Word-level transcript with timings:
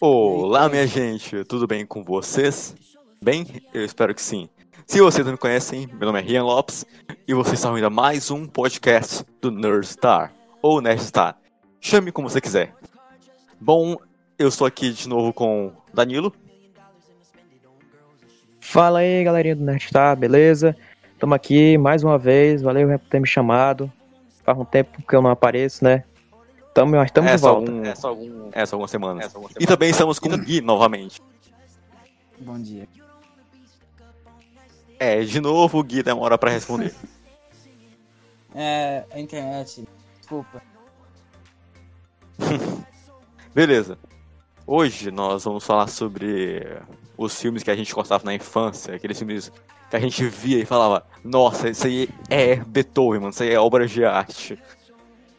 Olá, 0.00 0.68
minha 0.68 0.86
gente, 0.88 1.44
tudo 1.44 1.68
bem 1.68 1.86
com 1.86 2.02
vocês? 2.02 2.74
Bem, 3.22 3.46
eu 3.72 3.84
espero 3.84 4.12
que 4.12 4.20
sim. 4.20 4.48
Se 4.86 5.00
vocês 5.00 5.24
não 5.24 5.32
me 5.32 5.38
conhecem, 5.38 5.86
meu 5.86 6.06
nome 6.06 6.18
é 6.18 6.22
Rian 6.22 6.42
Lopes 6.42 6.84
e 7.28 7.32
vocês 7.32 7.54
estão 7.54 7.70
ouvindo 7.70 7.86
a 7.86 7.90
mais 7.90 8.28
um 8.28 8.44
podcast 8.44 9.24
do 9.40 9.52
Nerdstar, 9.52 10.32
ou 10.60 10.80
Nerdstar. 10.80 11.38
Chame 11.80 12.10
como 12.10 12.28
você 12.28 12.40
quiser. 12.40 12.74
Bom, 13.60 13.96
eu 14.36 14.48
estou 14.48 14.66
aqui 14.66 14.90
de 14.92 15.08
novo 15.08 15.32
com 15.32 15.72
Danilo. 15.94 16.34
Fala 18.60 18.98
aí, 18.98 19.22
galerinha 19.22 19.54
do 19.54 19.64
Nerdstar, 19.64 20.16
beleza? 20.16 20.76
Estamos 21.14 21.36
aqui 21.36 21.78
mais 21.78 22.02
uma 22.02 22.18
vez, 22.18 22.62
valeu 22.62 22.98
por 22.98 23.08
ter 23.08 23.20
me 23.20 23.28
chamado. 23.28 23.90
Faz 24.44 24.58
um 24.58 24.64
tempo 24.64 25.00
que 25.06 25.14
eu 25.14 25.22
não 25.22 25.30
apareço, 25.30 25.84
né? 25.84 26.02
Tamo, 26.74 26.96
nós 26.96 27.06
estamos 27.06 27.30
é 27.30 27.36
de 27.36 27.40
volta. 27.42 27.70
Algum, 27.70 27.84
é, 27.84 27.94
só 27.94 28.08
algum, 28.08 28.50
é 28.52 28.66
só 28.66 28.76
algumas 28.76 28.90
semanas. 28.90 29.26
É 29.26 29.28
só 29.28 29.36
algumas 29.38 29.52
semanas. 29.52 29.64
E 29.64 29.66
também 29.66 29.90
estamos 29.90 30.18
com 30.18 30.28
o 30.28 30.38
Gui 30.38 30.60
novamente. 30.60 31.20
Bom 32.40 32.58
dia. 32.60 32.88
É, 34.98 35.20
de 35.20 35.40
novo 35.40 35.78
o 35.78 35.82
Gui 35.82 36.02
demora 36.02 36.38
pra 36.38 36.50
responder. 36.50 36.94
é, 38.54 39.04
a 39.10 39.20
internet. 39.20 39.86
Desculpa. 40.18 40.62
Beleza. 43.54 43.98
Hoje 44.66 45.10
nós 45.10 45.44
vamos 45.44 45.64
falar 45.64 45.88
sobre 45.88 46.80
os 47.16 47.38
filmes 47.38 47.62
que 47.62 47.70
a 47.70 47.76
gente 47.76 47.92
gostava 47.92 48.24
na 48.24 48.34
infância, 48.34 48.94
aqueles 48.94 49.18
filmes 49.18 49.52
que 49.90 49.96
a 49.96 50.00
gente 50.00 50.24
via 50.26 50.58
e 50.58 50.64
falava, 50.64 51.04
nossa, 51.22 51.68
isso 51.68 51.86
aí 51.86 52.08
é 52.30 52.56
Beethoven, 52.56 53.20
mano, 53.20 53.30
isso 53.30 53.42
aí 53.42 53.50
é 53.50 53.60
obra 53.60 53.86
de 53.86 54.04
arte. 54.04 54.58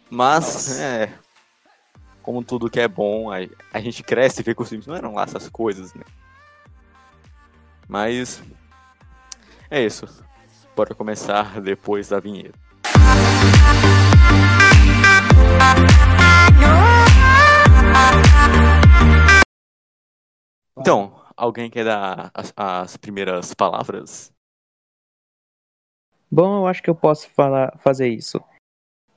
Mas, 0.09 0.43
nossa. 0.43 0.83
é. 0.83 1.22
Como 2.23 2.41
tudo 2.41 2.69
que 2.69 2.79
é 2.79 2.87
bom, 2.87 3.29
a, 3.29 3.39
a 3.73 3.81
gente 3.81 4.01
cresce 4.01 4.39
e 4.39 4.43
vê 4.43 4.55
que 4.55 4.61
os 4.61 4.69
filmes 4.69 4.87
não 4.87 4.95
eram 4.95 5.13
lá 5.13 5.23
essas 5.23 5.49
coisas, 5.49 5.93
né? 5.93 6.05
Mas. 7.85 8.41
É 9.69 9.83
isso. 9.83 10.07
Bora 10.73 10.95
começar 10.95 11.59
depois 11.59 12.07
da 12.07 12.21
vinheta. 12.21 12.57
Então, 20.77 21.21
alguém 21.35 21.69
quer 21.69 21.83
dar 21.83 22.31
as, 22.33 22.53
as, 22.55 22.95
primeiras 22.95 23.53
palavras? 23.53 24.31
Bom, 26.31 26.61
eu 26.61 26.67
acho 26.67 26.81
que 26.81 26.89
eu 26.89 26.95
posso 26.95 27.29
falar, 27.29 27.77
fazer 27.79 28.07
isso. 28.07 28.41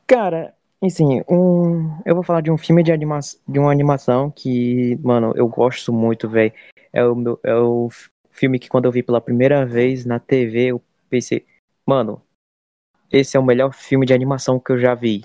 Cara, 0.08 0.55
assim, 0.82 1.22
um, 1.28 2.00
eu 2.04 2.14
vou 2.14 2.22
falar 2.22 2.40
de 2.40 2.50
um 2.50 2.58
filme 2.58 2.82
de, 2.82 2.92
anima 2.92 3.18
de 3.48 3.58
uma 3.58 3.70
animação 3.70 4.30
que, 4.30 4.96
mano, 5.02 5.32
eu 5.36 5.48
gosto 5.48 5.92
muito, 5.92 6.28
velho. 6.28 6.52
É 6.92 7.04
o, 7.04 7.14
meu, 7.14 7.40
é 7.42 7.54
o 7.54 7.88
filme 8.30 8.58
que 8.58 8.68
quando 8.68 8.84
eu 8.84 8.92
vi 8.92 9.02
pela 9.02 9.20
primeira 9.20 9.64
vez 9.64 10.04
na 10.04 10.18
TV, 10.18 10.66
eu 10.66 10.82
pensei, 11.08 11.46
mano, 11.84 12.22
esse 13.10 13.36
é 13.36 13.40
o 13.40 13.44
melhor 13.44 13.72
filme 13.72 14.06
de 14.06 14.12
animação 14.12 14.60
que 14.60 14.72
eu 14.72 14.78
já 14.78 14.94
vi. 14.94 15.24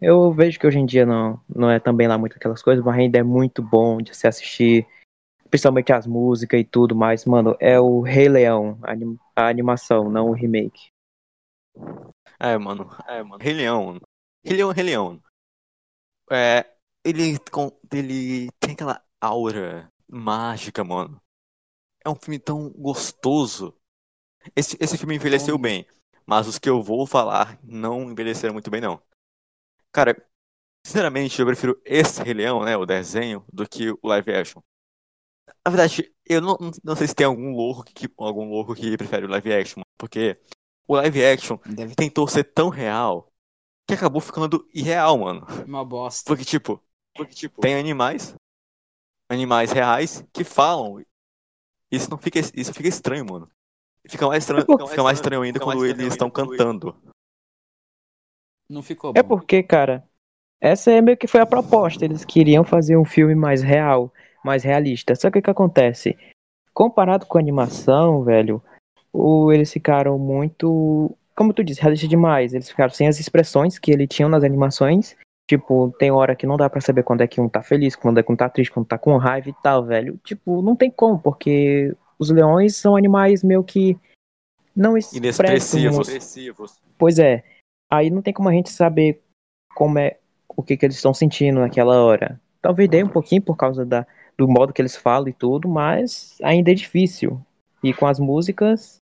Eu 0.00 0.32
vejo 0.32 0.58
que 0.58 0.66
hoje 0.66 0.78
em 0.78 0.86
dia 0.86 1.04
não, 1.04 1.40
não 1.48 1.70
é 1.70 1.80
também 1.80 2.06
lá 2.06 2.16
muito 2.16 2.36
aquelas 2.36 2.62
coisas, 2.62 2.84
mas 2.84 2.96
ainda 2.96 3.18
é 3.18 3.22
muito 3.22 3.62
bom 3.62 3.98
de 3.98 4.16
se 4.16 4.26
assistir 4.26 4.86
principalmente 5.50 5.92
as 5.92 6.06
músicas 6.06 6.60
e 6.60 6.64
tudo 6.64 6.94
mais, 6.94 7.24
mano, 7.24 7.56
é 7.58 7.78
o 7.78 8.00
Rei 8.00 8.28
Leão, 8.28 8.78
a 9.34 9.48
animação, 9.48 10.08
não 10.08 10.28
o 10.28 10.32
remake. 10.32 10.90
É, 12.38 12.56
mano, 12.56 12.88
é, 13.08 13.22
mano. 13.22 13.42
Rei 13.42 13.52
Leão. 13.52 14.00
Rei 14.44 14.56
Leão, 14.56 14.72
Rei 14.72 14.84
Leão. 14.84 15.22
É, 16.30 16.64
ele, 17.04 17.36
ele 17.92 18.50
tem 18.58 18.72
aquela 18.72 19.02
aura 19.20 19.92
mágica, 20.08 20.84
mano. 20.84 21.20
É 22.04 22.08
um 22.08 22.14
filme 22.14 22.38
tão 22.38 22.70
gostoso. 22.70 23.76
Esse, 24.56 24.76
esse 24.80 24.96
filme 24.96 25.16
envelheceu 25.16 25.58
bem, 25.58 25.86
mas 26.26 26.46
os 26.46 26.58
que 26.58 26.68
eu 26.68 26.82
vou 26.82 27.06
falar 27.06 27.58
não 27.62 28.10
envelheceram 28.10 28.54
muito 28.54 28.70
bem, 28.70 28.80
não. 28.80 29.02
Cara, 29.92 30.16
sinceramente, 30.86 31.38
eu 31.40 31.46
prefiro 31.46 31.80
esse 31.84 32.22
Rei 32.22 32.34
Leão, 32.34 32.64
né, 32.64 32.76
o 32.76 32.86
desenho, 32.86 33.44
do 33.52 33.68
que 33.68 33.90
o 33.90 34.08
live 34.08 34.32
action. 34.32 34.62
Na 35.64 35.70
verdade, 35.70 36.14
eu 36.24 36.40
não, 36.40 36.56
não 36.82 36.96
sei 36.96 37.06
se 37.06 37.14
tem 37.14 37.26
algum 37.26 37.52
louco 37.54 37.84
que, 37.84 38.08
algum 38.16 38.48
louco 38.48 38.74
que 38.74 38.96
prefere 38.96 39.26
o 39.26 39.28
live 39.28 39.52
action, 39.52 39.82
porque 39.98 40.40
o 40.86 40.96
live 40.96 41.24
action 41.24 41.58
Deve... 41.66 41.94
tentou 41.94 42.26
ser 42.26 42.44
tão 42.44 42.68
real 42.68 43.30
que 43.90 43.94
acabou 43.94 44.20
ficando 44.20 44.66
irreal, 44.72 45.18
mano. 45.18 45.46
Uma 45.66 45.84
bosta. 45.84 46.24
Porque, 46.26 46.44
tipo, 46.44 46.82
porque, 47.14 47.34
tipo 47.34 47.60
tem 47.60 47.74
animais, 47.74 48.34
animais 49.28 49.72
reais 49.72 50.24
que 50.32 50.44
falam. 50.44 51.04
Isso 51.90 52.08
não 52.10 52.18
fica, 52.18 52.38
isso 52.38 52.72
fica 52.72 52.88
estranho, 52.88 53.26
mano. 53.28 53.48
Fica 54.08 54.26
mais 54.26 54.44
estranho, 54.44 54.62
fica 54.62 54.76
mais, 54.78 54.90
fica 54.90 55.02
mais 55.02 55.18
estranho 55.18 55.42
ainda 55.42 55.60
quando 55.60 55.84
eles 55.84 56.06
estão 56.06 56.30
cantando. 56.30 56.96
Não 58.68 58.82
ficou 58.82 59.10
é 59.10 59.12
bom. 59.14 59.18
É 59.18 59.22
porque, 59.22 59.62
cara, 59.62 60.08
essa 60.60 60.90
é 60.90 61.00
meio 61.00 61.16
que 61.16 61.26
foi 61.26 61.40
a 61.40 61.46
proposta. 61.46 62.04
Eles 62.04 62.24
queriam 62.24 62.64
fazer 62.64 62.96
um 62.96 63.04
filme 63.04 63.34
mais 63.34 63.62
real 63.62 64.12
mais 64.44 64.62
realista. 64.62 65.14
Só 65.14 65.30
que 65.30 65.38
o 65.38 65.42
que 65.42 65.50
acontece? 65.50 66.16
Comparado 66.72 67.26
com 67.26 67.38
a 67.38 67.40
animação, 67.40 68.22
velho, 68.24 68.62
o, 69.12 69.52
eles 69.52 69.72
ficaram 69.72 70.18
muito. 70.18 71.16
Como 71.40 71.54
tu 71.54 71.64
disse, 71.64 71.80
realista 71.80 72.06
demais. 72.06 72.52
Eles 72.52 72.68
ficaram 72.68 72.92
sem 72.92 73.08
as 73.08 73.18
expressões 73.18 73.78
que 73.78 73.90
ele 73.90 74.06
tinha 74.06 74.28
nas 74.28 74.44
animações. 74.44 75.16
Tipo, 75.48 75.90
tem 75.98 76.10
hora 76.10 76.36
que 76.36 76.46
não 76.46 76.58
dá 76.58 76.68
para 76.68 76.82
saber 76.82 77.02
quando 77.02 77.22
é 77.22 77.26
que 77.26 77.40
um 77.40 77.48
tá 77.48 77.62
feliz, 77.62 77.96
quando 77.96 78.18
é 78.18 78.22
que 78.22 78.30
um 78.30 78.36
tá 78.36 78.46
triste, 78.46 78.70
quando 78.70 78.86
tá 78.86 78.98
com 78.98 79.16
raiva 79.16 79.48
e 79.48 79.54
tal, 79.62 79.82
velho. 79.86 80.20
Tipo, 80.22 80.60
não 80.60 80.76
tem 80.76 80.90
como, 80.90 81.18
porque 81.18 81.96
os 82.18 82.28
leões 82.28 82.76
são 82.76 82.94
animais 82.94 83.42
meio 83.42 83.64
que 83.64 83.98
não 84.76 84.98
inexpressivos. 84.98 86.78
Pois 86.98 87.18
é. 87.18 87.42
Aí 87.90 88.10
não 88.10 88.20
tem 88.20 88.34
como 88.34 88.50
a 88.50 88.52
gente 88.52 88.68
saber 88.68 89.22
como 89.74 89.98
é 89.98 90.18
o 90.46 90.62
que, 90.62 90.76
que 90.76 90.84
eles 90.84 90.96
estão 90.96 91.14
sentindo 91.14 91.60
naquela 91.60 92.04
hora. 92.04 92.38
Talvez 92.60 92.86
dê 92.86 93.02
um 93.02 93.08
pouquinho 93.08 93.40
por 93.40 93.56
causa 93.56 93.86
da, 93.86 94.06
do 94.36 94.46
modo 94.46 94.74
que 94.74 94.82
eles 94.82 94.94
falam 94.94 95.28
e 95.28 95.32
tudo, 95.32 95.66
mas 95.66 96.36
ainda 96.42 96.70
é 96.70 96.74
difícil. 96.74 97.40
E 97.82 97.94
com 97.94 98.06
as 98.06 98.20
músicas, 98.20 99.00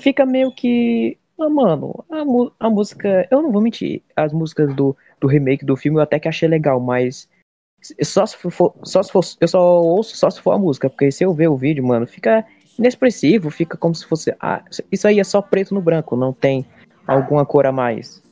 fica 0.00 0.24
meio 0.24 0.52
que. 0.54 1.18
Ah, 1.38 1.48
mano, 1.48 2.04
a, 2.10 2.66
a 2.66 2.70
música. 2.70 3.26
Eu 3.30 3.42
não 3.42 3.50
vou 3.50 3.60
mentir, 3.60 4.02
as 4.14 4.32
músicas 4.32 4.74
do, 4.74 4.96
do 5.20 5.26
remake 5.26 5.64
do 5.64 5.76
filme 5.76 5.98
eu 5.98 6.02
até 6.02 6.18
que 6.18 6.28
achei 6.28 6.48
legal, 6.48 6.80
mas. 6.80 7.28
Só 8.02 8.24
se 8.24 8.36
for, 8.36 8.74
só 8.82 9.02
se 9.02 9.12
for. 9.12 9.24
Eu 9.40 9.48
só 9.48 9.82
ouço 9.82 10.16
só 10.16 10.30
se 10.30 10.40
for 10.40 10.52
a 10.52 10.58
música, 10.58 10.88
porque 10.88 11.10
se 11.10 11.24
eu 11.24 11.34
ver 11.34 11.48
o 11.48 11.56
vídeo, 11.56 11.84
mano, 11.84 12.06
fica 12.06 12.44
inexpressivo, 12.78 13.50
fica 13.50 13.76
como 13.76 13.94
se 13.94 14.06
fosse. 14.06 14.34
Ah, 14.40 14.64
isso 14.90 15.06
aí 15.06 15.20
é 15.20 15.24
só 15.24 15.42
preto 15.42 15.74
no 15.74 15.82
branco, 15.82 16.16
não 16.16 16.32
tem 16.32 16.64
alguma 17.06 17.44
cor 17.44 17.66
a 17.66 17.72
mais. 17.72 18.22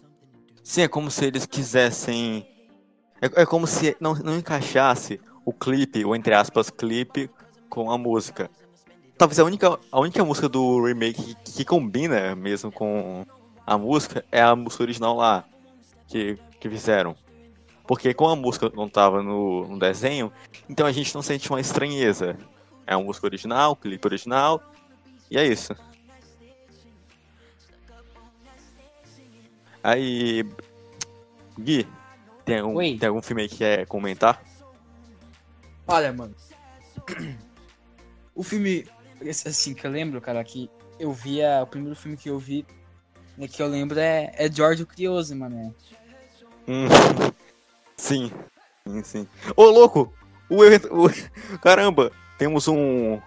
Sim, 0.62 0.82
é 0.82 0.88
como 0.88 1.10
se 1.10 1.26
eles 1.26 1.44
quisessem. 1.44 2.46
É, 3.20 3.42
é 3.42 3.46
como 3.46 3.66
se 3.66 3.96
não, 4.00 4.14
não 4.14 4.36
encaixasse 4.36 5.20
o 5.44 5.52
clipe, 5.52 6.04
ou 6.04 6.14
entre 6.14 6.34
aspas, 6.34 6.70
clipe 6.70 7.28
com 7.68 7.90
a 7.90 7.98
música. 7.98 8.48
Talvez 9.16 9.38
a 9.38 9.44
única, 9.44 9.78
a 9.90 10.00
única 10.00 10.24
música 10.24 10.48
do 10.48 10.84
remake 10.84 11.34
que, 11.36 11.52
que 11.52 11.64
combina 11.64 12.34
mesmo 12.34 12.72
com 12.72 13.24
a 13.66 13.78
música 13.78 14.24
é 14.32 14.42
a 14.42 14.56
música 14.56 14.82
original 14.82 15.16
lá, 15.16 15.44
que, 16.08 16.38
que 16.58 16.68
fizeram. 16.68 17.16
Porque 17.86 18.14
como 18.14 18.30
a 18.30 18.36
música 18.36 18.70
não 18.74 18.86
estava 18.86 19.22
no, 19.22 19.66
no, 19.68 19.78
desenho, 19.78 20.32
então 20.68 20.86
a 20.86 20.92
gente 20.92 21.14
não 21.14 21.22
sente 21.22 21.50
uma 21.50 21.60
estranheza. 21.60 22.36
É 22.86 22.94
a 22.94 22.98
música 22.98 23.26
original, 23.26 23.76
clipe 23.76 24.06
original, 24.06 24.62
e 25.30 25.38
é 25.38 25.46
isso. 25.46 25.74
Aí. 29.82 30.44
Gui, 31.58 31.86
tem 32.44 32.60
algum, 32.60 32.78
tem 32.78 33.08
algum 33.08 33.22
filme 33.22 33.42
aí 33.42 33.48
que 33.48 33.58
quer 33.58 33.86
comentar? 33.86 34.42
Olha, 35.86 36.12
mano. 36.12 36.34
O 38.34 38.42
filme, 38.42 38.86
assim, 39.30 39.74
que 39.74 39.86
eu 39.86 39.90
lembro, 39.90 40.20
cara, 40.20 40.42
que 40.44 40.70
eu 40.98 41.12
via. 41.12 41.60
O 41.62 41.66
primeiro 41.66 41.96
filme 41.96 42.16
que 42.16 42.30
eu 42.30 42.38
vi, 42.38 42.66
né, 43.36 43.48
que 43.48 43.62
eu 43.62 43.66
lembro 43.66 43.98
é, 43.98 44.32
é 44.36 44.50
George 44.50 44.82
o 44.82 44.86
Crioso, 44.86 45.34
mano. 45.36 45.74
Hum, 46.68 46.86
sim. 47.96 48.30
Sim, 48.86 49.02
sim. 49.02 49.28
Ô, 49.56 49.64
louco! 49.64 50.12
O, 50.48 50.56
o, 50.62 51.58
caramba! 51.60 52.10
Temos 52.36 52.66
um. 52.66 53.20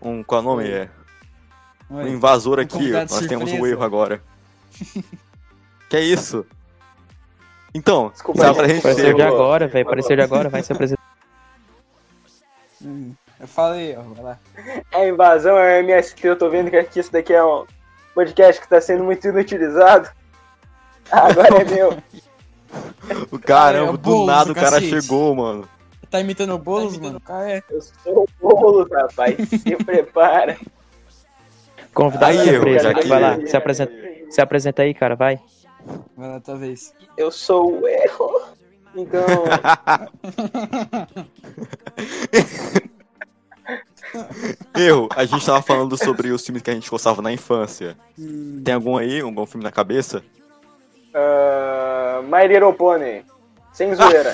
Um. 0.00 0.22
Qual 0.22 0.40
é 0.40 0.44
o 0.44 0.46
nome? 0.46 0.70
É. 0.70 0.88
Um 1.90 2.06
invasor 2.06 2.58
um 2.58 2.62
aqui. 2.62 2.90
Nós 2.90 3.10
surpresa. 3.10 3.28
temos 3.28 3.52
um 3.52 3.66
erro 3.66 3.82
agora. 3.82 4.22
que 5.90 5.96
é 5.96 6.00
isso? 6.00 6.46
Então, 7.74 8.10
Desculpa, 8.10 8.50
Apareceu 8.50 9.14
de 9.14 9.22
agora, 9.22 9.66
velho. 9.66 9.86
Apareceu 9.86 10.16
de 10.16 10.22
agora, 10.22 10.48
vai 10.48 10.62
se 10.62 10.72
apresentar. 10.72 10.99
Hum, 12.82 13.12
eu 13.38 13.46
falei, 13.48 13.96
ó, 13.96 14.02
vai 14.02 14.24
lá. 14.24 14.38
É 14.92 15.08
invasão, 15.08 15.58
é 15.58 15.80
MSP, 15.80 16.28
eu 16.28 16.36
tô 16.38 16.48
vendo 16.50 16.70
que 16.70 16.76
aqui 16.76 17.00
isso 17.00 17.12
daqui 17.12 17.32
é 17.32 17.44
um 17.44 17.64
podcast 18.14 18.60
que 18.60 18.68
tá 18.68 18.80
sendo 18.80 19.04
muito 19.04 19.26
inutilizado. 19.28 20.08
Agora 21.10 21.62
é 21.62 21.64
meu. 21.64 21.96
O 23.30 23.38
caramba, 23.38 23.86
É, 23.86 23.90
o 23.90 23.96
do 23.96 23.98
Boulos, 23.98 24.26
nada 24.26 24.52
o 24.52 24.54
cara 24.54 24.70
cacete. 24.80 24.88
chegou, 24.88 25.34
mano. 25.34 25.68
Tá 26.10 26.20
imitando 26.20 26.54
o 26.54 26.58
Boulos, 26.58 26.98
mano? 26.98 27.20
Cara 27.20 27.50
é. 27.50 27.62
Eu 27.70 27.80
sou 27.82 28.24
o 28.24 28.26
bolo, 28.40 28.88
rapaz. 28.92 29.36
Se 29.48 29.76
prepara. 29.76 30.56
Convidado 31.94 32.38
Aí, 32.38 32.48
surpresa. 32.48 32.88
eu, 32.88 32.90
aqui, 32.96 33.08
vai 33.08 33.20
lá, 33.20 33.46
se 33.46 33.56
apresenta, 33.56 33.92
se 34.30 34.40
apresenta 34.40 34.82
aí, 34.82 34.94
cara, 34.94 35.16
vai. 35.16 35.40
Vai 36.16 36.28
lá, 36.28 36.40
tua 36.40 36.56
vez. 36.56 36.94
Eu 37.16 37.30
sou 37.32 37.80
o 37.80 37.88
erro. 37.88 38.30
Então, 38.94 39.24
Erro, 44.76 45.08
a 45.14 45.24
gente 45.24 45.46
tava 45.46 45.62
falando 45.62 45.96
sobre 45.96 46.30
os 46.30 46.44
filmes 46.44 46.62
que 46.62 46.70
a 46.70 46.74
gente 46.74 46.90
gostava 46.90 47.22
na 47.22 47.32
infância. 47.32 47.96
Hum, 48.18 48.60
Tem 48.64 48.74
algum 48.74 48.96
aí, 48.96 49.20
algum 49.20 49.46
filme 49.46 49.62
na 49.64 49.70
cabeça? 49.70 50.22
uh, 51.14 52.22
My 52.24 52.46
Little 52.48 52.72
Pony. 52.72 53.24
Sem 53.72 53.94
zoeira. 53.94 54.32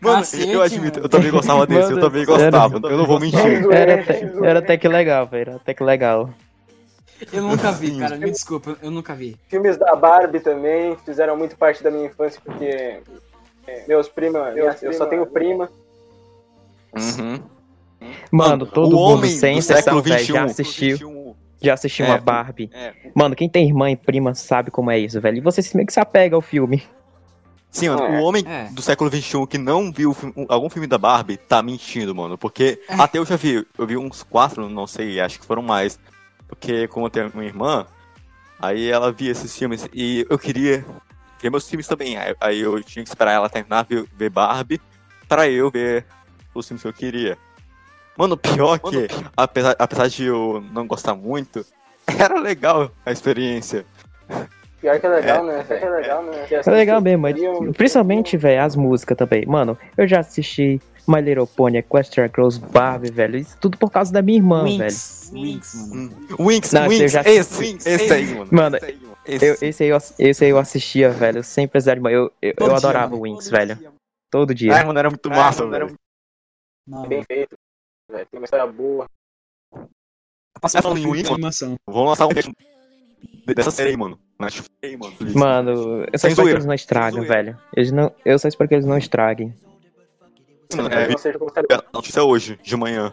Mano, 0.00 0.18
Cacete, 0.20 0.50
eu 0.50 0.62
admito, 0.62 0.94
mano. 0.96 1.04
eu 1.04 1.08
também 1.10 1.30
gostava 1.30 1.66
desse, 1.66 1.92
eu 1.92 1.98
Mano, 1.98 2.00
também 2.00 2.24
sério? 2.24 2.42
gostava, 2.42 2.76
eu 2.88 2.96
não 2.96 3.04
vou 3.06 3.20
mentir. 3.20 3.70
Era 3.70 4.00
até, 4.00 4.32
era 4.42 4.58
até 4.60 4.76
que 4.78 4.88
legal, 4.88 5.26
velho. 5.26 5.50
Era 5.50 5.56
até 5.56 5.74
que 5.74 5.84
legal. 5.84 6.30
Eu 7.32 7.42
nunca 7.42 7.70
vi, 7.70 7.98
cara. 7.98 8.16
Me 8.16 8.30
desculpa, 8.30 8.76
eu 8.82 8.90
nunca 8.90 9.14
vi. 9.14 9.36
Filmes 9.48 9.76
da 9.76 9.94
Barbie 9.94 10.40
também 10.40 10.96
fizeram 11.04 11.36
muito 11.36 11.54
parte 11.56 11.82
da 11.82 11.90
minha 11.90 12.06
infância, 12.06 12.40
porque 12.42 13.00
é, 13.68 13.84
meus 13.86 14.08
primos, 14.08 14.40
eu 14.82 14.92
só 14.92 15.06
tenho 15.06 15.26
prima. 15.26 15.70
Uhum. 16.94 17.40
Mano, 18.30 18.66
todo 18.66 18.88
o 18.96 19.00
mundo, 19.00 19.18
homem 19.18 19.30
sem 19.30 19.54
do 19.54 19.58
exceção, 19.58 19.82
século 19.82 20.02
velho, 20.02 20.18
XXI. 20.24 20.32
já 20.32 20.44
assistiu, 20.44 21.36
já 21.60 21.74
assistiu 21.74 22.06
É, 22.06 22.08
uma 22.10 22.18
Barbie. 22.18 22.70
É. 22.72 22.92
Mano, 23.14 23.34
quem 23.34 23.48
tem 23.48 23.66
irmã 23.66 23.90
e 23.90 23.96
prima 23.96 24.34
sabe 24.34 24.70
como 24.70 24.90
é 24.90 24.98
isso, 24.98 25.20
velho. 25.20 25.38
E 25.38 25.40
você 25.40 25.60
meio 25.74 25.86
que 25.86 25.92
se 25.92 26.00
apega 26.00 26.34
ao 26.36 26.42
filme. 26.42 26.82
Sim, 27.70 27.90
mano, 27.90 28.02
É. 28.04 28.20
o 28.20 28.22
homem 28.24 28.42
É. 28.46 28.64
do 28.72 28.80
século 28.80 29.10
XXI 29.10 29.46
que 29.46 29.58
não 29.58 29.92
viu 29.92 30.16
um- 30.36 30.46
algum 30.48 30.70
filme 30.70 30.86
da 30.86 30.96
Barbie 30.96 31.36
tá 31.36 31.62
mentindo, 31.62 32.14
mano. 32.14 32.38
Porque 32.38 32.80
até 32.88 33.18
eu 33.18 33.26
já 33.26 33.36
vi, 33.36 33.66
eu 33.76 33.86
vi 33.86 33.96
uns 33.96 34.22
quatro, 34.22 34.68
não 34.70 34.86
sei, 34.86 35.20
acho 35.20 35.38
que 35.40 35.44
foram 35.46 35.62
mais. 35.62 35.98
Porque 36.46 36.88
como 36.88 37.06
eu 37.06 37.10
tenho 37.10 37.30
uma 37.34 37.44
irmã, 37.44 37.84
aí 38.58 38.88
ela 38.90 39.12
via 39.12 39.32
esses 39.32 39.54
filmes 39.56 39.86
e 39.92 40.24
eu 40.30 40.38
queria 40.38 40.82
ver 41.40 41.50
meus 41.50 41.68
filmes 41.68 41.86
também. 41.86 42.16
Aí, 42.16 42.34
aí 42.40 42.60
eu 42.60 42.82
tinha 42.82 43.02
que 43.02 43.08
esperar 43.08 43.32
ela 43.32 43.48
terminar 43.48 43.84
ver, 43.88 44.04
ver 44.16 44.30
Barbie 44.30 44.80
pra 45.28 45.48
eu 45.48 45.70
ver 45.70 46.04
os 46.54 46.66
filmes 46.66 46.82
que 46.82 46.88
eu 46.88 46.92
queria. 46.92 47.36
Mano, 48.16 48.36
pior 48.36 48.78
que, 48.78 49.06
apesar, 49.36 49.76
apesar 49.78 50.08
de 50.08 50.24
eu 50.24 50.62
não 50.72 50.86
gostar 50.86 51.14
muito, 51.14 51.64
era 52.18 52.38
legal 52.40 52.90
a 53.06 53.12
experiência. 53.12 53.84
Pior 54.80 54.98
que 55.00 55.06
é 55.06 55.08
legal, 55.08 55.44
né? 55.44 55.64
velho? 55.68 55.84
É 55.84 55.90
legal, 55.90 56.22
né? 56.22 56.46
É 56.50 56.70
legal 56.70 57.00
mesmo, 57.00 57.22
mas 57.22 57.36
principalmente, 57.76 58.36
velho, 58.36 58.62
as 58.62 58.76
músicas 58.76 59.16
também. 59.16 59.44
Mano, 59.46 59.76
eu 59.96 60.06
já 60.06 60.20
assisti 60.20 60.80
My 61.06 61.20
Little 61.20 61.46
Pony, 61.46 61.78
Equestria 61.78 62.28
Girls, 62.32 62.60
Barbie, 62.60 63.10
velho. 63.10 63.38
Isso 63.38 63.56
tudo 63.60 63.76
por 63.78 63.90
causa 63.90 64.12
da 64.12 64.22
minha 64.22 64.38
irmã, 64.38 64.64
velho. 64.64 64.78
Winx. 64.78 65.30
Winx, 65.32 65.74
mano. 65.88 66.10
Winx, 66.38 66.72
eu 66.74 66.88
Winx, 66.88 67.12
já- 67.12 67.22
esse, 67.22 67.58
Winx, 67.60 67.86
esse 67.86 68.12
aí, 68.12 68.34
mano. 68.34 68.48
Mano, 68.52 68.76
Esse 68.76 68.86
aí, 68.86 68.98
mano. 69.00 69.07
Esse. 69.28 69.46
Eu, 69.46 69.56
esse, 69.60 69.82
aí 69.84 69.88
eu, 69.90 69.98
esse 70.18 70.44
aí 70.44 70.50
eu 70.50 70.58
assistia, 70.58 71.10
velho, 71.10 71.44
sem 71.44 71.68
precisar 71.68 71.92
de 71.94 71.98
irmã. 71.98 72.10
Eu, 72.10 72.32
eu, 72.40 72.54
eu 72.58 72.74
adorava 72.74 73.14
o 73.14 73.22
Winx, 73.22 73.50
velho. 73.50 73.76
dia. 73.76 73.92
Todo 74.30 74.54
dia. 74.54 74.74
Ai, 74.74 74.84
mano, 74.84 74.98
era 74.98 75.10
muito 75.10 75.28
massa, 75.30 75.64
mano, 75.64 75.72
velho. 75.72 75.84
era 75.90 75.94
Não, 76.86 77.06
Bem 77.08 77.22
feito. 77.24 77.56
velho. 78.10 78.26
Tem 78.30 78.40
uma 78.40 78.44
história 78.44 78.66
boa. 78.66 79.06
passou 80.60 80.82
falando 80.82 80.98
em 80.98 81.10
Winx. 81.12 81.28
Vamos 81.86 82.06
lançar 82.08 82.26
um 82.26 82.30
dessa 83.54 83.70
série 83.70 83.90
aí, 83.90 83.96
mano. 83.96 84.18
Mano, 85.34 86.04
eu 86.12 86.18
só 86.18 86.28
Sem 86.28 86.30
espero 86.30 86.48
que 86.48 86.54
eles 86.54 86.64
não 86.66 86.74
zoeira. 87.24 87.34
velho. 87.34 87.58
Eles 87.76 87.92
não, 87.92 88.14
eu 88.24 88.38
só 88.38 88.48
espero 88.48 88.68
que 88.68 88.74
eles 88.74 88.86
não 88.86 88.96
estraguem. 88.96 89.54
Mano, 90.76 90.88
é, 90.94 91.16
seja 91.18 91.38
como 91.38 91.52
série 91.52 91.66
a 91.72 91.82
notícia 91.92 92.22
hoje, 92.22 92.58
de 92.62 92.76
manhã. 92.76 93.12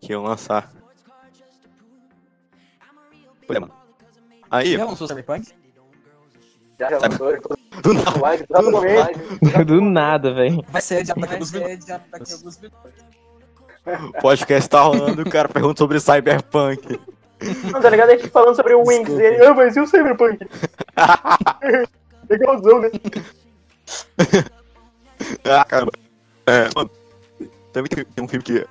Que 0.00 0.12
iam 0.12 0.22
lançar. 0.22 0.72
Pois 3.46 3.56
é, 3.56 3.60
mano. 3.60 3.79
Aí, 4.50 4.76
Já 4.76 4.84
lançou 4.84 5.06
Cyberpunk? 5.06 5.52
já 6.78 6.90
já 6.90 6.98
lançou. 6.98 7.38
do 7.82 7.94
nada. 7.94 8.70
Momento. 8.70 9.64
Do 9.64 9.80
nada, 9.80 10.34
velho. 10.34 10.64
Vai 10.68 10.82
ser 10.82 10.98
adiado 10.98 11.20
daqui 11.20 11.34
a 11.34 12.36
alguns 12.36 12.58
minutos. 12.58 13.10
O 13.86 14.12
podcast 14.20 14.68
tá 14.68 14.82
rolando 14.82 15.22
e 15.22 15.24
o 15.24 15.30
cara 15.30 15.48
pergunta 15.48 15.78
sobre 15.78 16.00
Cyberpunk. 16.00 17.00
Não, 17.72 17.80
tá 17.80 17.88
ligado? 17.88 18.10
A 18.10 18.16
gente 18.16 18.28
falando 18.28 18.54
sobre 18.54 18.74
o 18.74 18.84
Winx. 18.84 19.08
E 19.10 19.22
ele, 19.22 19.46
ah, 19.46 19.54
mas 19.54 19.76
e 19.76 19.80
o 19.80 19.86
Cyberpunk? 19.86 20.38
Legalzão, 22.28 22.80
né? 22.80 22.90
ah, 25.44 25.64
caramba. 25.64 25.92
É, 26.46 26.68
mano. 26.74 26.90
Também 27.72 27.88
tem, 27.88 28.24
um 28.24 28.28
filme 28.28 28.44
que. 28.44 28.66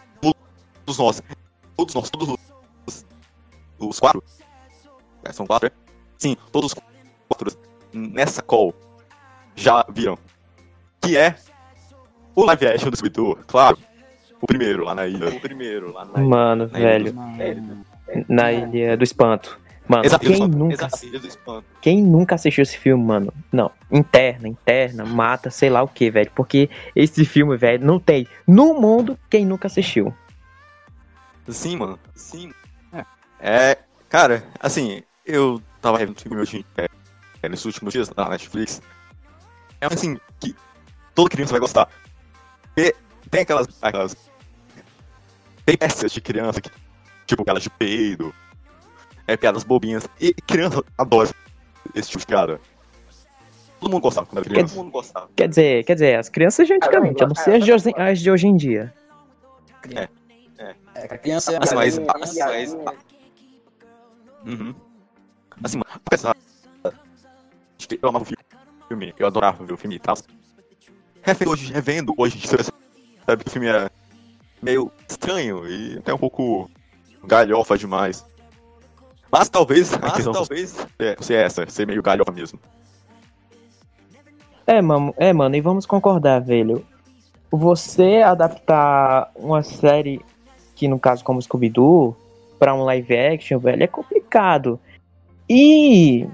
Todos 0.85 0.97
nós. 0.99 1.23
Todos 1.75 1.95
nós, 1.95 2.09
todos 2.09 2.29
os. 2.87 3.05
Os 3.79 3.99
quatro. 3.99 4.23
É, 5.23 5.31
são 5.31 5.45
quatro, 5.45 5.67
é? 5.67 5.71
Sim, 6.17 6.35
todos 6.51 6.73
os 6.73 6.79
quatro 7.27 7.57
nessa 7.93 8.41
call 8.41 8.73
já 9.55 9.85
viram. 9.89 10.17
Que 11.01 11.17
é 11.17 11.35
o 12.35 12.43
live 12.45 12.67
action 12.67 12.89
do 12.89 12.97
Scooby-Doo, 12.97 13.37
claro. 13.47 13.77
O 14.41 14.47
primeiro 14.47 14.83
lá 14.85 14.95
na 14.95 15.05
ilha. 15.07 15.29
O 15.29 15.39
primeiro 15.39 15.91
lá 15.91 16.05
na 16.05 16.19
ilha. 16.19 16.29
Mano, 16.29 16.69
Na 16.71 16.79
velho. 16.79 17.13
Mano. 17.13 17.85
Na 18.27 18.51
Ilha 18.51 18.97
do 18.97 19.03
Espanto. 19.03 19.59
Mano, 19.87 20.05
Exato, 20.05 20.25
quem 20.25 20.47
nunca, 20.47 20.73
exato, 20.85 21.05
Ilha 21.05 21.19
do 21.19 21.27
Espanto. 21.27 21.65
quem 21.81 22.03
nunca 22.03 22.35
assistiu 22.35 22.61
esse 22.61 22.77
filme, 22.77 23.03
mano? 23.03 23.33
Não, 23.51 23.71
interna, 23.91 24.47
interna, 24.47 25.03
mata, 25.03 25.49
sei 25.49 25.67
lá 25.69 25.81
o 25.81 25.87
que, 25.87 26.11
velho. 26.11 26.31
Porque 26.35 26.69
esse 26.95 27.25
filme, 27.25 27.57
velho, 27.57 27.83
não 27.83 27.99
tem 27.99 28.27
no 28.47 28.75
mundo 28.75 29.17
quem 29.29 29.43
nunca 29.45 29.65
assistiu. 29.67 30.13
Sim, 31.47 31.77
mano. 31.77 31.99
Sim. 32.13 32.53
É, 33.39 33.77
cara, 34.07 34.43
assim, 34.59 35.01
eu 35.29 35.61
tava 35.81 35.97
revendo 35.97 36.19
filme 36.19 36.41
hoje 36.41 36.65
é, 36.77 36.87
é, 37.43 37.49
nesses 37.49 37.65
últimos 37.65 37.93
dias 37.93 38.09
na 38.15 38.29
Netflix. 38.29 38.81
É 39.79 39.85
assim, 39.85 40.17
que 40.39 40.55
toda 41.13 41.29
criança 41.29 41.51
vai 41.51 41.59
gostar. 41.59 41.87
Porque 42.63 42.95
tem 43.29 43.41
aquelas. 43.41 43.67
aquelas 43.81 44.15
tem 45.65 45.77
peças 45.77 46.11
de 46.11 46.19
criança 46.19 46.59
que. 46.59 46.69
Tipo, 47.25 47.45
piadas 47.45 47.63
de 47.63 47.69
peido. 47.69 48.33
É, 49.27 49.37
piadas 49.37 49.63
bobinhas. 49.63 50.07
E 50.19 50.33
criança 50.33 50.83
adora 50.97 51.29
esse 51.93 52.09
tipo 52.09 52.21
de 52.21 52.25
piada. 52.25 52.59
Todo 53.79 53.91
mundo 53.91 54.01
gostava 54.01 54.25
quando 54.25 54.39
era 54.39 54.49
criança. 54.49 54.73
Todo 54.73 54.83
mundo 54.83 54.91
gostava. 54.91 55.29
Quer 55.35 55.47
dizer, 55.47 55.83
quer 55.85 55.93
dizer, 55.93 56.17
as 56.17 56.27
crianças 56.27 56.67
de 56.67 56.73
antigamente, 56.73 57.21
eu 57.21 57.27
não 57.27 57.35
sei 57.35 57.57
as 57.57 57.63
de 57.63 57.71
hoje, 57.71 57.93
as 57.95 58.19
de 58.19 58.31
hoje 58.31 58.47
em 58.47 58.57
dia. 58.57 58.93
É, 59.95 61.07
que 61.07 61.13
a 61.13 61.17
criança 61.17 61.53
é 61.53 61.59
Mas, 61.59 61.71
mas, 61.71 61.99
Piadinha, 61.99 62.19
mas, 62.19 62.33
piadinha. 62.33 62.93
Uhum. 64.45 64.88
Assim, 65.63 65.77
mano, 65.77 66.01
apesar 66.05 66.35
de 67.77 67.87
que 67.87 67.99
eu 68.01 68.09
amava 68.09 68.25
o 68.25 68.87
filme, 68.87 69.13
eu 69.17 69.27
adorava 69.27 69.65
ver 69.65 69.73
o 69.73 69.77
filme 69.77 69.95
e 69.95 69.99
tal. 69.99 70.15
Revendo 71.21 71.51
hoje, 71.51 71.73
revendo 71.73 72.13
hoje, 72.17 72.39
sabe 73.25 73.43
que 73.43 73.49
o 73.49 73.51
filme 73.51 73.67
é 73.67 73.89
meio 74.61 74.91
estranho 75.07 75.67
e 75.67 75.97
até 75.97 76.13
um 76.13 76.17
pouco 76.17 76.69
galhofa 77.23 77.77
demais. 77.77 78.25
Mas 79.31 79.49
talvez 79.49 79.93
a 79.93 80.11
questão 80.11 80.33
talvez 80.33 80.75
é, 80.97 81.15
ser 81.21 81.45
essa, 81.45 81.69
ser 81.69 81.85
meio 81.85 82.01
galhofa 82.01 82.31
mesmo. 82.31 82.59
É, 84.65 84.81
mano, 84.81 85.13
é, 85.17 85.33
mano, 85.33 85.55
e 85.55 85.61
vamos 85.61 85.85
concordar, 85.85 86.39
velho. 86.39 86.85
Você 87.51 88.21
adaptar 88.23 89.31
uma 89.35 89.63
série, 89.63 90.21
que 90.75 90.87
no 90.87 90.99
caso 90.99 91.23
como 91.23 91.41
Scooby-Doo, 91.41 92.15
pra 92.59 92.75
um 92.75 92.83
live 92.83 93.17
action, 93.17 93.59
velho, 93.59 93.83
é 93.83 93.87
complicado. 93.87 94.79
E 95.49 96.27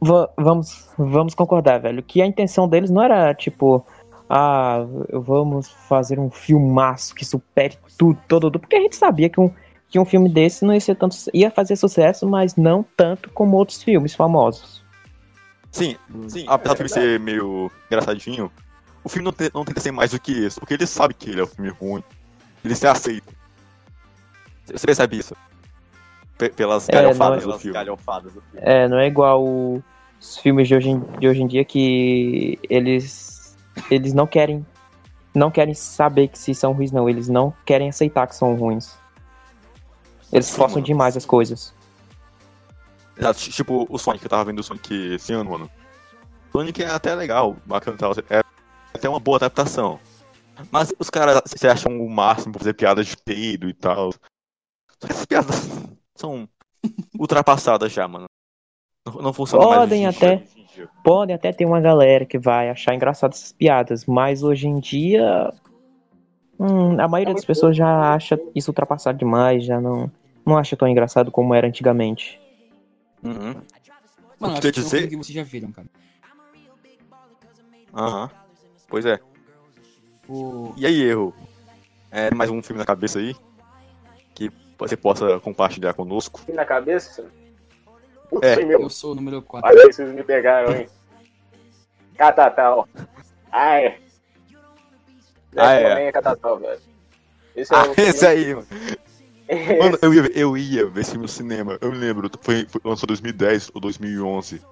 va- 0.00 0.30
vamos, 0.36 0.88
vamos 0.96 1.34
concordar, 1.34 1.78
velho, 1.80 2.02
que 2.02 2.22
a 2.22 2.26
intenção 2.26 2.68
deles 2.68 2.90
não 2.90 3.02
era 3.02 3.34
tipo, 3.34 3.84
ah, 4.28 4.86
vamos 5.12 5.68
fazer 5.88 6.18
um 6.18 6.30
filmaço 6.30 7.14
que 7.14 7.24
supere 7.24 7.76
tudo, 7.98 8.18
todo, 8.28 8.42
tudo, 8.42 8.60
porque 8.60 8.76
a 8.76 8.80
gente 8.80 8.96
sabia 8.96 9.28
que 9.28 9.40
um, 9.40 9.50
que 9.88 9.98
um 9.98 10.04
filme 10.04 10.28
desse 10.32 10.64
não 10.64 10.72
ia 10.72 10.80
ser 10.80 10.94
tanto, 10.94 11.16
ia 11.34 11.50
fazer 11.50 11.76
sucesso, 11.76 12.26
mas 12.28 12.56
não 12.56 12.84
tanto 12.96 13.28
como 13.30 13.56
outros 13.56 13.82
filmes 13.82 14.14
famosos. 14.14 14.82
Sim, 15.72 15.96
sim, 16.28 16.44
apesar 16.48 16.74
do 16.74 16.76
filme 16.78 16.88
ser 16.88 17.20
meio 17.20 17.70
engraçadinho, 17.86 18.50
o 19.02 19.08
filme 19.08 19.24
não, 19.24 19.32
te- 19.32 19.50
não 19.54 19.64
tenta 19.64 19.80
ser 19.80 19.92
mais 19.92 20.10
do 20.10 20.20
que 20.20 20.32
isso, 20.32 20.60
porque 20.60 20.74
ele 20.74 20.86
sabe 20.86 21.14
que 21.14 21.30
ele 21.30 21.40
é 21.40 21.44
um 21.44 21.46
filme 21.46 21.70
ruim. 21.70 22.02
Ele 22.64 22.74
se 22.74 22.86
aceita. 22.86 23.32
Você 24.66 24.86
percebe 24.86 25.16
isso? 25.18 25.34
Pe- 26.40 26.48
pelas 26.50 26.88
É, 26.88 26.92
galhofadas 26.92 27.44
não 27.44 27.52
do 27.52 27.58
filme. 27.58 27.78
É, 28.56 28.88
não 28.88 28.98
é 28.98 29.06
igual 29.06 29.44
os 30.18 30.38
filmes 30.38 30.66
de 30.66 30.74
hoje, 30.74 30.88
em, 30.88 31.00
de 31.18 31.28
hoje 31.28 31.42
em 31.42 31.46
dia 31.46 31.64
que 31.64 32.58
eles 32.68 33.56
eles 33.90 34.12
não 34.14 34.26
querem 34.26 34.64
não 35.34 35.50
querem 35.50 35.74
saber 35.74 36.28
que 36.28 36.38
se 36.38 36.54
são 36.54 36.72
ruins 36.72 36.90
não, 36.90 37.08
eles 37.08 37.28
não 37.28 37.54
querem 37.64 37.88
aceitar 37.90 38.26
que 38.26 38.34
são 38.34 38.54
ruins. 38.56 38.96
Eles 40.32 40.46
Sim, 40.46 40.56
forçam 40.56 40.76
mano. 40.76 40.86
demais 40.86 41.16
as 41.16 41.26
coisas. 41.26 41.74
Exato, 43.16 43.38
tipo 43.38 43.86
o 43.90 43.98
Sonic, 43.98 44.24
eu 44.24 44.30
tava 44.30 44.44
vendo 44.46 44.60
o 44.60 44.62
Sonic 44.62 45.14
esse 45.14 45.32
ano, 45.34 45.50
mano. 45.50 45.70
Sonic 46.52 46.82
é 46.82 46.86
até 46.90 47.14
legal, 47.14 47.56
bacana 47.66 47.96
e 47.96 47.98
tal. 47.98 48.12
É 48.30 48.40
até 48.94 49.08
uma 49.08 49.20
boa 49.20 49.36
adaptação. 49.36 50.00
Mas 50.70 50.92
os 50.98 51.10
caras 51.10 51.42
se 51.46 51.68
acham 51.68 52.00
o 52.00 52.08
máximo 52.10 52.52
pra 52.52 52.60
fazer 52.60 52.74
piadas 52.74 53.06
de 53.06 53.16
peido 53.16 53.68
e 53.68 53.74
tal. 53.74 54.12
Só 54.12 55.06
que 55.06 55.12
essas 55.12 55.26
piadas 55.26 55.56
são 56.20 56.48
ultrapassadas 57.18 57.92
já, 57.92 58.06
mano. 58.06 58.26
Não, 59.06 59.14
não 59.22 59.32
funciona 59.32 59.64
mais. 59.66 59.80
Podem 59.80 60.00
dia. 60.00 60.10
até. 60.10 60.44
Podem 61.02 61.34
até 61.34 61.52
ter 61.52 61.64
uma 61.64 61.80
galera 61.80 62.24
que 62.24 62.38
vai 62.38 62.70
achar 62.70 62.94
engraçado 62.94 63.32
essas 63.32 63.52
piadas, 63.52 64.06
mas 64.06 64.42
hoje 64.42 64.68
em 64.68 64.78
dia. 64.78 65.52
hum, 66.58 67.00
a 67.00 67.08
maioria 67.08 67.34
das 67.34 67.44
pessoas 67.44 67.76
já 67.76 68.14
acha 68.14 68.38
isso 68.54 68.70
ultrapassado 68.70 69.18
demais, 69.18 69.64
já 69.64 69.80
não, 69.80 70.10
não 70.46 70.56
acha 70.56 70.76
tão 70.76 70.86
engraçado 70.88 71.30
como 71.30 71.54
era 71.54 71.66
antigamente. 71.66 72.40
Uhum. 73.22 73.54
Mano, 74.38 74.54
O 74.54 74.56
que 74.56 74.60
quer 74.62 74.68
é 74.68 74.70
dizer? 74.70 74.96
filme 74.98 75.08
que 75.08 75.16
vocês 75.16 75.34
já 75.34 75.42
viram, 75.42 75.72
cara. 75.72 75.88
Aham. 77.92 78.30
Pois 78.88 79.04
é. 79.04 79.18
O... 80.28 80.72
E 80.76 80.86
aí, 80.86 81.02
erro? 81.02 81.34
É 82.10 82.32
mais 82.32 82.50
um 82.50 82.62
filme 82.62 82.78
na 82.78 82.86
cabeça 82.86 83.18
aí? 83.18 83.34
Que 84.34 84.50
você 84.88 84.96
possa 84.96 85.38
compartilhar 85.40 85.94
conosco? 85.94 86.40
na 86.48 86.64
cabeça? 86.64 87.26
É. 88.42 88.56
Meu. 88.64 88.82
Eu 88.82 88.90
sou 88.90 89.12
o 89.12 89.14
número 89.14 89.42
4. 89.42 89.68
Olha 89.68 89.82
aí, 89.86 89.92
vocês 89.92 90.08
me 90.12 90.22
pegaram, 90.22 90.74
hein? 90.74 90.88
Catatal. 92.16 92.88
Ah, 93.50 93.80
é. 93.80 93.98
Ah, 95.56 95.72
é. 95.74 95.88
Também 95.88 96.06
é 96.06 96.12
Catatal, 96.12 96.58
velho. 96.58 96.80
Esse 97.56 97.74
é 97.74 97.76
Ah, 97.76 97.86
o 97.88 97.94
esse 98.00 98.26
aí, 98.26 98.54
mano. 98.54 98.66
Esse- 99.48 99.78
Mano, 99.78 99.98
eu 100.00 100.14
ia, 100.14 100.38
eu 100.38 100.56
ia 100.56 100.86
ver 100.86 101.00
esse 101.00 101.10
filme 101.10 101.24
no 101.24 101.28
cinema. 101.28 101.76
Eu 101.80 101.90
me 101.90 101.98
lembro, 101.98 102.30
foi, 102.40 102.66
foi 102.68 102.80
lançou 102.84 103.06
2010 103.08 103.70
ou 103.74 103.80
2011. 103.80 104.62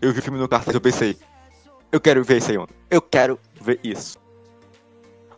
Eu 0.00 0.12
vi 0.12 0.18
o 0.18 0.22
filme 0.22 0.38
no 0.40 0.48
cartaz 0.48 0.74
e 0.74 0.76
eu 0.76 0.80
pensei, 0.80 1.16
eu 1.92 2.00
quero 2.00 2.24
ver 2.24 2.38
isso 2.38 2.50
aí, 2.50 2.58
mano. 2.58 2.70
Eu 2.90 3.00
quero 3.00 3.38
ver 3.60 3.78
isso. 3.84 4.18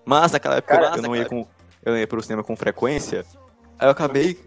Mas 0.03 0.33
naquela 0.33 0.57
época 0.57 0.75
Cara, 0.75 0.97
eu 0.97 1.03
não 1.03 1.15
ia 1.15 1.27
com, 1.27 1.47
eu 1.85 1.95
ia 1.97 2.07
pro 2.07 2.23
cinema 2.23 2.43
com 2.43 2.57
frequência. 2.57 3.25
Aí 3.81 3.87
eu 3.87 3.91
acabei 3.91 4.39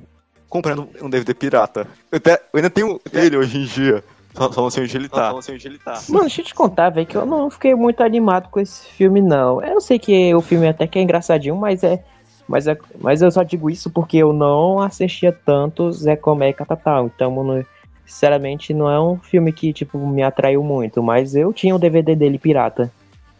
comprando 0.47 0.87
um 1.01 1.09
DVD 1.09 1.33
pirata. 1.33 1.87
Eu, 2.11 2.17
até- 2.17 2.35
eu 2.53 2.57
ainda 2.57 2.69
tenho 2.69 3.01
ele 3.11 3.35
hoje 3.35 3.57
em 3.57 3.65
dia. 3.65 4.03
Só, 4.35 4.51
só 4.51 4.61
não 4.61 4.69
sei 4.69 4.83
onde 4.83 4.97
ele 4.97 5.09
tá. 5.09 5.29
Só 5.29 5.33
não 5.33 5.41
sei 5.41 5.55
onde 5.55 5.67
ele 5.67 5.77
tá. 5.79 6.01
Mano, 6.09 6.21
deixa 6.21 6.41
eu 6.41 6.45
te 6.45 6.53
contar, 6.55 6.89
velho, 6.91 7.05
que 7.07 7.17
eu 7.17 7.25
não 7.25 7.49
fiquei 7.49 7.73
muito 7.75 8.01
animado 8.03 8.49
com 8.49 8.59
esse 8.59 8.87
filme, 8.89 9.21
não. 9.21 9.63
Eu 9.63 9.79
sei 9.81 9.97
que 9.99 10.33
o 10.35 10.41
filme 10.41 10.67
até 10.67 10.85
que 10.87 10.97
é 10.99 11.01
engraçadinho, 11.01 11.55
mas 11.55 11.83
é. 11.83 12.03
Mas, 12.47 12.67
é, 12.67 12.77
mas 12.99 13.21
eu 13.21 13.31
só 13.31 13.41
digo 13.41 13.69
isso 13.69 13.89
porque 13.89 14.17
eu 14.17 14.33
não 14.33 14.79
assistia 14.79 15.31
tanto 15.31 15.91
Zé 15.91 16.15
Comé 16.15 16.49
e 16.49 16.53
Catatal. 16.53 17.05
Então, 17.07 17.31
mano, 17.31 17.65
sinceramente, 18.05 18.73
não 18.73 18.89
é 18.89 18.99
um 19.01 19.17
filme 19.17 19.53
que, 19.53 19.71
tipo, 19.71 19.97
me 20.05 20.21
atraiu 20.21 20.61
muito. 20.63 21.01
Mas 21.01 21.35
eu 21.35 21.53
tinha 21.53 21.73
o 21.75 21.79
DVD 21.79 22.15
dele 22.15 22.37
pirata. 22.37 22.91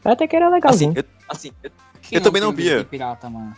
Até 0.06 0.26
que 0.28 0.36
era 0.36 0.46
Assim, 0.46 0.56
legalzinho. 0.56 0.94
eu, 0.96 1.04
assim, 1.28 1.52
eu- 1.62 1.72
Quem 2.02 2.22
também 2.22 2.42
não 2.42 2.52
via. 2.54 2.84
pirata, 2.86 3.30
mano. 3.30 3.54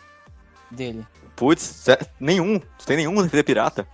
Dele. 0.71 1.05
Putz, 1.35 1.61
sé- 1.61 1.99
nenhum. 2.19 2.59
Tu 2.59 2.85
tem 2.85 2.97
nenhum 2.97 3.15
DVD 3.15 3.43
pirata? 3.43 3.87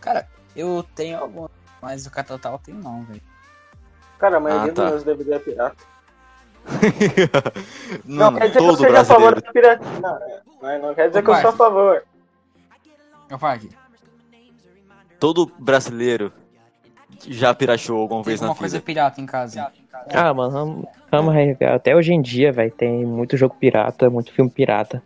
Cara, 0.00 0.26
eu 0.56 0.84
tenho 0.94 1.18
algum, 1.18 1.46
mas 1.82 2.06
o 2.06 2.10
Catatal 2.10 2.54
eu 2.54 2.58
tenho 2.58 2.78
não, 2.78 3.02
velho. 3.04 3.20
Cara, 4.18 4.36
a 4.36 4.40
maioria 4.40 4.72
Ah, 4.72 4.74
tá. 4.74 4.82
dos 4.84 4.90
meus 4.92 5.04
DVD 5.04 5.32
é 5.34 5.38
pirata. 5.38 5.90
não, 8.04 8.30
Não, 8.32 8.38
quer 8.38 8.48
dizer 8.48 8.58
que 8.58 8.64
eu 8.64 8.76
seja 8.76 9.00
a 9.00 9.04
favor 9.04 9.34
brasileiro. 9.34 9.40
da 9.42 9.52
pirata. 9.52 9.84
Não, 10.62 10.78
não, 10.88 10.94
quer 10.94 11.08
dizer 11.08 11.20
Ô, 11.20 11.22
que 11.22 11.30
eu 11.30 11.36
sou 11.36 11.50
a 11.50 11.52
favor. 11.52 12.04
Meu 13.28 13.38
Parque, 13.38 13.70
Todo 15.18 15.46
brasileiro 15.58 16.32
já 17.26 17.54
pirateou 17.54 18.00
alguma 18.00 18.22
tem 18.22 18.30
vez 18.30 18.40
na 18.40 18.48
alguma 18.48 18.58
coisa 18.58 18.76
vida. 18.78 18.84
pirata 18.86 19.20
em 19.20 19.26
casa? 19.26 19.70
Ah, 20.12 20.32
mano, 20.32 20.50
vamos, 20.50 20.86
vamos 21.10 21.34
arregar. 21.34 21.74
Até 21.74 21.94
hoje 21.94 22.12
em 22.12 22.22
dia, 22.22 22.50
velho, 22.52 22.70
tem 22.72 23.04
muito 23.04 23.36
jogo 23.36 23.54
pirata, 23.58 24.08
muito 24.10 24.32
filme 24.32 24.50
pirata. 24.50 25.02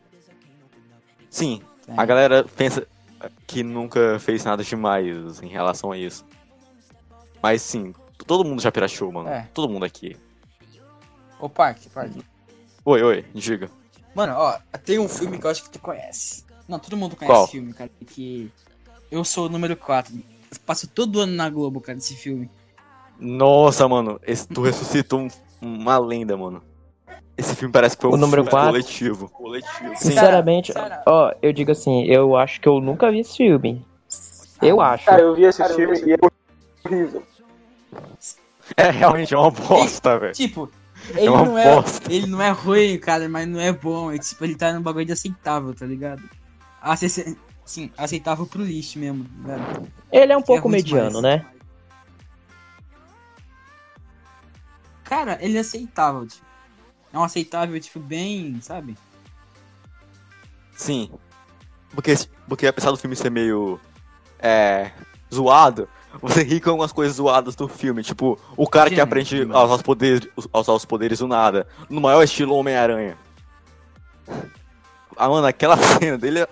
Sim, 1.35 1.61
Tem. 1.85 1.97
a 1.99 2.05
galera 2.07 2.45
pensa 2.45 2.87
que 3.45 3.65
nunca 3.65 4.21
fez 4.21 4.45
nada 4.45 4.63
demais 4.63 5.43
em 5.43 5.49
relação 5.49 5.91
a 5.91 5.99
isso. 5.99 6.25
Mas 7.43 7.61
sim, 7.61 7.93
todo 8.25 8.45
mundo 8.45 8.63
já 8.63 8.71
pirateou, 8.71 9.11
mano. 9.11 9.29
É. 9.29 9.49
Todo 9.53 9.69
mundo 9.69 9.85
aqui. 9.85 10.17
Ô, 11.41 11.49
Parque, 11.49 11.91
Parque. 11.91 12.23
Oi, 12.85 13.03
oi, 13.03 13.25
diga. 13.35 13.69
Mano, 14.15 14.35
ó, 14.37 14.59
tem 14.85 15.01
um 15.01 15.09
filme 15.09 15.37
que 15.37 15.45
eu 15.45 15.51
acho 15.51 15.65
que 15.65 15.71
tu 15.71 15.81
conhece. 15.81 16.45
Não, 16.69 16.79
todo 16.79 16.97
mundo 16.97 17.17
conhece 17.17 17.35
Qual? 17.35 17.43
esse 17.43 17.53
filme, 17.53 17.73
cara. 17.75 17.91
Que 18.07 18.49
eu 19.11 19.25
sou 19.25 19.47
o 19.47 19.49
número 19.49 19.77
4. 19.77 20.15
Passa 20.65 20.87
todo 20.87 21.19
ano 21.19 21.33
na 21.33 21.51
Globo, 21.51 21.81
cara, 21.81 21.99
esse 21.99 22.15
filme. 22.15 22.49
Nossa, 23.19 23.89
mano, 23.89 24.21
esse, 24.23 24.47
tu 24.47 24.63
ressuscitou 24.63 25.19
um- 25.23 25.29
uma 25.61 25.99
lenda, 25.99 26.37
mano. 26.37 26.63
Esse 27.37 27.57
filme 27.57 27.73
parece 27.73 27.97
que 27.97 28.03
foi 28.03 28.11
O 28.11 28.15
um 28.15 28.17
número 28.17 28.43
filme 28.43 28.51
quatro? 28.51 28.71
coletivo. 28.71 29.29
coletivo. 29.31 29.97
Sinceramente, 29.97 30.73
Cara, 30.73 31.03
ó, 31.07 31.33
eu 31.43 31.53
digo 31.53 31.73
assim, 31.73 32.05
eu 32.05 32.37
acho 32.37 32.61
que 32.61 32.69
eu 32.69 32.81
nunca 32.81 33.11
vi 33.11 33.21
esse 33.21 33.37
filme. 33.37 33.85
Eu 34.63 34.81
acho. 34.81 35.07
Cara, 35.07 35.23
eu 35.23 35.35
vi 35.35 35.43
esse 35.45 35.63
filme 35.75 35.99
e 36.07 36.13
é 36.13 36.17
horrível. 36.87 37.23
É 38.77 38.91
realmente 38.91 39.35
uma 39.35 39.51
bosta, 39.51 40.19
velho. 40.19 40.33
Tipo, 40.33 40.71
ele 41.11 41.29
uma 41.29 41.45
não 41.45 41.59
é. 41.59 41.75
bosta. 41.75 42.13
Ele 42.13 42.27
não 42.27 42.41
é 42.41 42.51
ruim, 42.51 42.99
cara, 42.99 43.29
mas 43.29 43.47
não 43.49 43.61
é 43.61 43.73
bom. 43.73 44.13
É 44.13 44.19
tipo, 44.19 44.45
ele 44.45 44.55
tá 44.55 44.73
num 44.73 44.81
bagulho 44.81 45.05
de 45.05 45.13
aceitável, 45.13 45.75
tá 45.75 45.85
ligado? 45.85 46.23
Acesse- 46.81 47.37
Sim, 47.65 47.91
aceitável 47.97 48.47
pro 48.47 48.63
lixo 48.63 48.99
mesmo, 48.99 49.25
tá 49.25 49.57
ligado? 49.57 49.89
Ele 50.13 50.33
é 50.33 50.37
um 50.37 50.41
é 50.41 50.45
pouco 50.45 50.69
ruim 50.69 50.77
mediano, 50.77 51.17
demais. 51.17 51.23
né? 51.43 51.47
Cara, 55.05 55.39
ele 55.41 55.57
é 55.57 55.61
aceitável, 55.61 56.27
tipo. 56.27 56.45
É 57.15 57.19
um 57.19 57.23
aceitável, 57.23 57.79
tipo, 57.81 58.01
bem, 58.01 58.61
sabe? 58.61 58.99
Sim. 60.75 61.09
Porque, 61.95 62.13
porque 62.49 62.67
apesar 62.67 62.91
do 62.91 62.97
filme 62.97 63.15
ser 63.15 63.31
meio. 63.31 63.79
É. 64.41 64.91
zoado, 65.33 65.89
você 66.21 66.43
ri 66.43 66.61
com 66.61 66.71
algumas 66.71 66.93
coisas 66.93 67.17
zoadas 67.17 67.55
do 67.55 67.69
filme. 67.69 68.03
Tipo, 68.03 68.37
o 68.57 68.69
cara 68.69 68.91
que 68.91 68.97
Sim, 68.97 69.01
aprende 69.03 69.45
sim. 69.45 69.53
a 69.53 69.63
usar 69.63 69.75
os 69.77 69.83
poderes, 69.83 70.29
a 70.53 70.59
usar 70.59 70.73
os 70.73 70.85
poderes 70.85 71.21
do 71.21 71.29
nada. 71.29 71.69
No 71.89 72.01
maior 72.01 72.21
estilo 72.25 72.55
Homem-Aranha. 72.57 73.17
Ah, 75.17 75.29
mano, 75.29 75.47
aquela 75.47 75.77
cena 76.03 76.19
dele, 76.19 76.45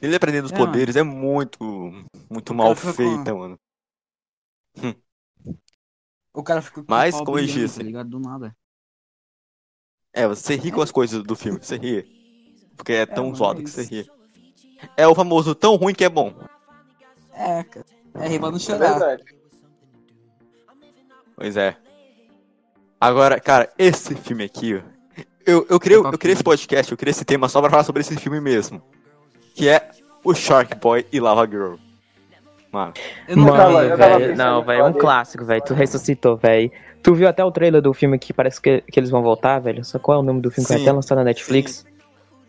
dele 0.00 0.16
aprendendo 0.16 0.46
os 0.46 0.52
É, 0.52 0.58
mano. 0.58 0.66
poderes 0.72 0.96
é 0.96 1.02
muito. 1.02 1.62
Muito 2.30 2.52
O 2.52 2.56
mal 2.56 2.74
fica 2.74 2.88
com- 2.88 2.94
feita, 2.94 3.34
mano. 3.34 3.58
O 6.32 6.42
cara 6.42 6.60
fica 6.62 6.82
com 6.82 6.86
Mas, 6.90 7.14
como 7.14 7.38
eu 7.38 7.46
disse- 7.46 7.78
tá 7.78 7.84
ligado? 7.84 8.08
Do 8.10 8.18
nada. 8.18 8.56
É, 10.16 10.26
você 10.26 10.56
ri 10.56 10.72
com 10.72 10.80
as 10.80 10.90
coisas 10.90 11.22
do 11.22 11.36
filme, 11.36 11.58
você 11.60 11.76
ri. 11.76 12.04
Porque 12.74 12.92
é 12.94 13.04
tão 13.06 13.24
mano, 13.24 13.36
zoado 13.36 13.60
é 13.60 13.64
que 13.64 13.70
você 13.70 13.82
isso. 13.82 13.90
ri. 13.92 14.10
É 14.96 15.06
o 15.06 15.14
famoso 15.14 15.54
tão 15.54 15.76
ruim 15.76 15.94
que 15.94 16.04
é 16.04 16.08
bom. 16.08 16.32
É, 17.34 17.62
cara. 17.62 17.84
É 18.14 18.38
não 18.38 18.56
É 18.56 18.58
chorar. 18.58 18.90
verdade. 18.98 19.24
Pois 21.36 21.54
é. 21.56 21.76
Agora, 22.98 23.38
cara, 23.38 23.70
esse 23.78 24.14
filme 24.14 24.44
aqui, 24.44 24.76
ó, 24.76 25.22
eu, 25.44 25.66
eu, 25.68 25.78
criei, 25.78 25.98
eu 25.98 26.18
criei 26.18 26.32
esse 26.32 26.42
podcast, 26.42 26.90
eu 26.90 26.96
criei 26.96 27.10
esse 27.10 27.24
tema 27.24 27.46
só 27.46 27.60
pra 27.60 27.68
falar 27.68 27.84
sobre 27.84 28.00
esse 28.00 28.16
filme 28.16 28.40
mesmo. 28.40 28.82
Que 29.54 29.68
é 29.68 29.90
o 30.24 30.34
Shark 30.34 30.74
Boy 30.76 31.06
e 31.12 31.20
Lava 31.20 31.46
Girl. 31.46 31.74
Mano, 32.72 32.94
Eu 33.28 33.36
não 33.36 33.44
Mano, 33.44 33.56
tava 33.56 34.18
não, 34.34 34.64
velho, 34.64 34.78
falar 34.78 34.88
um 34.88 34.92
clássico, 34.94 35.44
velho. 35.44 35.62
Tu 35.64 35.74
ressuscitou, 35.74 36.36
velho. 36.36 36.70
Tu 37.06 37.14
viu 37.14 37.28
até 37.28 37.44
o 37.44 37.52
trailer 37.52 37.80
do 37.80 37.94
filme 37.94 38.18
que 38.18 38.32
parece 38.32 38.60
que, 38.60 38.80
que 38.80 38.98
eles 38.98 39.10
vão 39.10 39.22
voltar, 39.22 39.60
velho? 39.60 39.84
Só 39.84 39.96
qual 39.96 40.18
é 40.18 40.20
o 40.20 40.24
nome 40.24 40.40
do 40.40 40.50
filme 40.50 40.66
que 40.66 40.72
vai 40.72 40.78
Sim. 40.80 40.86
até 40.86 40.92
lançar 40.92 41.14
na 41.14 41.22
Netflix? 41.22 41.86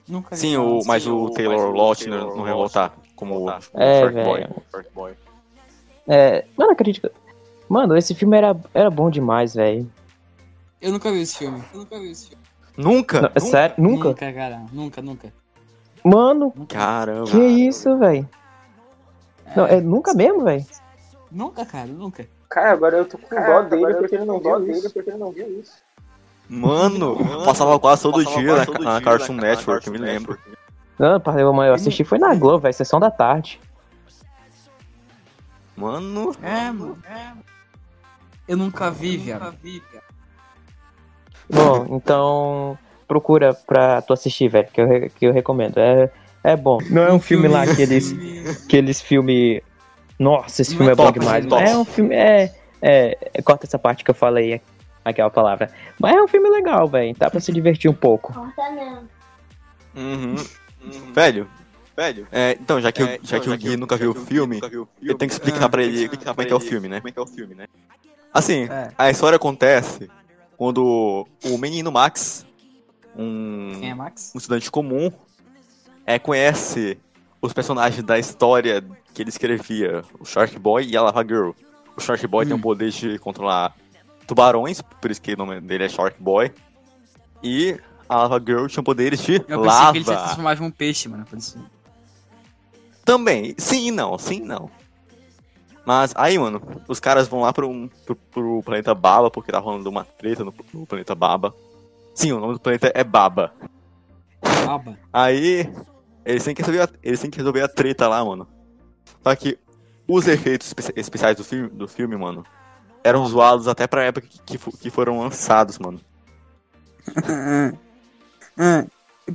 Nunca 0.07 0.35
vi 0.35 0.41
sim, 0.41 0.57
o, 0.57 0.79
mas 0.83 1.05
o 1.05 1.29
Taylor 1.29 1.71
Lautner 1.75 2.21
não 2.21 2.41
vai 2.41 2.53
voltar 2.53 2.91
como 3.15 3.37
o 3.39 3.49
É, 3.51 3.99
Shark 3.99 4.15
velho. 4.15 4.49
Boy. 4.95 5.13
É, 6.07 6.43
mano, 6.57 6.71
acredito. 6.71 7.11
Mano, 7.69 7.95
esse 7.95 8.15
filme 8.15 8.35
era, 8.35 8.59
era 8.73 8.89
bom 8.89 9.11
demais, 9.11 9.53
velho. 9.53 9.87
Eu 10.81 10.91
nunca 10.91 11.11
vi 11.11 11.21
esse 11.21 11.37
filme. 11.37 11.61
Eu 11.71 11.81
nunca 11.81 11.99
vi 11.99 12.09
esse 12.09 12.29
filme. 12.29 12.43
Nunca? 12.75 13.21
Não, 13.21 13.31
é 13.35 13.39
sério? 13.39 13.75
Nunca? 13.77 14.07
Nunca, 14.07 14.33
cara. 14.33 14.65
Nunca, 14.73 15.01
nunca. 15.03 15.33
Mano, 16.03 16.51
nunca. 16.55 16.75
Caramba. 16.75 17.29
que 17.29 17.37
isso, 17.37 17.95
velho? 17.99 18.27
Não, 19.55 19.67
é 19.67 19.79
nunca 19.79 20.15
mesmo, 20.15 20.43
velho? 20.43 20.65
Nunca, 21.37 21.63
cara, 21.67 21.85
nunca. 21.85 22.27
Cara, 22.49 22.71
agora 22.71 22.97
eu 22.97 23.05
tô 23.05 23.15
com 23.19 23.27
Cara, 23.27 23.61
dó 23.61 23.69
dele 23.69 23.85
agora 23.85 23.93
eu 23.93 23.99
porque 23.99 24.17
tô 24.17 24.23
ele 24.23 24.25
não 24.25 24.39
viu 24.39 24.59
dele 24.59 24.71
isso. 24.79 24.91
Porque 24.91 25.09
ele 25.11 25.17
não 25.19 25.31
viu 25.31 25.59
isso. 25.59 25.73
Mano, 26.49 27.45
passava 27.45 27.79
quase 27.79 28.01
todo 28.01 28.25
dia 28.25 28.55
na, 28.55 28.79
na 28.79 29.01
Cartoon 29.01 29.35
Network, 29.35 29.85
eu 29.85 29.93
me 29.93 29.99
lembro. 29.99 30.39
Não, 30.97 31.19
pá, 31.19 31.39
eu, 31.39 31.53
eu 31.53 31.73
assisti 31.75 32.03
foi 32.03 32.17
na 32.17 32.33
Globo, 32.33 32.61
velho, 32.61 32.73
sessão 32.73 32.99
da 32.99 33.11
tarde. 33.11 33.59
Mano, 35.75 36.35
É, 36.41 36.71
mano. 36.71 36.97
Eu 38.47 38.57
nunca 38.57 38.89
vi, 38.89 39.17
viado. 39.17 39.55
Bom, 41.47 41.85
então 41.91 42.79
procura 43.07 43.53
pra 43.53 44.01
tu 44.01 44.11
assistir, 44.11 44.47
velho, 44.47 44.69
que 44.73 44.81
eu, 44.81 45.09
que 45.11 45.25
eu 45.27 45.31
recomendo. 45.31 45.77
É, 45.77 46.09
é 46.43 46.55
bom. 46.55 46.79
Não 46.89 47.03
é 47.03 47.13
um 47.13 47.19
filme 47.19 47.47
lá 47.47 47.63
que 47.67 47.79
eles, 47.79 48.11
que 48.67 48.75
eles 48.75 48.99
filme. 48.99 49.61
Nossa, 50.19 50.61
esse 50.61 50.75
filme 50.75 50.89
é 50.89 50.93
é 50.93 50.95
bom 50.95 51.05
top, 51.05 51.19
demais. 51.19 51.45
top. 51.45 51.63
É 51.63 51.77
um 51.77 51.85
filme. 51.85 52.15
É, 52.15 52.53
É, 52.81 53.41
corta 53.43 53.65
essa 53.65 53.79
parte 53.79 54.03
que 54.03 54.11
eu 54.11 54.15
falei, 54.15 54.61
aquela 55.03 55.29
palavra. 55.29 55.71
Mas 55.99 56.15
é 56.15 56.21
um 56.21 56.27
filme 56.27 56.49
legal, 56.49 56.87
velho. 56.87 57.15
Dá 57.17 57.29
pra 57.29 57.39
se 57.39 57.51
divertir 57.51 57.89
um 57.89 57.93
pouco. 57.93 58.33
Corta 58.33 58.69
não. 58.71 59.07
Uhum. 59.95 60.35
uhum. 60.83 61.13
Velho, 61.13 61.49
velho. 61.95 62.27
É, 62.31 62.55
então, 62.59 62.79
já 62.79 62.91
que, 62.91 63.01
é, 63.01 63.19
já 63.23 63.39
que 63.39 63.49
o 63.49 63.57
Gui 63.57 63.75
nunca 63.77 63.97
viu 63.97 64.11
o 64.11 64.15
filme, 64.15 64.59
eu 65.01 65.15
tenho 65.15 65.29
que 65.29 65.33
explicar 65.33 65.65
é, 65.65 65.69
pra 65.69 65.83
ele 65.83 66.07
como 66.07 66.41
é 66.41 66.45
que 66.45 66.53
é 66.53 66.55
o 66.55 66.59
filme, 66.59 66.87
né? 66.87 66.99
Como 66.99 67.09
é 67.09 67.11
que 67.11 67.19
é 67.19 67.21
o 67.21 67.27
filme, 67.27 67.55
né? 67.55 67.67
Assim, 68.31 68.67
é. 68.69 68.91
a 68.95 69.09
história 69.09 69.37
acontece 69.37 70.07
quando 70.55 71.27
o 71.43 71.57
menino 71.57 71.91
Max, 71.91 72.45
um, 73.15 73.71
Quem 73.79 73.89
é 73.89 73.95
Max? 73.95 74.31
um 74.35 74.37
estudante 74.37 74.69
comum, 74.69 75.11
é, 76.05 76.19
conhece 76.19 76.99
os 77.41 77.53
personagens 77.53 78.03
da 78.03 78.17
história 78.17 78.83
que 79.13 79.21
ele 79.21 79.29
escrevia, 79.29 80.03
o 80.19 80.25
Shark 80.25 80.57
Boy 80.57 80.85
e 80.85 80.97
a 80.97 81.01
Lava 81.01 81.23
Girl. 81.23 81.51
O 81.95 82.01
Shark 82.01 82.25
Boy 82.27 82.45
hum. 82.45 82.47
tem 82.49 82.57
o 82.57 82.61
poder 82.61 82.91
de 82.91 83.19
controlar 83.19 83.75
tubarões, 84.25 84.81
por 84.81 85.09
isso 85.09 85.21
que 85.21 85.33
o 85.33 85.37
nome 85.37 85.59
dele 85.61 85.85
é 85.85 85.89
Shark 85.89 86.21
Boy. 86.21 86.51
E 87.43 87.79
a 88.09 88.17
Lava 88.17 88.39
Girl 88.39 88.67
tinha 88.67 88.83
poderes 88.83 89.21
de 89.21 89.43
Eu 89.47 89.61
lava. 89.61 89.93
pensei 89.93 90.03
que 90.03 90.09
ele 90.09 90.17
se 90.17 90.23
transformava 90.23 90.63
em 90.63 90.67
um 90.67 90.71
peixe, 90.71 91.09
mano, 91.09 91.25
por 91.25 91.37
isso. 91.37 91.57
Também, 93.05 93.55
sim 93.57 93.87
e 93.87 93.91
não, 93.91 94.17
sim 94.17 94.37
e 94.37 94.45
não. 94.45 94.69
Mas 95.85 96.11
aí, 96.17 96.37
mano, 96.37 96.61
os 96.89 96.99
caras 96.99 97.29
vão 97.29 97.39
lá 97.39 97.53
pro, 97.53 97.89
pro, 98.05 98.15
pro 98.15 98.63
planeta 98.63 98.93
Baba, 98.93 99.31
porque 99.31 99.53
tá 99.53 99.59
rolando 99.59 99.89
uma 99.89 100.03
treta 100.03 100.43
no, 100.43 100.53
no, 100.73 100.85
planeta 100.85 101.15
Baba. 101.15 101.55
Sim, 102.13 102.33
o 102.33 102.41
nome 102.41 102.53
do 102.53 102.59
planeta 102.59 102.91
é 102.93 103.05
Baba. 103.05 103.53
Baba? 104.65 104.99
Aí, 105.13 105.71
eles 106.27 106.43
têm 106.43 106.53
que 106.53 106.61
resolver 106.61 106.81
a, 106.81 106.89
eles 107.01 107.21
têm 107.21 107.29
que 107.29 107.37
resolver 107.37 107.61
a 107.61 107.69
treta 107.69 108.05
lá, 108.07 108.23
mano. 108.23 108.45
Só 109.23 109.33
que 109.33 109.57
os 110.05 110.27
efeitos 110.27 110.73
especiais 110.95 111.37
do 111.37 111.43
filme, 111.43 111.69
do 111.69 111.87
filme, 111.87 112.17
mano, 112.17 112.45
eram 113.01 113.25
zoados 113.25 113.67
até 113.67 113.87
pra 113.87 114.03
época 114.03 114.27
que, 114.27 114.57
que, 114.57 114.71
que 114.77 114.89
foram 114.89 115.21
lançados, 115.21 115.79
mano. 115.79 116.01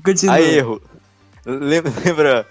Continua. 0.04 0.34
Aí, 0.34 0.58
erro. 0.58 0.82
Lembra. 1.46 2.46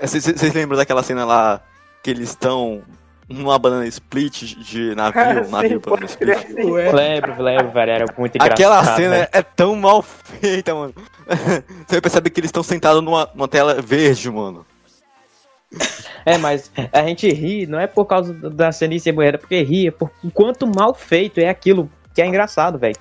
Vocês 0.00 0.54
lembram 0.54 0.78
daquela 0.78 1.02
cena 1.02 1.26
lá 1.26 1.60
que 2.02 2.10
eles 2.10 2.30
estão 2.30 2.82
numa 3.32 3.58
banana 3.58 3.86
split 3.86 4.56
de 4.56 4.94
navio, 4.94 5.48
navio 5.50 5.80
banana 5.80 6.06
split. 6.06 6.48
Lembro, 6.50 7.42
lembro, 7.42 7.72
velho, 7.72 7.90
era 7.90 8.04
muito 8.16 8.36
engraçado. 8.36 8.52
Aquela 8.52 8.96
cena 8.96 9.18
né? 9.18 9.28
é 9.32 9.42
tão 9.42 9.74
mal 9.76 10.02
feita, 10.02 10.74
mano. 10.74 10.94
Você 11.86 12.00
percebe 12.00 12.30
que 12.30 12.40
eles 12.40 12.48
estão 12.48 12.62
sentados 12.62 13.02
numa, 13.02 13.28
numa 13.34 13.48
tela 13.48 13.80
verde, 13.80 14.30
mano. 14.30 14.66
É, 16.24 16.38
mas 16.38 16.70
a 16.92 17.02
gente 17.02 17.28
ri, 17.32 17.66
não 17.66 17.80
é 17.80 17.86
por 17.86 18.04
causa 18.04 18.32
da 18.32 18.70
cena 18.70 18.98
ser 18.98 19.12
mulher, 19.12 19.34
é 19.34 19.38
porque 19.38 19.62
ri, 19.62 19.88
é 19.88 19.90
por 19.90 20.10
quanto 20.32 20.66
mal 20.66 20.94
feito 20.94 21.38
é 21.38 21.48
aquilo 21.48 21.90
que 22.14 22.22
é 22.22 22.26
engraçado, 22.26 22.78
velho. 22.78 22.96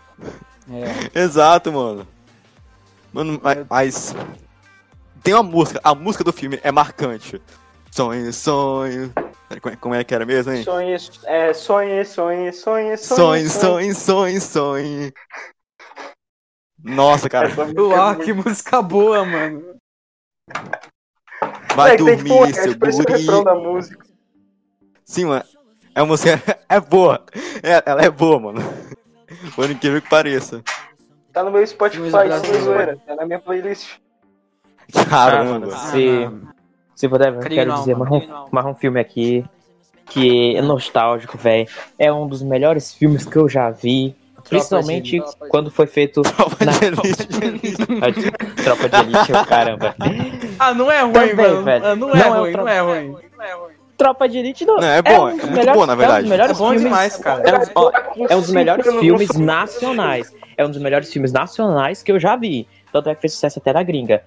É. 1.13 1.19
Exato, 1.19 1.71
mano. 1.71 2.07
Mano, 3.13 3.39
mas. 3.69 4.15
Tem 5.21 5.33
uma 5.33 5.43
música, 5.43 5.79
a 5.83 5.93
música 5.93 6.23
do 6.23 6.33
filme 6.33 6.59
é 6.63 6.71
marcante. 6.71 7.39
Sonho, 7.91 8.31
sonho. 8.31 9.13
Como 9.79 9.95
é 9.95 10.03
que 10.03 10.13
era 10.13 10.25
mesmo, 10.25 10.51
hein? 10.51 10.63
Sonho, 10.63 10.95
é, 11.25 11.53
sonho, 11.53 12.05
sonho, 12.05 12.53
sonho, 12.53 12.97
sonho. 12.97 12.97
Sonho, 12.97 13.49
sonho, 13.49 13.95
sonho, 13.95 14.41
sonho. 14.41 15.13
Nossa, 16.83 17.29
cara. 17.29 17.49
Uau, 17.77 18.15
que 18.15 18.33
música 18.33 18.81
boa, 18.81 19.23
mano. 19.25 19.75
Vai 21.75 21.93
é, 21.93 21.97
dormir, 21.97 22.23
tem, 22.23 22.53
seu 22.53 22.75
guri. 22.77 23.43
da 23.43 23.55
música. 23.55 24.05
Sim, 25.05 25.25
mano. 25.25 25.45
É 25.93 26.01
uma 26.01 26.07
música. 26.07 26.41
É 26.69 26.79
boa. 26.79 27.25
É, 27.61 27.83
ela 27.85 28.01
é 28.01 28.09
boa, 28.09 28.39
mano. 28.39 28.61
Por 29.55 29.69
incrível 29.69 30.01
que 30.01 30.09
pareça. 30.09 30.63
Tá 31.33 31.43
no 31.43 31.51
meu 31.51 31.67
Spotify, 31.67 32.11
sem 32.45 32.61
zoeira. 32.61 32.97
Tá 33.05 33.15
na 33.15 33.25
minha 33.25 33.39
playlist. 33.39 33.97
Caramba. 35.09 35.73
Ah, 35.73 35.77
se, 35.91 36.29
se 37.01 37.09
puder, 37.09 37.33
eu 37.33 37.39
quero 37.39 37.73
dizer 37.73 37.97
mais 37.97 38.11
um, 38.11 38.45
mais 38.51 38.65
um 38.67 38.75
filme 38.75 38.99
aqui 38.99 39.43
que 40.05 40.55
é 40.55 40.61
nostálgico, 40.61 41.35
velho. 41.35 41.67
É 41.97 42.13
um 42.13 42.27
dos 42.27 42.43
melhores 42.43 42.93
filmes 42.93 43.25
que 43.25 43.37
eu 43.37 43.49
já 43.49 43.71
vi. 43.71 44.15
Principalmente 44.47 45.17
Tropa 45.19 45.47
quando 45.47 45.71
foi 45.71 45.87
feito 45.87 46.21
Tropa 46.21 46.63
na 46.63 46.71
de 46.73 46.85
Elite. 46.85 48.31
Tropa 48.63 48.87
de 48.89 48.95
Elite, 48.97 49.31
caramba. 49.47 49.95
Ah, 50.59 50.75
não 50.75 50.91
é 50.91 51.01
ruim, 51.01 51.13
Também, 51.13 51.63
velho. 51.63 51.85
Ah, 51.85 51.95
não, 51.95 52.11
é 52.11 52.23
não, 52.23 52.39
ruim, 52.39 52.49
é 52.51 52.57
não 52.57 52.67
é 52.67 52.79
ruim, 52.81 53.15
não 53.35 53.45
é 53.45 53.53
ruim. 53.53 53.73
Tropa 53.97 54.29
de 54.29 54.37
Elite 54.37 54.65
não, 54.65 54.77
não 54.77 54.87
é 54.87 55.01
bom, 55.01 55.29
é, 55.29 55.33
um 55.33 55.39
é 55.39 55.45
melhores, 55.47 55.73
bom, 55.73 55.85
na 55.87 55.95
verdade. 55.95 56.23
É, 56.23 56.27
um 56.27 56.29
melhores 56.29 56.55
é 56.55 56.59
bom 56.59 56.69
filmes, 56.69 56.83
demais, 56.83 57.17
cara. 57.17 57.49
É 57.49 57.57
um, 57.57 57.61
ó, 57.75 57.91
é 58.29 58.35
um 58.35 58.41
dos 58.41 58.51
melhores 58.51 58.85
filmes 58.99 59.29
nacionais. 59.37 60.31
É 60.55 60.63
um 60.63 60.69
dos 60.69 60.79
melhores 60.79 61.11
filmes 61.11 61.31
nacionais 61.31 62.03
que 62.03 62.11
eu 62.11 62.19
já 62.19 62.35
vi. 62.35 62.67
Tanto 62.93 63.09
é 63.09 63.15
que 63.15 63.21
fez 63.21 63.33
sucesso 63.33 63.57
até 63.57 63.73
na 63.73 63.81
gringa. 63.81 64.21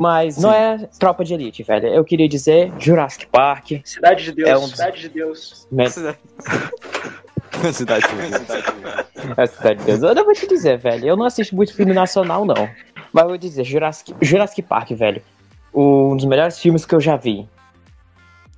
Mas 0.00 0.36
Sim. 0.36 0.40
não 0.40 0.50
é 0.50 0.78
Tropa 0.98 1.22
de 1.22 1.34
Elite, 1.34 1.62
velho. 1.62 1.88
Eu 1.88 2.02
queria 2.02 2.26
dizer 2.26 2.72
Jurassic 2.78 3.26
Park. 3.26 3.72
Cidade 3.84 4.24
de 4.24 4.32
Deus. 4.32 4.48
É 4.48 4.56
um 4.56 4.60
dos... 4.62 4.70
Cidade 4.72 5.00
de 5.02 5.08
Deus. 5.10 5.66
Cidade 7.74 8.06
de 8.06 8.14
Deus. 8.14 8.34
É 9.36 9.46
Cidade 9.46 9.78
de 9.80 9.84
Deus. 9.84 10.02
Eu 10.02 10.14
não 10.14 10.24
vou 10.24 10.32
te 10.32 10.46
dizer, 10.46 10.78
velho. 10.78 11.06
Eu 11.06 11.16
não 11.18 11.26
assisto 11.26 11.54
muito 11.54 11.74
filme 11.74 11.92
nacional, 11.92 12.46
não. 12.46 12.66
Mas 13.12 13.24
eu 13.24 13.28
vou 13.28 13.36
dizer, 13.36 13.62
Jurassic, 13.62 14.14
Jurassic 14.22 14.62
Park, 14.62 14.92
velho. 14.92 15.22
Um 15.74 16.16
dos 16.16 16.24
melhores 16.24 16.58
filmes 16.58 16.86
que 16.86 16.94
eu 16.94 17.00
já 17.00 17.16
vi. 17.16 17.46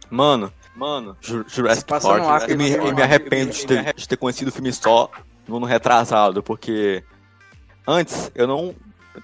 Mano, 0.09 0.53
mano, 0.77 1.17
Jurassic 1.21 1.89
Park. 1.89 2.51
Eu 2.51 2.57
me, 2.57 2.71
eu 2.71 2.95
me 2.95 3.03
arrependo 3.03 3.51
de 3.51 3.67
ter, 3.67 3.95
de 3.95 4.09
ter 4.09 4.17
conhecido 4.17 4.47
o 4.47 4.53
filme 4.53 4.73
só 4.73 5.11
no 5.49 5.57
ano 5.57 5.67
retrasado, 5.67 6.41
porque 6.41 7.03
antes 7.85 8.31
eu 8.33 8.47
não 8.47 8.73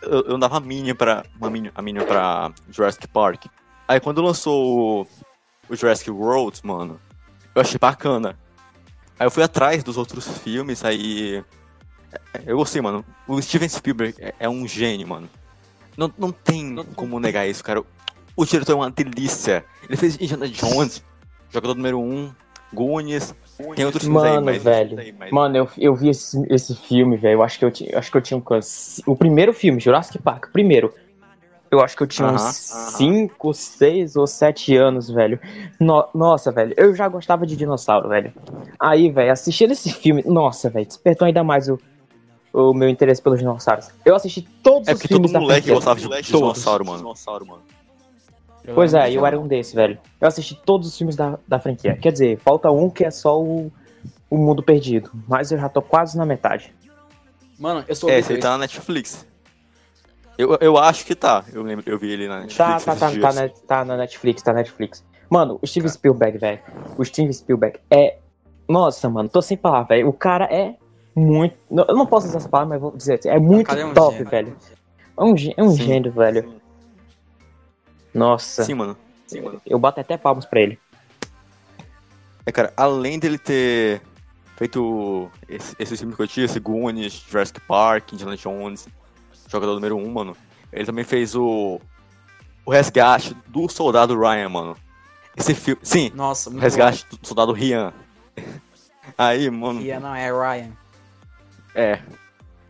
eu, 0.02 0.20
eu 0.22 0.38
dava 0.38 0.58
a 0.58 0.60
mínima 0.60 0.94
pra, 0.94 1.24
uma 1.38 1.50
mínima, 1.50 1.72
a 1.74 1.82
mínima 1.82 2.04
pra 2.04 2.52
Jurassic 2.70 3.06
Park. 3.08 3.46
Aí 3.86 4.00
quando 4.00 4.22
lançou 4.22 5.02
o, 5.02 5.06
o 5.68 5.76
Jurassic 5.76 6.10
World, 6.10 6.60
mano, 6.62 7.00
eu 7.54 7.62
achei 7.62 7.78
bacana. 7.78 8.38
Aí 9.18 9.26
eu 9.26 9.30
fui 9.30 9.42
atrás 9.42 9.82
dos 9.82 9.96
outros 9.96 10.26
filmes, 10.38 10.84
aí. 10.84 11.42
Eu 12.46 12.56
gostei, 12.56 12.80
mano. 12.80 13.04
O 13.26 13.40
Steven 13.42 13.68
Spielberg 13.68 14.14
é, 14.20 14.34
é 14.40 14.48
um 14.48 14.66
gênio, 14.66 15.08
mano. 15.08 15.28
Não, 15.96 16.12
não 16.16 16.30
tem 16.30 16.64
não, 16.64 16.84
como 16.84 17.18
negar 17.18 17.48
isso, 17.48 17.64
cara. 17.64 17.82
O 18.36 18.44
diretor 18.44 18.72
é 18.72 18.76
uma 18.76 18.90
delícia. 18.90 19.64
Ele 19.82 19.96
fez 19.96 20.14
Indiana 20.14 20.48
Jones, 20.48 21.02
jogador 21.50 21.74
número 21.74 21.98
1, 21.98 22.02
um, 22.02 22.32
Goonies, 22.72 23.34
tem 23.74 23.84
outros 23.84 24.04
filmes 24.04 24.22
Mano, 24.22 24.38
aí, 24.38 24.44
mas 24.44 24.62
velho. 24.62 24.98
Aí, 24.98 25.12
mas... 25.12 25.30
Mano, 25.30 25.56
eu, 25.56 25.68
eu 25.76 25.94
vi 25.94 26.10
esse, 26.10 26.40
esse 26.48 26.74
filme, 26.76 27.16
velho. 27.16 27.34
Eu 27.34 27.42
acho 27.42 27.58
que 27.58 27.64
eu, 27.64 27.70
tinha, 27.70 27.98
acho 27.98 28.10
que 28.10 28.16
eu 28.16 28.22
tinha 28.22 28.38
um, 28.38 28.42
o 29.06 29.16
primeiro 29.16 29.52
filme, 29.52 29.80
Jurassic 29.80 30.18
Park, 30.18 30.46
o 30.46 30.52
primeiro. 30.52 30.94
Eu 31.70 31.80
acho 31.80 31.96
que 31.96 32.02
eu 32.02 32.06
tinha 32.06 32.28
uh 32.28 32.32
-huh, 32.32 32.34
uns 32.34 32.94
5, 32.96 33.48
uh 33.48 33.50
-huh. 33.50 33.54
6 33.54 34.16
ou 34.16 34.26
7 34.26 34.76
anos, 34.76 35.10
velho. 35.10 35.38
No, 35.78 36.08
nossa, 36.14 36.50
velho, 36.50 36.72
eu 36.76 36.94
já 36.94 37.08
gostava 37.08 37.46
de 37.46 37.56
dinossauro, 37.56 38.08
velho. 38.08 38.32
Aí, 38.78 39.10
velho, 39.10 39.32
assistindo 39.32 39.72
esse 39.72 39.92
filme, 39.92 40.22
nossa, 40.24 40.70
velho, 40.70 40.86
despertou 40.86 41.26
ainda 41.26 41.44
mais 41.44 41.68
o, 41.68 41.78
o 42.52 42.72
meu 42.72 42.88
interesse 42.88 43.20
pelos 43.20 43.38
dinossauros. 43.38 43.90
Eu 44.04 44.14
assisti 44.14 44.42
todos 44.62 44.88
é 44.88 44.94
os 44.94 45.02
filmes 45.02 45.30
todo 45.30 45.42
moleque 45.42 45.70
gostava 45.70 46.00
de, 46.00 46.08
de 46.08 46.22
dinossauro, 46.22 46.86
mano. 46.86 46.98
Dinossauro, 46.98 47.46
mano. 47.46 47.62
Pois 48.74 48.94
é, 48.94 49.12
eu 49.12 49.24
era 49.24 49.38
um 49.38 49.46
desses, 49.46 49.74
velho. 49.74 49.98
Eu 50.20 50.28
assisti 50.28 50.54
todos 50.54 50.88
os 50.88 50.96
filmes 50.96 51.16
da, 51.16 51.38
da 51.46 51.58
franquia. 51.58 51.96
Quer 51.96 52.12
dizer, 52.12 52.38
falta 52.38 52.70
um 52.70 52.90
que 52.90 53.04
é 53.04 53.10
só 53.10 53.40
o, 53.40 53.72
o 54.30 54.36
Mundo 54.36 54.62
Perdido. 54.62 55.10
Mas 55.26 55.50
eu 55.50 55.58
já 55.58 55.68
tô 55.68 55.82
quase 55.82 56.16
na 56.16 56.24
metade. 56.26 56.74
Mano, 57.58 57.84
eu 57.88 57.94
sou. 57.94 58.08
É, 58.08 58.18
esse 58.18 58.32
aí 58.32 58.38
tá 58.38 58.50
na 58.50 58.58
Netflix. 58.58 59.26
Eu, 60.36 60.56
eu 60.60 60.78
acho 60.78 61.04
que 61.04 61.14
tá. 61.14 61.44
Eu 61.52 61.62
lembro, 61.62 61.84
eu 61.90 61.98
vi 61.98 62.12
ele 62.12 62.28
na 62.28 62.40
Netflix. 62.40 62.56
Tá, 62.56 62.94
tá, 62.94 62.94
tá, 62.94 63.10
tá, 63.10 63.32
na, 63.32 63.48
tá 63.48 63.84
na 63.84 63.96
Netflix, 63.96 64.42
tá 64.42 64.52
na 64.52 64.58
Netflix. 64.58 65.04
Mano, 65.28 65.58
o 65.60 65.66
Steven 65.66 65.88
Spielberg, 65.88 66.38
velho. 66.38 66.60
O 66.96 67.04
Steven 67.04 67.32
Spielberg 67.32 67.78
é. 67.90 68.18
Nossa, 68.68 69.08
mano, 69.08 69.28
tô 69.28 69.42
sem 69.42 69.56
palavra, 69.56 69.96
velho. 69.96 70.08
O 70.08 70.12
cara 70.12 70.44
é 70.44 70.76
muito. 71.14 71.56
Eu 71.70 71.96
não 71.96 72.06
posso 72.06 72.28
usar 72.28 72.38
essa 72.38 72.48
palavra, 72.48 72.74
mas 72.74 72.80
vou 72.80 72.96
dizer. 72.96 73.20
É 73.24 73.38
muito 73.38 73.70
é 73.72 73.84
um 73.84 73.92
top, 73.92 74.18
gênio. 74.18 74.30
velho. 74.30 74.56
É 75.16 75.24
um, 75.24 75.34
é 75.56 75.62
um 75.62 75.74
gênio, 75.74 76.12
velho. 76.12 76.42
Sim. 76.42 76.67
Nossa. 78.14 78.64
Sim, 78.64 78.74
mano. 78.74 78.96
Sim, 79.26 79.42
mano. 79.42 79.60
Eu 79.66 79.78
bato 79.78 80.00
até 80.00 80.16
palmas 80.16 80.46
pra 80.46 80.60
ele. 80.60 80.78
É, 82.46 82.52
cara, 82.52 82.72
além 82.76 83.18
dele 83.18 83.38
ter 83.38 84.00
feito 84.56 85.30
esse, 85.48 85.76
esse 85.78 85.96
filme 85.96 86.14
que 86.14 86.22
eu 86.22 86.26
tinha, 86.26 86.46
esse 86.46 86.58
Goonies, 86.58 87.24
Jurassic 87.28 87.60
Park, 87.60 88.12
Indiana 88.12 88.36
Jones, 88.36 88.88
jogador 89.48 89.74
número 89.74 89.96
1, 89.96 90.02
um, 90.02 90.10
mano. 90.10 90.36
Ele 90.72 90.84
também 90.84 91.04
fez 91.04 91.34
o, 91.34 91.80
o 92.64 92.70
resgate 92.70 93.36
do 93.46 93.68
soldado 93.68 94.18
Ryan, 94.18 94.48
mano. 94.48 94.76
Esse 95.36 95.54
filme. 95.54 95.80
Sim, 95.84 96.10
Nossa, 96.14 96.50
o 96.50 96.58
resgate 96.58 97.06
bom. 97.10 97.18
do 97.20 97.26
soldado 97.26 97.52
Rian. 97.52 97.92
Aí, 99.16 99.48
mano. 99.50 99.80
Rian 99.80 100.00
não, 100.00 100.14
é 100.14 100.30
Ryan. 100.30 100.72
É. 101.74 102.00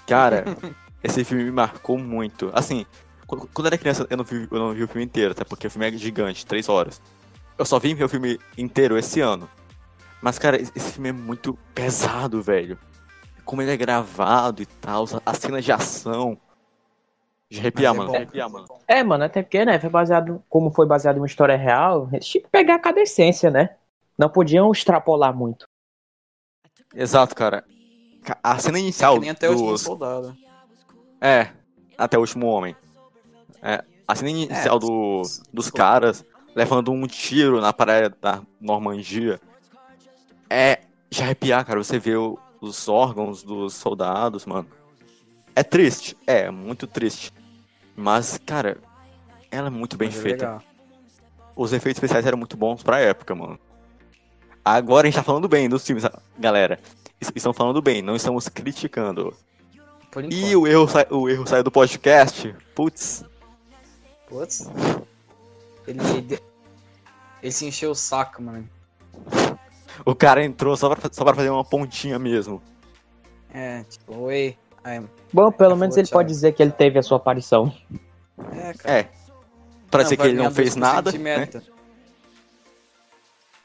Cara, 0.07 0.45
esse 1.03 1.25
filme 1.25 1.45
me 1.45 1.51
marcou 1.51 1.99
muito. 1.99 2.51
Assim, 2.53 2.85
quando, 3.29 3.67
era 3.67 3.77
criança, 3.77 4.07
eu 4.09 4.17
não, 4.17 4.25
vi, 4.25 4.49
eu 4.51 4.59
não 4.59 4.73
vi 4.73 4.83
o 4.83 4.89
filme 4.89 5.05
inteiro, 5.05 5.33
até 5.33 5.45
porque 5.45 5.67
o 5.67 5.71
filme 5.71 5.87
é 5.87 5.93
gigante, 5.93 6.47
três 6.47 6.69
horas. 6.69 7.01
Eu 7.59 7.65
só 7.67 7.79
vim 7.79 7.95
ver 7.95 8.05
o 8.05 8.09
filme 8.09 8.39
inteiro 8.57 8.97
esse 8.97 9.21
ano. 9.21 9.49
Mas, 10.23 10.39
cara, 10.39 10.57
esse 10.61 10.93
filme 10.93 11.11
é 11.11 11.13
muito 11.13 11.57
pesado, 11.75 12.43
velho. 12.43 12.79
Como 13.45 13.61
ele 13.61 13.71
é 13.71 13.77
gravado 13.77 14.63
e 14.63 14.67
tal, 14.67 15.05
as 15.27 15.39
cenas 15.39 15.65
de 15.65 15.71
ação. 15.71 16.39
De 17.51 17.61
arrepiar, 17.61 17.95
é 17.95 17.97
mano. 17.99 18.11
bom. 18.11 18.17
arrepiar, 18.17 18.51
mano. 18.51 18.67
É, 18.87 19.03
mano, 19.05 19.25
até 19.25 19.43
porque, 19.43 19.65
né, 19.65 19.79
foi 19.79 19.91
baseado, 19.91 20.43
como 20.49 20.71
foi 20.71 20.87
baseado 20.87 21.17
em 21.17 21.21
uma 21.21 21.27
história 21.27 21.57
real, 21.57 22.09
eles 22.13 22.27
tinham 22.27 22.45
que 22.45 22.51
pegar 22.51 22.79
cada 22.79 23.01
essência, 23.01 23.51
né? 23.51 23.77
Não 24.17 24.29
podiam 24.29 24.73
extrapolar 24.73 25.35
muito. 25.37 25.67
Exato, 26.95 27.35
cara. 27.35 27.65
Ca- 28.25 28.39
A 28.43 28.59
cena 28.59 28.79
Que 28.79 28.85
inicial 28.85 29.21
nem 29.21 29.31
até 29.31 29.49
o 29.49 29.53
último 29.53 29.79
soldado. 29.79 30.37
É, 31.21 31.53
até 31.97 32.17
o 32.17 32.21
último 32.21 32.47
homem. 32.47 32.75
É, 33.63 33.83
a 34.07 34.15
cena 34.15 34.31
inicial 34.31 34.79
do, 34.79 35.23
dos 35.53 35.71
caras 35.71 36.25
levando 36.55 36.91
um 36.93 37.07
tiro 37.07 37.61
na 37.61 37.73
praia 37.73 38.09
da 38.21 38.41
Normandia 38.61 39.41
é 40.51 40.81
de 41.11 41.23
arrepiar, 41.23 41.65
cara. 41.65 41.83
Você 41.83 41.99
vê 41.99 42.17
o- 42.17 42.39
os 42.61 42.89
órgãos 42.89 43.43
dos 43.43 43.75
soldados, 43.75 44.45
mano. 44.47 44.69
É 45.55 45.63
triste, 45.63 46.17
é, 46.27 46.51
muito 46.51 46.87
triste. 46.87 47.33
Mas, 47.97 48.39
cara, 48.47 48.79
ela 49.51 49.67
é 49.69 49.71
muito 49.71 49.97
bem 49.97 50.09
Mas 50.09 50.19
é 50.19 50.23
feita. 50.23 50.47
legal. 50.47 50.63
Os 51.57 51.73
efeitos 51.73 51.99
especiais 51.99 52.25
eram 52.27 52.39
muito 52.39 52.57
bons 52.57 52.83
pra 52.83 53.01
época, 53.01 53.35
mano. 53.35 53.59
Agora 54.65 55.07
a 55.07 55.11
gente 55.11 55.17
tá 55.19 55.25
falando 55.25 55.49
bem 55.49 55.69
dos 55.69 55.85
filmes, 55.85 56.05
galera. 56.39 56.79
Es- 57.21 57.33
Estão 57.35 57.53
falando 57.53 57.83
bem, 57.83 58.01
não 58.03 58.15
estamos 58.15 58.49
criticando. 58.49 59.35
E 60.31 60.55
o 60.55 60.67
erro, 60.67 60.89
sai- 60.89 61.07
o 61.11 61.29
erro 61.29 61.47
saiu 61.47 61.65
do 61.65 61.71
podcast? 61.71 62.55
Putz. 62.75 63.25
Putz. 64.29 64.69
Ele, 65.87 66.39
ele, 67.43 67.53
se 67.53 67.67
encheu 67.67 67.91
o 67.91 67.95
saco, 67.95 68.43
mano. 68.43 68.69
O 70.05 70.15
cara 70.15 70.45
entrou 70.45 70.77
só 70.77 70.95
pra, 70.95 71.11
só 71.11 71.25
pra 71.25 71.35
fazer 71.35 71.51
uma 71.51 71.65
pontinha 71.65 72.19
mesmo. 72.19 72.63
É, 73.53 73.83
tipo, 73.85 74.15
oi. 74.17 74.57
Aí, 74.85 75.03
Bom, 75.33 75.51
pelo 75.51 75.77
menos 75.77 75.97
ele 75.97 76.09
pode 76.09 76.29
dizer 76.29 76.53
que 76.53 76.63
ele 76.63 76.71
teve 76.73 76.99
a 76.99 77.03
sua 77.03 77.17
aparição. 77.17 77.75
é, 78.53 78.73
cara. 78.75 78.99
É. 79.01 79.11
Pra 79.91 80.03
dizer 80.03 80.17
que 80.19 80.23
ele 80.27 80.37
não 80.43 80.51
fez 80.51 80.75
2% 80.77 80.79
nada. 80.79 81.13
Né? 81.13 81.19
meta. 81.19 81.63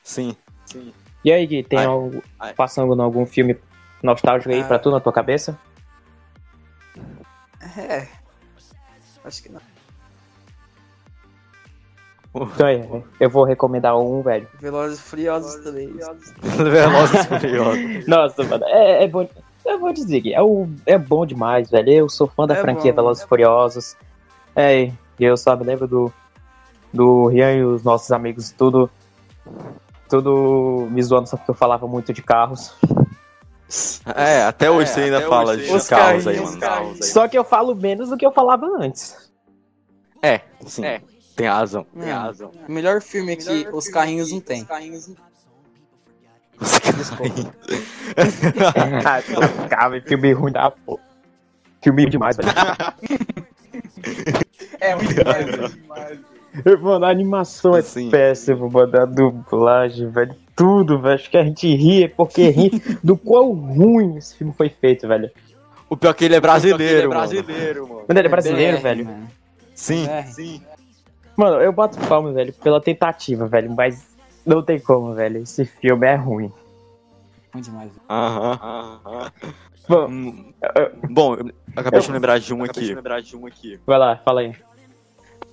Sim. 0.01 0.35
E 1.23 1.31
aí, 1.31 1.45
Gui, 1.45 1.63
tem 1.63 1.79
Ai, 1.79 1.85
algo 1.85 2.23
ai. 2.39 2.53
passando 2.53 2.95
em 2.95 3.01
algum 3.01 3.25
filme 3.25 3.57
nostálgico 4.01 4.51
aí 4.51 4.61
Ah. 4.61 4.67
pra 4.67 4.79
tu, 4.79 4.89
na 4.91 4.99
tua 4.99 5.11
cabeça? 5.13 5.57
É. 7.77 8.07
Acho 9.23 9.43
que 9.43 9.49
não. 9.49 9.61
Então 12.35 12.67
é, 12.67 13.03
eu 13.19 13.29
vou 13.29 13.43
recomendar 13.43 13.97
um, 13.97 14.21
velho. 14.21 14.47
Velozes 14.59 14.99
e 14.99 15.01
Furiosos 15.03 15.55
3. 15.63 15.89
Velozes 16.41 17.25
e 17.25 17.39
Furiosos. 17.39 18.07
Nossa, 18.07 18.43
mano, 18.43 18.65
é, 18.65 19.03
é 19.03 19.07
bom. 19.07 19.27
Eu 19.65 19.79
vou 19.79 19.93
dizer, 19.93 20.27
é, 20.31 20.41
o, 20.41 20.67
é 20.85 20.97
bom 20.97 21.25
demais, 21.25 21.69
velho. 21.69 21.89
Eu 21.89 22.09
sou 22.09 22.27
fã 22.27 22.45
da 22.47 22.55
É 22.55 22.61
franquia 22.61 22.91
bom, 22.91 22.97
Velozes 22.97 23.21
é 23.23 23.25
e 23.25 23.29
Furiosos. 23.29 23.95
É, 24.55 24.83
e 24.85 24.93
eu 25.19 25.37
só 25.37 25.55
me 25.55 25.63
lembro 25.63 25.87
do, 25.87 26.11
do 26.91 27.27
Rian 27.27 27.53
e 27.53 27.63
os 27.63 27.83
nossos 27.83 28.11
amigos, 28.11 28.51
tudo. 28.51 28.89
Tudo 30.09 30.87
me 30.91 31.01
zoando 31.01 31.27
só 31.29 31.37
porque 31.37 31.51
eu 31.51 31.55
falava 31.55 31.87
muito 31.87 32.13
de 32.13 32.21
carros. 32.21 32.75
É, 34.15 34.43
até 34.43 34.69
hoje 34.69 34.91
É, 34.91 34.93
você 34.93 35.01
ainda 35.01 35.21
fala 35.27 35.57
de 35.57 35.65
carros 35.65 35.87
fala 35.87 36.29
aí, 36.31 36.39
mano. 36.39 36.59
carros 36.59 37.01
aí. 37.01 37.03
Só 37.07 37.27
que 37.27 37.37
eu 37.37 37.43
falo 37.43 37.73
menos 37.75 38.09
do 38.09 38.17
que 38.17 38.25
eu 38.25 38.31
falava 38.31 38.67
antes. 38.79 39.31
É, 40.21 40.41
sim. 40.65 40.85
É. 40.85 41.01
Tem 41.35 41.47
razão. 41.47 41.83
Tem 41.93 42.03
Tem 42.03 42.11
razão. 42.11 42.47
razão. 42.47 42.65
O 42.67 42.71
melhor 42.71 43.01
filme 43.01 43.33
é 43.33 43.35
que 43.35 43.67
os 43.71 43.87
carrinhos 43.87 44.31
não 44.31 44.39
tem. 44.39 44.65
Cara, 49.69 50.01
filme 50.01 50.33
ruim 50.33 50.51
da 50.51 50.71
porra. 50.71 51.01
Filme 51.81 52.09
demais, 52.09 52.37
velho. 52.37 52.49
É 54.79 54.95
muito 54.95 55.13
demais. 55.13 56.21
Mano, 56.81 57.05
a 57.05 57.09
animação 57.09 57.75
é 57.75 57.81
Sim. 57.81 58.09
péssima, 58.11 58.69
mano. 58.69 59.01
A 59.01 59.05
dublagem, 59.05 60.09
velho. 60.09 60.35
Tudo, 60.55 61.01
velho. 61.01 61.15
Acho 61.15 61.29
que 61.29 61.37
a 61.37 61.43
gente 61.43 61.67
ri 61.75 62.03
é 62.03 62.07
porque 62.07 62.47
ri 62.49 62.69
do 63.03 63.17
quão 63.17 63.53
ruim 63.53 64.17
esse 64.17 64.37
filme 64.37 64.53
foi 64.53 64.69
feito, 64.69 65.07
velho. 65.07 65.31
O 65.89 65.97
pior 65.97 66.11
é 66.11 66.13
que 66.13 66.25
ele 66.25 66.35
é 66.35 66.39
brasileiro, 66.39 67.09
mano. 67.09 67.33
mano. 67.87 68.03
Quando 68.05 68.17
ele 68.17 68.27
é 68.27 68.31
brasileiro, 68.31 68.77
BR, 68.77 68.83
velho. 68.83 69.05
mano. 69.05 69.27
Sim, 69.73 70.05
BR. 70.05 70.27
sim. 70.27 70.61
Mano, 71.35 71.61
eu 71.61 71.73
boto 71.73 71.97
palma, 72.07 72.31
velho, 72.31 72.53
pela 72.53 72.79
tentativa, 72.81 73.47
velho. 73.47 73.71
Mas 73.75 74.05
não 74.45 74.61
tem 74.63 74.79
como, 74.79 75.13
velho. 75.13 75.41
Esse 75.41 75.65
filme 75.65 76.07
é 76.07 76.15
ruim. 76.15 76.51
Muito 77.53 77.65
demais. 77.65 77.91
Aham, 78.09 78.59
aham. 78.61 79.31
Bom, 79.87 80.07
Hum, 80.07 80.53
Bom, 81.09 81.35
eu 81.35 81.51
acabei 81.75 81.99
de 82.01 82.11
lembrar 82.11 82.39
de 82.39 82.53
um 82.53 82.63
aqui. 82.63 83.79
vai 83.85 83.97
lá, 83.99 84.17
fala 84.17 84.41
aí. 84.41 84.55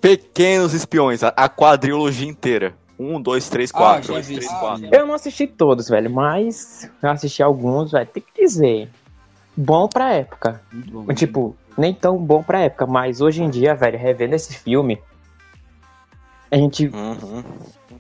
Pequenos 0.01 0.73
Espiões, 0.73 1.23
a, 1.23 1.29
a 1.37 1.49
quadrilogia 1.49 2.29
inteira. 2.29 2.75
Um, 2.99 3.21
dois, 3.21 3.49
três, 3.49 3.71
Ah, 3.71 3.77
quatro. 3.77 4.15
já 4.15 4.21
vi 4.21 4.35
três, 4.37 4.53
quatro. 4.53 4.87
Eu 4.93 5.07
não 5.07 5.15
assisti 5.15 5.47
todos, 5.47 5.89
velho, 5.89 6.11
mas 6.11 6.89
eu 7.03 7.11
assisti 7.11 7.43
alguns, 7.43 7.93
velho. 7.93 8.07
Tem 8.07 8.23
que 8.23 8.43
dizer. 8.43 8.89
Bom 9.57 9.89
pra 9.89 10.15
época. 10.15 10.63
Muito 10.73 10.91
bom. 10.93 11.15
Tipo, 11.15 11.57
nem 11.77 11.93
tão 11.95 12.17
bom 12.19 12.43
pra 12.43 12.61
época, 12.61 12.87
mas 12.87 13.21
hoje 13.21 13.43
em 13.43 13.51
dia, 13.51 13.75
velho, 13.75 13.99
revendo 13.99 14.35
esse 14.35 14.55
filme, 14.55 14.99
a 16.51 16.57
gente. 16.57 16.87
Uhum. 16.89 17.43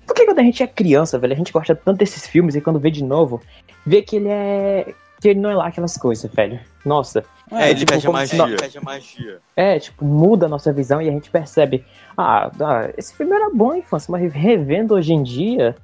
Porque 0.06 0.24
quando 0.24 0.38
a 0.38 0.42
gente 0.42 0.62
é 0.62 0.66
criança, 0.66 1.18
velho, 1.18 1.32
a 1.32 1.36
gente 1.36 1.52
gosta 1.52 1.74
tanto 1.74 1.98
desses 1.98 2.26
filmes 2.26 2.54
e 2.54 2.60
quando 2.60 2.78
vê 2.80 2.90
de 2.90 3.04
novo, 3.04 3.40
vê 3.86 4.02
que 4.02 4.16
ele 4.16 4.28
é. 4.28 4.94
que 5.20 5.28
ele 5.28 5.40
não 5.40 5.50
é 5.50 5.54
lá 5.54 5.66
aquelas 5.68 5.96
coisas, 5.96 6.30
velho. 6.32 6.58
Nossa. 6.84 7.22
É, 7.52 7.70
ele 7.70 7.80
tipo, 7.80 7.92
perde 7.92 8.06
a 8.06 8.10
se 8.10 8.12
magia. 8.36 8.38
não- 8.46 8.56
Perde 8.56 8.78
a 8.78 8.80
magia. 8.80 9.38
É, 9.56 9.78
tipo, 9.78 10.04
muda 10.04 10.46
a 10.46 10.48
nossa 10.48 10.72
visão 10.72 11.00
e 11.02 11.08
a 11.08 11.12
gente 11.12 11.30
percebe. 11.30 11.84
Ah, 12.16 12.50
ah, 12.60 12.90
esse 12.96 13.14
filme 13.14 13.32
era 13.34 13.50
bom 13.50 13.70
na 13.70 13.78
infância, 13.78 14.10
mas 14.10 14.32
revendo 14.32 14.94
hoje 14.94 15.12
em 15.12 15.22
dia, 15.22 15.76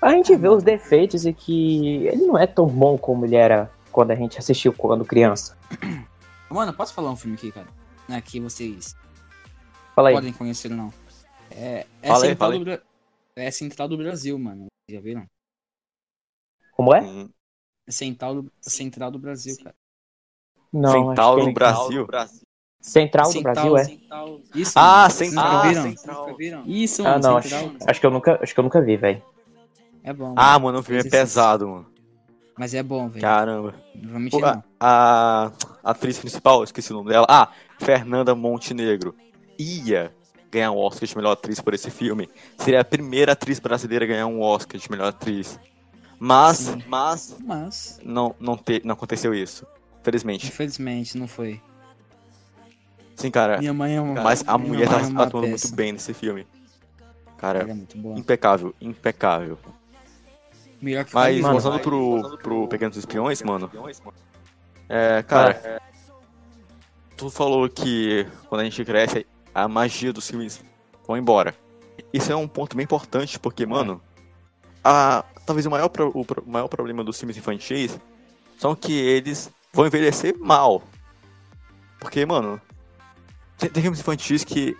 a 0.00 0.10
gente 0.10 0.34
vê 0.36 0.48
os 0.48 0.62
defeitos 0.62 1.26
e 1.26 1.32
que 1.32 2.06
ele 2.06 2.26
não 2.26 2.38
é 2.38 2.46
tão 2.46 2.66
bom 2.66 2.96
como 2.96 3.24
ele 3.26 3.36
era 3.36 3.70
quando 3.92 4.10
a 4.12 4.14
gente 4.14 4.38
assistiu 4.38 4.72
quando 4.72 5.04
criança. 5.04 5.56
Mano, 6.50 6.72
posso 6.72 6.94
falar 6.94 7.10
um 7.10 7.16
filme 7.16 7.36
aqui, 7.36 7.52
cara? 7.52 7.66
Né, 8.08 8.20
que 8.22 8.40
vocês 8.40 8.96
Fala 9.94 10.08
aí. 10.10 10.14
podem 10.14 10.32
conhecer 10.32 10.70
ou 10.70 10.76
não. 10.76 10.92
É, 11.50 11.86
é, 12.02 12.08
Fala 12.08 12.24
aí, 12.24 12.30
Central 12.30 12.52
fala 12.52 12.64
do 12.64 12.82
é 13.36 13.50
Central 13.50 13.88
do 13.88 13.96
Brasil, 13.96 14.38
mano. 14.38 14.66
Já 14.88 15.00
viram? 15.00 15.26
Como 16.72 16.94
é? 16.94 17.28
É 17.86 17.90
Central 17.90 18.34
do, 18.42 18.52
Central 18.60 19.10
do 19.10 19.18
Brasil, 19.18 19.56
cara. 19.62 19.74
Não, 20.72 20.92
Central 20.92 21.28
acho 21.32 21.38
no 21.38 21.44
ele- 21.44 21.52
Brasil. 21.54 22.06
Central 22.80 23.32
do 23.32 23.42
Brasil, 23.42 23.76
é? 23.76 23.84
Central- 23.84 24.40
Isso, 24.54 24.72
Ah, 24.76 24.98
mano. 24.98 25.10
Central. 25.10 25.52
Nunca 25.52 25.68
viram? 25.68 25.82
Central. 25.82 26.20
Nunca 26.26 26.36
viram? 26.36 26.64
Isso, 26.66 27.02
Ah, 27.02 27.10
mano. 27.10 27.22
não, 27.22 27.36
acho, 27.36 27.48
Central. 27.48 27.88
acho 27.88 28.00
que 28.00 28.06
eu 28.06 28.10
nunca, 28.10 28.38
acho 28.42 28.54
que 28.54 28.60
eu 28.60 28.64
nunca 28.64 28.80
vi, 28.80 28.96
velho. 28.96 29.22
É 30.02 30.12
bom. 30.12 30.34
Ah, 30.36 30.52
mano. 30.52 30.64
mano, 30.66 30.78
o 30.78 30.82
filme 30.82 31.00
é 31.00 31.10
pesado, 31.10 31.68
mano. 31.68 31.86
Mas 32.56 32.74
é 32.74 32.82
bom, 32.82 33.08
velho. 33.08 33.20
Caramba. 33.20 33.74
Não. 33.94 34.62
a, 34.80 35.52
a 35.82 35.90
atriz 35.90 36.18
principal, 36.18 36.58
eu 36.58 36.64
esqueci 36.64 36.92
o 36.92 36.96
nome 36.96 37.10
dela. 37.10 37.26
Ah, 37.28 37.52
Fernanda 37.78 38.34
Montenegro. 38.34 39.14
Ia 39.58 40.12
ganhar 40.50 40.70
um 40.72 40.78
Oscar 40.78 41.08
de 41.08 41.16
melhor 41.16 41.32
atriz 41.32 41.60
por 41.60 41.74
esse 41.74 41.90
filme. 41.90 42.28
Seria 42.58 42.80
a 42.80 42.84
primeira 42.84 43.32
atriz 43.32 43.58
brasileira 43.58 44.04
a 44.04 44.08
ganhar 44.08 44.26
um 44.26 44.40
Oscar 44.40 44.80
de 44.80 44.90
melhor 44.90 45.08
atriz. 45.08 45.58
Mas, 46.18 46.58
Sim. 46.58 46.82
mas 46.86 47.36
Mas, 47.40 48.00
não, 48.02 48.34
não, 48.40 48.56
te, 48.56 48.82
não 48.84 48.94
aconteceu 48.94 49.34
isso. 49.34 49.66
Felizmente. 50.02 50.46
infelizmente, 50.46 51.16
não 51.18 51.28
foi. 51.28 51.60
Sim, 53.14 53.30
cara. 53.30 53.58
Minha 53.58 53.74
mãe 53.74 53.96
é 53.96 54.00
uma. 54.00 54.22
Mas 54.22 54.44
a 54.46 54.56
minha 54.56 54.72
mulher 54.72 54.88
tá 54.88 55.00
é 55.00 55.06
uma 55.06 55.24
atuando 55.24 55.48
peça. 55.48 55.66
muito 55.66 55.76
bem 55.76 55.92
nesse 55.92 56.14
filme. 56.14 56.46
Cara, 57.36 57.60
é 57.60 57.74
muito 57.74 57.96
boa. 57.98 58.18
impecável, 58.18 58.74
impecável. 58.80 59.58
Melhor 60.80 61.04
que 61.04 61.14
Mas 61.14 61.40
Mano, 61.40 61.58
voltando 61.58 61.82
pro, 61.82 62.38
pro 62.38 62.68
Pequenos 62.68 62.96
Espiões, 62.96 63.42
mano. 63.42 63.70
É, 64.88 65.22
cara, 65.22 65.80
tu 67.16 67.28
falou 67.30 67.68
que 67.68 68.26
quando 68.48 68.62
a 68.62 68.64
gente 68.64 68.84
cresce, 68.84 69.26
a 69.54 69.66
magia 69.68 70.12
dos 70.12 70.28
filmes 70.28 70.62
vai 71.06 71.18
embora. 71.18 71.54
Isso 72.12 72.30
é 72.32 72.36
um 72.36 72.46
ponto 72.48 72.76
bem 72.76 72.84
importante, 72.84 73.38
porque, 73.38 73.66
mano, 73.66 74.00
a, 74.84 75.24
talvez 75.44 75.66
o 75.66 75.70
maior, 75.70 75.88
pro- 75.88 76.12
o 76.14 76.24
pro- 76.24 76.42
o 76.46 76.50
maior 76.50 76.68
problema 76.68 77.02
dos 77.02 77.18
filmes 77.18 77.36
infantis 77.36 77.98
são 78.58 78.74
que 78.74 78.92
eles 78.92 79.50
vão 79.72 79.86
envelhecer 79.86 80.36
mal. 80.38 80.82
Porque, 81.98 82.24
mano, 82.24 82.60
tem, 83.58 83.68
tem 83.68 83.82
filmes 83.82 84.00
infantis 84.00 84.44
que, 84.44 84.76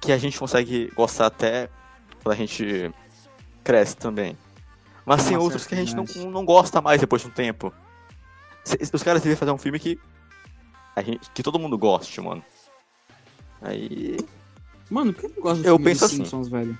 que 0.00 0.12
a 0.12 0.18
gente 0.18 0.38
consegue 0.38 0.90
gostar 0.94 1.26
até 1.26 1.68
quando 2.22 2.34
a 2.34 2.36
gente 2.36 2.92
cresce 3.64 3.96
também. 3.96 4.36
Mas 5.06 5.24
tem 5.24 5.36
outros 5.36 5.66
que 5.66 5.74
a 5.74 5.78
gente 5.78 5.94
não, 5.96 6.04
não 6.30 6.44
gosta 6.44 6.80
mais 6.80 7.00
depois 7.00 7.22
de 7.22 7.28
um 7.28 7.30
tempo. 7.30 7.72
Os 8.92 9.02
caras 9.02 9.22
deveriam 9.22 9.38
fazer 9.38 9.50
um 9.50 9.58
filme 9.58 9.78
que, 9.80 9.98
a 10.94 11.02
gente, 11.02 11.30
que 11.30 11.42
todo 11.42 11.58
mundo 11.58 11.78
goste, 11.78 12.20
mano. 12.20 12.44
Aí. 13.62 14.16
Mano, 14.90 15.12
por 15.12 15.22
que 15.22 15.28
não 15.28 15.42
gosto 15.42 15.62
do 15.62 15.68
Eu 15.68 15.76
filme 15.76 15.84
penso 15.84 16.00
dos 16.00 16.06
assim. 16.12 16.16
Simpsons, 16.16 16.48
velho? 16.48 16.78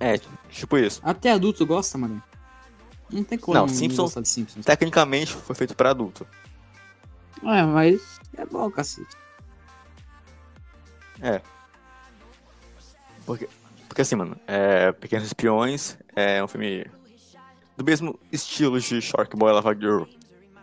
É, 0.00 0.18
tipo 0.50 0.78
isso. 0.78 1.00
Até 1.04 1.32
adulto 1.32 1.66
gosta, 1.66 1.98
mano. 1.98 2.22
Não 3.10 3.24
tem 3.24 3.38
como 3.38 3.56
Não, 3.56 3.66
Simpsons- 3.68 3.96
gostar 3.98 4.20
de 4.20 4.28
Simpsons. 4.28 4.64
Tecnicamente 4.64 5.32
foi 5.32 5.56
feito 5.56 5.74
pra 5.74 5.90
adulto. 5.90 6.26
É, 7.42 7.62
mas 7.62 8.20
é 8.36 8.44
bom, 8.44 8.70
cacete. 8.70 9.16
Porque, 13.26 13.48
porque 13.88 14.02
assim, 14.02 14.16
mano, 14.16 14.36
é, 14.46 14.92
Pequenos 14.92 15.26
Espiões 15.26 15.98
é 16.14 16.42
um 16.42 16.48
filme 16.48 16.86
do 17.76 17.84
mesmo 17.84 18.18
estilo 18.32 18.80
de 18.80 19.00
Shark 19.00 19.36
Boy 19.36 19.52
Lava 19.52 19.74
Girl. 19.74 20.04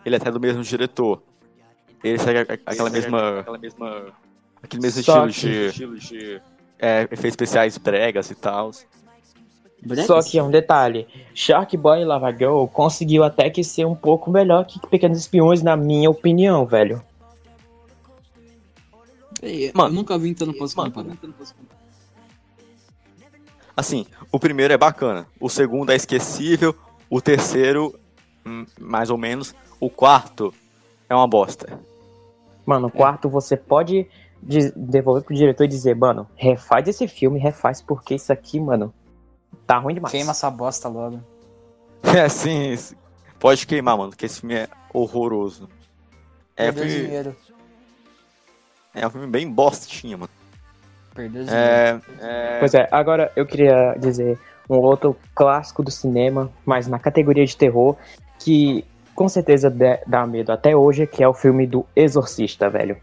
Ele 0.04 0.14
é 0.14 0.18
até 0.18 0.30
do 0.30 0.40
mesmo 0.40 0.62
diretor. 0.62 1.22
Ele 2.02 2.18
segue 2.18 2.40
aquela 2.66 2.90
mesma. 2.90 3.40
Aquela 3.40 3.58
mesma 3.58 4.12
aquele 4.66 4.82
mesmo 4.82 5.02
Só 5.02 5.26
estilo 5.26 5.98
de, 5.98 6.40
é, 6.78 7.02
efeitos 7.04 7.24
especiais 7.24 7.78
bregas 7.78 8.30
e 8.30 8.34
tal. 8.34 8.70
Só 10.06 10.22
que 10.22 10.38
é 10.38 10.42
um 10.42 10.50
detalhe: 10.50 11.06
Shark 11.34 11.76
Boy 11.76 12.02
e 12.02 12.04
Lava 12.04 12.32
Girl 12.32 12.66
conseguiu 12.66 13.24
até 13.24 13.48
que 13.48 13.62
ser 13.62 13.86
um 13.86 13.94
pouco 13.94 14.30
melhor 14.30 14.64
que 14.66 14.80
Pequenos 14.88 15.18
Espiões, 15.18 15.62
na 15.62 15.76
minha 15.76 16.10
opinião, 16.10 16.66
velho. 16.66 17.02
Ei, 19.42 19.70
Mano, 19.74 19.90
eu 19.90 19.94
nunca 19.94 20.18
vi, 20.18 20.30
então 20.30 20.46
não 20.46 20.54
posso 20.54 20.76
mano, 20.76 20.92
comparar. 20.92 21.16
Assim, 23.76 24.06
o 24.32 24.40
primeiro 24.40 24.72
é 24.72 24.78
bacana, 24.78 25.26
o 25.38 25.50
segundo 25.50 25.92
é 25.92 25.96
esquecível, 25.96 26.74
o 27.10 27.20
terceiro, 27.20 27.94
hum, 28.44 28.64
mais 28.80 29.10
ou 29.10 29.18
menos, 29.18 29.54
o 29.78 29.90
quarto 29.90 30.52
é 31.08 31.14
uma 31.14 31.28
bosta. 31.28 31.78
Mano, 32.64 32.88
o 32.88 32.90
quarto 32.90 33.28
você 33.28 33.56
pode 33.56 34.08
de- 34.46 34.72
devolver 34.76 35.24
pro 35.24 35.34
diretor 35.34 35.64
e 35.64 35.68
dizer, 35.68 35.96
mano, 35.96 36.26
refaz 36.36 36.86
esse 36.88 37.06
filme, 37.08 37.38
refaz, 37.38 37.82
porque 37.82 38.14
isso 38.14 38.32
aqui, 38.32 38.60
mano, 38.60 38.94
tá 39.66 39.78
ruim 39.78 39.94
demais. 39.94 40.12
Queima 40.12 40.30
essa 40.30 40.50
bosta 40.50 40.88
logo. 40.88 41.20
É, 42.02 42.28
sim, 42.28 42.76
pode 43.40 43.66
queimar, 43.66 43.96
mano, 43.98 44.10
porque 44.10 44.26
esse 44.26 44.40
filme 44.40 44.54
é 44.54 44.68
horroroso. 44.92 45.68
É, 46.56 46.70
um 46.70 46.72
Perdeu 46.72 46.84
filme, 46.88 47.02
dinheiro. 47.06 47.36
é 48.94 49.06
um 49.06 49.10
filme 49.10 49.26
bem 49.26 49.50
bostinha, 49.50 50.16
mano. 50.16 50.30
Perdeu 51.14 51.44
dinheiro. 51.44 51.64
É, 51.64 52.00
é, 52.20 52.58
Pois 52.60 52.74
é, 52.74 52.88
agora 52.92 53.32
eu 53.34 53.44
queria 53.44 53.94
dizer 53.98 54.38
um 54.68 54.76
outro 54.76 55.16
clássico 55.34 55.82
do 55.82 55.90
cinema, 55.90 56.50
mas 56.64 56.86
na 56.86 56.98
categoria 56.98 57.44
de 57.44 57.56
terror, 57.56 57.96
que 58.38 58.84
com 59.14 59.28
certeza 59.28 59.70
dá- 59.70 59.98
dá 60.06 60.26
medo 60.26 60.52
até 60.52 60.76
hoje, 60.76 61.06
que 61.06 61.22
é 61.22 61.28
o 61.28 61.32
filme 61.34 61.66
do 61.66 61.84
Exorcista, 61.96 62.68
velho. 62.70 62.96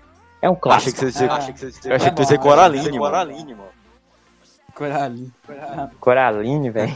É 0.44 0.50
um 0.50 0.52
achei 0.54 0.62
clássico. 0.62 0.92
que 0.92 0.98
você 1.00 1.06
ia 1.06 1.12
dizer, 1.12 1.30
Ah, 1.32 1.36
achei 1.36 1.54
que 1.54 1.60
você 1.60 1.66
ia 1.66 1.72
dizer, 1.72 1.92
é 1.92 1.96
achei 1.96 2.12
que 2.12 2.18
você 2.26 2.34
ia 2.34 2.40
Coraline, 2.40 2.88
é. 2.90 3.00
Coraline, 3.00 3.56
mano. 3.56 3.70
Coraline. 4.76 5.34
Coraline, 6.02 6.70
velho. 6.70 6.96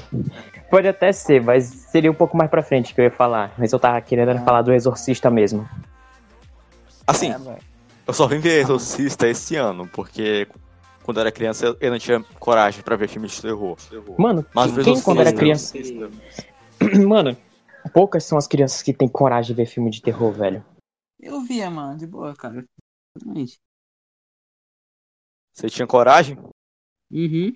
Pode 0.69 0.87
até 0.87 1.11
ser, 1.13 1.41
mas 1.41 1.63
seria 1.65 2.11
um 2.11 2.15
pouco 2.15 2.35
mais 2.35 2.49
pra 2.49 2.61
frente 2.61 2.93
que 2.93 2.99
eu 2.99 3.05
ia 3.05 3.11
falar. 3.11 3.53
Mas 3.57 3.71
eu 3.71 3.79
tava 3.79 4.01
querendo 4.01 4.29
Ah. 4.31 4.39
falar 4.41 4.61
do 4.63 4.73
Exorcista 4.73 5.29
mesmo. 5.29 5.67
Assim, 7.05 7.31
É, 7.31 7.37
eu 8.05 8.13
só 8.13 8.27
vim 8.27 8.39
ver 8.39 8.59
Exorcista 8.61 9.27
esse 9.29 9.55
ano, 9.55 9.87
porque 9.87 10.45
quando 11.03 11.17
eu 11.17 11.21
era 11.21 11.31
criança 11.31 11.77
eu- 11.79 11.89
não 11.91 11.97
tinha 11.99 12.21
coragem 12.39 12.83
pra 12.83 12.97
ver 12.97 13.07
filmes 13.07 13.31
de 13.31 13.41
terror. 13.43 13.77
Mano, 14.17 14.45
Mas 14.53 14.73
quem 14.83 14.93
o 14.97 15.01
quando 15.01 15.21
era 15.21 15.29
Exorcista- 15.29 15.79
criança. 15.79 16.11
Mano, 17.07 17.37
poucas 17.93 18.25
são 18.25 18.37
as 18.37 18.45
crianças 18.47 18.81
que 18.81 18.91
têm 18.93 19.07
coragem 19.07 19.55
de 19.55 19.61
ver 19.61 19.67
filme 19.67 19.89
de 19.89 20.01
terror, 20.01 20.33
velho. 20.33 20.65
Eu 21.19 21.41
via, 21.41 21.69
mano, 21.71 21.97
de 21.97 22.05
boa, 22.05 22.35
cara. 22.35 22.63
Realmente. 23.23 23.59
Você 25.53 25.69
tinha 25.69 25.87
coragem? 25.87 26.37
Uhum. 27.11 27.55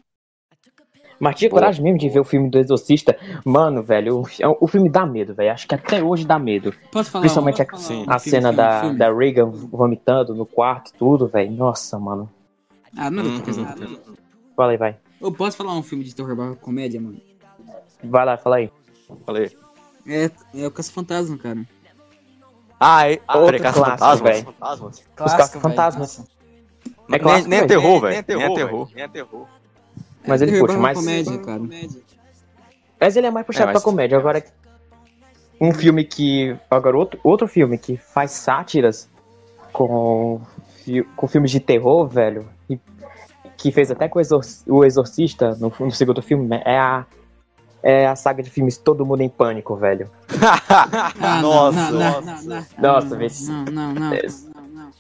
Mas 1.20 1.36
tinha 1.36 1.52
coragem 1.52 1.84
mesmo 1.84 2.00
de 2.00 2.10
ver 2.10 2.20
o 2.20 2.24
filme 2.24 2.50
do 2.50 2.58
Exorcista. 2.58 3.16
Mano, 3.46 3.84
velho, 3.84 4.22
o, 4.22 4.26
o 4.60 4.68
filme 4.68 4.90
dá 4.90 5.06
medo, 5.06 5.36
velho. 5.36 5.52
Acho 5.52 5.68
que 5.68 5.76
até 5.76 6.04
hoje 6.04 6.26
dá 6.26 6.40
medo. 6.40 6.74
Posso 6.92 7.12
falar? 7.12 7.22
Principalmente 7.24 7.64
posso 7.64 7.76
a, 7.76 7.78
falar 7.78 7.84
sim. 7.84 8.06
a 8.08 8.20
filme, 8.20 8.42
cena 8.42 8.50
filme, 8.50 8.58
da, 8.58 8.82
filme? 8.82 8.98
da 8.98 9.14
Reagan 9.14 9.52
vomitando 9.52 10.34
no 10.34 10.48
quarto, 10.48 10.92
tudo, 10.98 11.28
velho. 11.28 11.52
Nossa, 11.52 12.00
mano. 12.00 12.28
Ah, 12.98 13.12
não, 13.12 13.24
Uhum. 13.24 13.42
quer 13.42 13.52
dizer, 13.52 13.62
não. 13.78 14.16
Fala 14.56 14.72
aí, 14.72 14.78
vai. 14.78 14.98
Eu 15.22 15.32
posso 15.32 15.56
falar 15.56 15.78
um 15.78 15.84
filme 15.84 16.04
de 16.04 16.16
terror 16.16 16.36
barra 16.36 16.56
comédia, 16.56 17.00
mano? 17.00 17.22
Vai 18.04 18.26
lá, 18.26 18.36
fala 18.36 18.56
aí. 18.56 18.72
Falei. 19.24 19.56
É, 20.08 20.32
é 20.56 20.68
o 20.68 20.72
Caça 20.72 20.92
Fantasma, 20.92 21.38
cara. 21.38 21.64
Ah, 22.84 23.12
é. 23.12 23.20
Ah, 23.28 23.38
Outro 23.38 23.62
Caça 23.62 23.74
clássico, 23.80 24.00
Fantasmas? 24.00 24.22
velho. 24.32 24.46
Fantasmas? 24.46 24.98
Os 24.98 25.04
Caça-Fantasmas. 25.16 26.20
É 26.20 26.92
Nem, 27.10 27.20
clássico, 27.20 27.50
nem 27.50 27.58
é 27.60 27.62
velho. 27.62 27.68
terror, 27.70 28.02
velho. 28.02 28.10
Nem 28.10 28.18
é 28.18 28.24
terror. 28.24 28.90
Nem 28.96 29.04
é 29.04 29.08
terror. 29.08 29.48
Mas 30.28 30.42
É 30.42 30.46
ele 30.46 30.60
puxa 30.60 30.78
mais. 30.80 30.98
comédia, 30.98 31.38
cara. 31.40 31.62
Mas 33.00 33.16
ele 33.16 33.28
é 33.28 33.32
mais 33.32 33.46
puxado 33.46 33.70
É, 33.70 33.74
mas- 33.74 33.82
pra 33.84 33.92
comédia. 33.92 34.18
Agora, 34.18 34.44
um 35.60 35.72
filme 35.74 36.04
que. 36.04 36.56
Agora, 36.70 36.98
outro, 36.98 37.20
outro 37.24 37.48
filme 37.48 37.78
que 37.78 37.98
faz 37.98 38.32
sátiras 38.32 39.08
com, 39.72 40.42
fi- 40.84 41.04
com 41.16 41.28
filmes 41.28 41.52
de 41.52 41.60
terror, 41.60 42.08
velho. 42.08 42.48
E, 42.70 42.80
que 43.58 43.72
fez 43.72 43.92
até 43.92 44.08
com 44.10 44.18
o, 44.18 44.22
Exor- 44.22 44.42
o 44.68 44.84
Exorcista 44.84 45.56
no, 45.60 45.72
no 45.80 45.92
segundo 45.92 46.22
filme, 46.22 46.48
né, 46.48 46.62
é 46.66 46.78
a. 46.80 47.06
É 47.84 48.06
a 48.08 48.16
saga 48.16 48.44
de 48.44 48.50
filmes 48.50 48.78
Todo 48.78 49.06
Mundo 49.06 49.22
em 49.22 49.30
Pânico, 49.30 49.76
velho. 49.76 50.10
Não, 51.20 51.42
Nossa, 51.42 51.92
não, 51.92 52.00
nossa. 52.00 52.22
não, 52.22 52.44
não, 52.44 52.66
Nossa, 52.94 53.08
não, 53.10 53.18
vê- 53.18 53.28
Não, 53.48 53.66
não, 53.66 53.94
não. 53.94 54.14
É. 54.14 54.22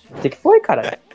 O 0.09 0.21
que, 0.21 0.29
que 0.29 0.37
foi, 0.37 0.59
cara? 0.61 0.97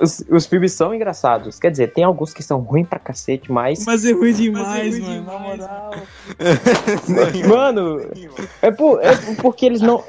Os, 0.00 0.24
os 0.28 0.46
filmes 0.46 0.72
são 0.72 0.92
engraçados. 0.92 1.58
Quer 1.60 1.70
dizer, 1.70 1.92
tem 1.92 2.02
alguns 2.02 2.34
que 2.34 2.42
são 2.42 2.58
ruins 2.58 2.88
pra 2.88 2.98
cacete, 2.98 3.52
mas. 3.52 3.86
Mas 3.86 4.04
é 4.04 4.10
ruim 4.12 4.32
demais, 4.32 4.98
ruim 4.98 5.20
mano. 5.20 5.26
Na 5.32 5.38
moral. 5.38 5.90
Mano, 7.48 8.10
é, 8.60 8.70
por, 8.72 9.00
é 9.00 9.12
porque 9.40 9.66
eles 9.66 9.80
não. 9.80 10.02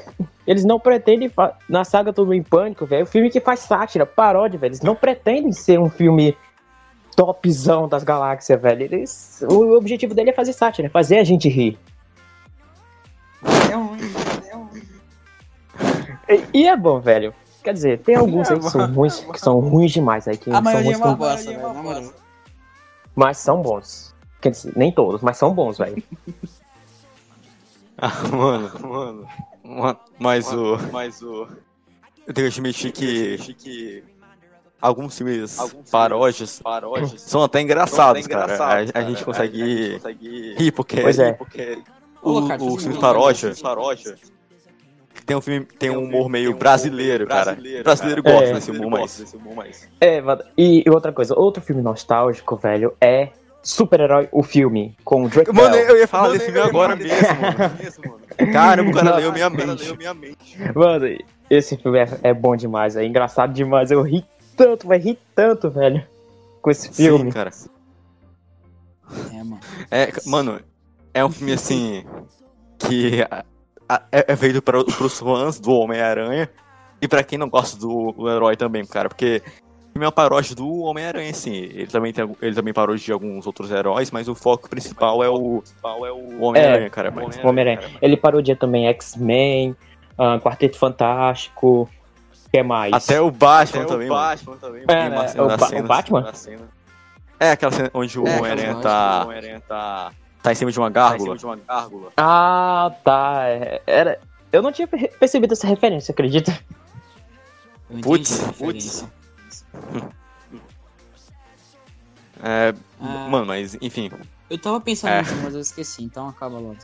Eles 0.44 0.64
não 0.64 0.80
pretendem. 0.80 1.30
Na 1.68 1.84
saga 1.84 2.12
Todo 2.12 2.26
Mundo 2.26 2.34
em 2.36 2.42
Pânico, 2.42 2.84
velho. 2.84 3.04
O 3.04 3.06
filme 3.06 3.30
que 3.30 3.40
faz 3.40 3.60
sátira, 3.60 4.04
paródia, 4.04 4.58
velho. 4.58 4.70
Eles 4.70 4.80
não 4.80 4.96
pretendem 4.96 5.52
ser 5.52 5.78
um 5.78 5.88
filme 5.88 6.36
topzão 7.16 7.88
das 7.88 8.02
galáxias, 8.04 8.60
velho. 8.60 8.82
Eles, 8.82 9.42
o 9.48 9.76
objetivo 9.76 10.14
dele 10.14 10.30
é 10.30 10.32
fazer 10.32 10.52
sátira, 10.52 10.86
é 10.86 10.90
fazer 10.90 11.18
a 11.18 11.24
gente 11.24 11.48
rir. 11.48 11.78
É 13.70 13.74
ruim, 13.74 13.98
é 14.48 14.54
ruim. 14.54 14.82
E, 16.54 16.58
e 16.60 16.66
é 16.66 16.76
bom, 16.76 17.00
velho. 17.00 17.34
Quer 17.62 17.74
dizer, 17.74 17.98
tem 18.00 18.14
alguns 18.16 18.50
aí 18.50 18.58
que 18.58 18.70
são 18.70 18.86
ruins, 18.92 19.20
que 19.20 19.38
são 19.40 19.60
ruins 19.60 19.92
demais 19.92 20.26
aí, 20.28 20.36
que 20.36 20.50
A 20.50 20.54
são 20.54 20.62
maioria 20.62 20.90
é 20.90 20.94
ruins, 20.94 20.98
uma 21.06 21.14
bosta, 21.16 21.50
velho. 21.50 21.62
Na 21.74 21.82
moral. 21.82 22.12
mas 23.14 23.38
são 23.38 23.62
bons. 23.62 24.14
Quer 24.40 24.50
dizer, 24.50 24.72
nem 24.76 24.90
todos, 24.90 25.20
mas 25.22 25.36
são 25.36 25.54
bons, 25.54 25.78
velho. 25.78 26.02
Ah, 27.98 28.10
mano, 28.32 28.70
mano. 28.80 29.28
Ma- 29.62 29.96
Mas 30.18 30.52
o. 30.52 30.76
Mas 30.90 31.22
o. 31.22 31.46
Eu 32.26 32.34
tenho 32.34 32.50
que 32.50 32.58
admitir 32.60 32.92
que. 32.92 34.02
Alguns 34.82 35.16
filmes 35.16 35.56
paródias, 35.90 36.60
paródias 36.60 37.20
são 37.22 37.42
até 37.42 37.60
engraçados, 37.60 38.26
cara. 38.26 38.56
A, 38.62 38.98
a 38.98 39.02
gente 39.02 39.24
consegue 39.24 39.98
rir 40.58 40.72
porque. 40.72 41.00
Pois 41.00 41.18
é. 41.18 41.32
porque 41.32 41.78
o- 42.22 42.40
eu 42.40 42.58
filmes 42.58 42.84
ver. 42.86 42.98
paródia. 43.00 43.54
paródia 43.62 44.16
tem 45.24 45.36
um 45.36 45.40
filme, 45.40 45.64
tem 45.78 45.90
um 45.90 46.02
humor 46.04 46.28
meio 46.28 46.54
brasileiro, 46.56 47.26
cara. 47.26 47.56
Brasileiro 47.84 48.22
gosta 48.22 48.44
É. 48.46 48.52
desse 48.54 48.70
humor 48.72 48.90
mais. 48.90 49.88
É, 50.00 50.20
mano, 50.20 50.42
e, 50.58 50.82
e 50.84 50.90
outra 50.90 51.12
coisa, 51.12 51.38
outro 51.38 51.62
filme 51.62 51.80
nostálgico, 51.80 52.56
velho, 52.56 52.92
é 53.00 53.28
Super-Herói, 53.62 54.28
o 54.32 54.42
filme, 54.42 54.96
com 55.04 55.22
o 55.22 55.28
Drake 55.28 55.52
Mano, 55.52 55.70
Bell. 55.70 55.90
eu 55.90 55.96
ia 55.98 56.08
falar 56.08 56.30
desse 56.30 56.46
filme 56.46 56.58
agora 56.58 56.96
mesmo, 56.96 57.20
mano. 57.40 58.52
Caramba, 58.52 58.90
o 58.90 58.94
cara 58.94 59.16
leu 59.18 59.32
minha 59.32 59.48
mente. 59.48 59.78
Mano, 60.74 61.06
esse 61.48 61.76
filme 61.76 61.98
é, 62.00 62.08
é 62.24 62.34
bom 62.34 62.56
demais, 62.56 62.96
é 62.96 63.04
engraçado 63.04 63.52
demais. 63.52 63.92
Eu 63.92 64.02
ri 64.02 64.24
tanto, 64.56 64.86
vai 64.86 64.98
rir 64.98 65.18
tanto, 65.34 65.70
velho, 65.70 66.04
com 66.60 66.70
esse 66.70 66.92
filme. 66.92 67.24
Sim, 67.24 67.30
cara. 67.32 67.50
É, 69.32 69.42
mano. 69.44 69.60
É, 69.90 70.12
mano, 70.26 70.60
é 71.12 71.24
um 71.24 71.30
filme 71.30 71.52
assim 71.52 72.04
que 72.78 73.22
a- 73.30 73.44
a- 73.88 74.02
é, 74.10 74.32
é 74.32 74.36
feito 74.36 74.62
para 74.62 74.78
os 74.78 75.18
fãs 75.18 75.60
do 75.60 75.72
Homem-Aranha 75.72 76.48
e 77.00 77.08
pra 77.08 77.22
quem 77.22 77.38
não 77.38 77.48
gosta 77.48 77.76
do, 77.78 78.12
do 78.12 78.28
herói 78.30 78.56
também, 78.56 78.84
cara, 78.86 79.08
porque 79.08 79.42
o 79.46 79.92
filme 79.92 80.04
é 80.04 80.06
uma 80.06 80.12
paródia 80.12 80.54
do 80.56 80.68
Homem-Aranha, 80.82 81.34
sim. 81.34 81.54
Ele 81.54 81.86
também 81.88 82.12
tem, 82.12 82.28
ele 82.40 82.54
também 82.54 82.72
parodia 82.72 83.12
alguns 83.14 83.46
outros 83.46 83.70
heróis, 83.70 84.10
mas 84.10 84.28
o 84.28 84.34
foco 84.34 84.68
principal 84.68 85.22
é 85.22 85.28
o, 85.28 85.62
o 85.82 86.42
Homem-Aranha, 86.42 86.88
cara. 86.90 87.10
mas- 87.10 87.36
O 87.44 87.48
Homem-Aranha. 87.48 87.80
Ele 88.00 88.16
parodia 88.16 88.56
também 88.56 88.86
X-Men, 88.86 89.76
ah, 90.16 90.38
Quarteto 90.40 90.78
Fantástico, 90.78 91.88
o 92.52 92.56
que 92.58 92.62
mais? 92.62 92.92
Até 92.92 93.18
o 93.20 93.30
Batman 93.30 93.86
também, 93.86 94.08
mano. 94.08 94.20
É, 94.86 94.86
Tem 94.86 95.08
uma 95.08 95.22
né, 95.22 95.28
cena 95.28 95.42
o, 95.44 95.56
Ba- 95.56 95.66
cena- 95.68 95.80
o 95.80 95.86
Batman? 95.88 96.34
cena. 96.34 96.68
É 97.40 97.50
aquela 97.52 97.72
cena 97.72 97.90
onde 97.94 98.20
o 98.20 98.26
É, 98.28 98.38
Homem-Aranha 98.38 98.74
tá, 98.76 99.24
Batman. 99.24 99.60
tá, 99.60 100.12
tá 100.42 100.52
em 100.52 100.54
cima 100.54 100.70
de 100.70 100.78
uma 100.78 100.90
gárgula. 100.90 101.36
Ah, 102.16 102.92
tá. 103.02 103.42
é, 103.46 103.82
Era... 103.86 104.20
Eu 104.52 104.60
não 104.60 104.70
tinha 104.70 104.86
per- 104.86 105.10
percebido 105.18 105.52
essa 105.54 105.66
referência, 105.66 106.12
acredita? 106.12 106.56
Putz, 108.02 108.38
putz. 108.58 109.06
É, 112.44 112.74
Ah. 113.00 113.28
Mano, 113.30 113.46
mas 113.46 113.76
enfim. 113.80 114.10
Eu 114.50 114.58
tava 114.58 114.80
pensando 114.80 115.10
É. 115.12 115.22
nisso, 115.22 115.34
mas 115.44 115.54
eu 115.54 115.60
esqueci, 115.60 116.02
então 116.02 116.28
acaba 116.28 116.58
logo. 116.58 116.76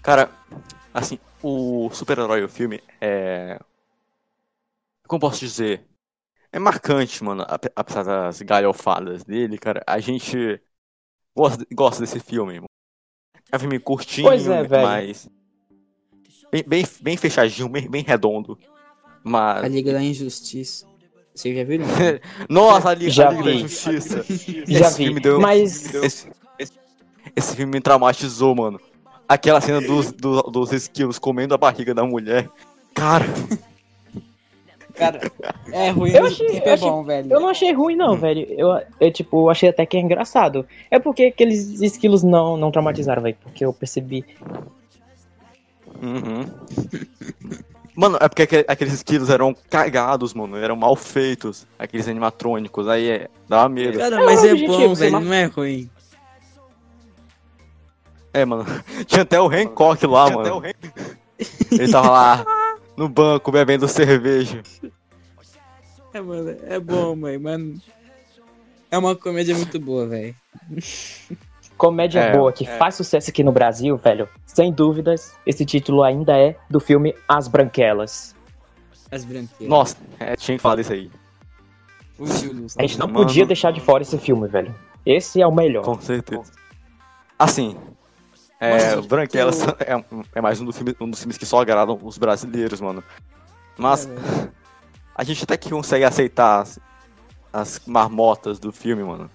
Cara, 0.00 0.30
assim, 0.92 1.18
o 1.42 1.90
super-herói, 1.92 2.42
o 2.44 2.48
filme, 2.48 2.82
é. 3.00 3.58
Como 5.06 5.20
posso 5.20 5.40
dizer? 5.40 5.84
É 6.52 6.58
marcante, 6.58 7.22
mano, 7.24 7.44
ape- 7.48 7.72
apesar 7.74 8.02
das 8.02 8.40
galhofadas 8.42 9.24
dele, 9.24 9.58
cara. 9.58 9.82
A 9.86 9.98
gente 10.00 10.60
gosta, 11.34 11.66
gosta 11.72 12.00
desse 12.02 12.20
filme, 12.20 12.54
mano. 12.54 12.66
É 13.50 13.56
um 13.56 13.60
filme 13.60 13.78
curtinho, 13.78 14.28
Pois 14.28 14.46
é, 14.48 14.62
velho. 14.62 14.86
mas. 14.86 15.28
Bem, 16.50 16.62
bem, 16.66 16.86
bem 17.00 17.16
fechadinho, 17.16 17.68
bem, 17.68 17.88
bem 17.88 18.02
redondo. 18.02 18.58
Mas. 19.24 19.64
A 19.64 19.68
Liga 19.68 19.92
da 19.92 20.02
Injustiça. 20.02 20.86
Vocês 21.34 21.56
já 21.56 21.64
viram? 21.64 21.86
Nossa, 22.48 22.90
a 22.90 22.94
Liga, 22.94 23.10
Já 23.10 23.28
a 23.28 23.32
Liga 23.32 23.44
da 23.44 23.50
vi. 23.52 23.58
Justiça. 23.60 24.24
Já 24.68 24.88
Esse 24.88 24.98
vi. 24.98 25.04
filme 25.06 25.20
deu- 25.20 25.40
Mas 25.40 25.94
Esse, 25.94 26.30
esse, 26.58 26.78
esse 27.34 27.56
filme 27.56 27.72
me 27.72 27.80
traumatizou, 27.80 28.54
mano. 28.54 28.78
Aquela 29.32 29.60
cena 29.60 29.80
dos, 29.80 30.12
do- 30.12 30.42
dos 30.42 30.72
esquilos 30.72 31.18
comendo 31.18 31.54
a 31.54 31.58
barriga 31.58 31.94
da 31.94 32.04
mulher. 32.04 32.48
Cara, 32.94 33.24
Cara, 34.94 35.18
é 35.72 35.88
ruim, 35.88 36.10
Eu 36.10 36.26
achei- 36.26 36.46
o 36.46 36.50
tempo 36.52 36.66
eu 36.66 36.70
é 36.70 36.74
achei- 36.74 36.90
bom, 36.90 37.02
velho. 37.02 37.32
eu 37.32 37.40
não 37.40 37.48
achei 37.48 37.72
ruim, 37.72 37.96
não, 37.96 38.14
velho. 38.14 38.46
Eu, 38.50 38.78
eu, 39.00 39.10
tipo, 39.10 39.48
achei 39.48 39.70
até 39.70 39.86
que 39.86 39.96
é 39.96 40.00
engraçado. 40.00 40.66
É 40.90 40.98
porque 40.98 41.24
aqueles 41.24 41.80
esquilos 41.80 42.22
não, 42.22 42.58
não 42.58 42.70
traumatizaram, 42.70 43.22
velho. 43.22 43.36
Porque 43.42 43.64
eu 43.64 43.72
percebi. 43.72 44.22
Uhum. 46.02 46.44
Mano, 47.94 48.18
é 48.20 48.28
porque 48.28 48.42
aque- 48.42 48.64
aqueles 48.68 48.92
esquilos 48.94 49.30
eram 49.30 49.54
cagados, 49.70 50.34
mano. 50.34 50.56
Eram 50.58 50.76
mal 50.76 50.94
feitos. 50.94 51.66
Aqueles 51.78 52.06
animatrônicos. 52.06 52.86
Aí 52.88 53.08
é, 53.08 53.28
dava 53.48 53.68
medo. 53.70 53.98
Cara, 53.98 54.20
É 54.20 54.24
mas 54.26 54.44
é 54.44 54.52
objetivo, 54.52 54.88
bom, 54.88 54.94
velho, 54.94 55.20
não 55.20 55.32
é 55.32 55.44
ruim. 55.44 55.90
É, 58.32 58.44
mano. 58.44 58.64
Tinha 59.06 59.22
até 59.22 59.40
o 59.40 59.48
Hancock 59.48 60.06
lá, 60.06 60.30
mano. 60.30 60.62
Ele 61.70 61.90
tava 61.90 62.10
lá 62.10 62.44
no 62.96 63.08
banco 63.08 63.50
bebendo 63.50 63.88
cerveja. 63.88 64.62
É, 66.14 66.20
mano, 66.20 66.56
é 66.64 66.78
bom, 66.78 67.16
mãe, 67.16 67.38
mano. 67.38 67.80
É 68.90 68.98
uma 68.98 69.16
comédia 69.16 69.54
muito 69.56 69.78
boa, 69.80 70.06
velho. 70.06 70.34
Comédia 71.76 72.20
É, 72.20 72.36
boa 72.36 72.52
que 72.52 72.64
faz 72.64 72.94
sucesso 72.94 73.30
aqui 73.30 73.42
no 73.42 73.50
Brasil, 73.50 73.96
velho. 73.96 74.28
Sem 74.46 74.72
dúvidas, 74.72 75.34
esse 75.44 75.64
título 75.64 76.04
ainda 76.04 76.36
é 76.38 76.56
do 76.70 76.78
filme 76.78 77.12
As 77.26 77.48
Branquelas. 77.48 78.36
As 79.10 79.24
branqueiras. 79.24 79.68
Nossa, 79.68 79.96
é, 80.20 80.36
tinha 80.36 80.56
que 80.56 80.62
falar 80.62 80.76
disso 80.76 80.92
aí. 80.92 81.10
O. 82.18 82.24
A 82.78 82.82
gente 82.82 82.98
não 82.98 83.08
Mano. 83.08 83.18
podia 83.18 83.44
deixar 83.44 83.72
de 83.72 83.80
fora 83.80 84.02
esse 84.02 84.16
filme, 84.16 84.46
velho. 84.46 84.72
Esse 85.04 85.42
é 85.42 85.46
o 85.46 85.52
melhor. 85.52 85.84
Com 85.84 86.00
certeza. 86.00 86.52
Assim, 87.38 87.76
é, 88.66 88.96
o 88.96 89.02
Branquelas 89.02 89.58
tu- 89.58 89.76
é, 89.80 90.04
é 90.34 90.40
mais 90.40 90.60
um, 90.60 90.64
do 90.64 90.72
filme- 90.72 90.94
um 91.00 91.10
dos 91.10 91.20
filmes 91.20 91.36
que 91.38 91.46
só 91.46 91.60
agradam 91.60 91.98
os 92.02 92.18
brasileiros, 92.18 92.80
mano. 92.80 93.02
Mas 93.76 94.06
É, 94.06 94.48
a 95.14 95.24
gente 95.24 95.44
até 95.44 95.56
que 95.56 95.70
consegue 95.70 96.04
aceitar 96.04 96.60
as, 96.60 96.78
as 97.52 97.80
marmotas 97.86 98.58
do 98.58 98.72
filme, 98.72 99.02
mano. 99.02 99.30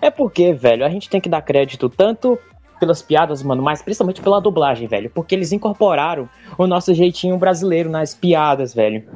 É 0.00 0.10
porque, 0.10 0.52
velho, 0.52 0.84
a 0.84 0.88
gente 0.88 1.10
tem 1.10 1.20
que 1.20 1.28
dar 1.28 1.42
crédito 1.42 1.88
tanto 1.88 2.38
pelas 2.80 3.02
piadas, 3.02 3.42
mano, 3.42 3.62
mas 3.62 3.82
principalmente 3.82 4.20
pela 4.20 4.40
dublagem, 4.40 4.86
velho. 4.88 5.10
Porque 5.10 5.34
eles 5.34 5.52
incorporaram 5.52 6.28
o 6.58 6.66
nosso 6.66 6.92
jeitinho 6.94 7.36
brasileiro 7.38 7.90
nas 7.90 8.14
piadas, 8.14 8.74
velho. 8.74 9.08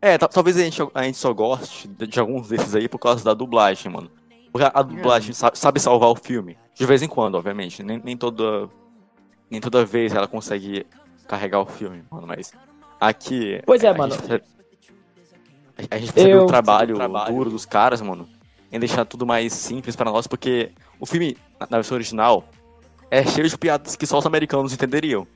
É, 0.00 0.18
ta- 0.18 0.28
talvez 0.28 0.56
a 0.56 0.60
gente, 0.60 0.82
a 0.94 1.02
gente 1.04 1.16
só 1.18 1.32
goste 1.32 1.86
de, 1.88 2.06
de 2.06 2.18
alguns 2.20 2.48
desses 2.48 2.74
aí 2.74 2.88
por 2.88 2.98
causa 2.98 3.24
da 3.24 3.32
dublagem, 3.34 3.90
mano. 3.92 4.10
Porque 4.58 4.70
a, 4.78 4.82
dublagem 4.82 5.32
sabe, 5.34 5.58
sabe 5.58 5.80
salvar 5.80 6.10
o 6.10 6.16
filme. 6.16 6.56
De 6.74 6.84
vez 6.86 7.02
em 7.02 7.08
quando, 7.08 7.34
obviamente. 7.36 7.82
Nem, 7.82 8.00
nem 8.02 8.16
toda. 8.16 8.68
Nem 9.50 9.60
toda 9.60 9.84
vez 9.84 10.14
ela 10.14 10.26
consegue 10.26 10.86
carregar 11.28 11.60
o 11.60 11.66
filme, 11.66 12.02
mano. 12.10 12.26
Mas 12.26 12.52
aqui. 13.00 13.60
Pois 13.66 13.82
é, 13.84 13.88
a 13.88 13.94
mano. 13.94 14.14
gente 14.14 14.32
a- 14.32 15.94
a 15.94 15.98
gente 15.98 16.12
percebe 16.12 16.30
Eu- 16.34 16.44
o 16.44 16.46
trabalho, 16.46 16.96
duro 17.28 17.50
dos 17.50 17.66
caras, 17.66 18.00
mano. 18.00 18.28
Em 18.72 18.80
deixar 18.80 19.04
tudo 19.04 19.26
mais 19.26 19.52
simples 19.52 19.94
pra 19.94 20.10
nós, 20.10 20.26
porque 20.26 20.72
o 20.98 21.06
filme, 21.06 21.36
na, 21.60 21.66
na 21.70 21.76
versão 21.78 21.94
original, 21.94 22.44
é 23.10 23.24
cheio 23.24 23.48
de 23.48 23.56
piadas 23.56 23.94
que 23.94 24.06
só 24.06 24.18
os 24.18 24.26
americanos 24.26 24.72
entenderiam. 24.72 25.26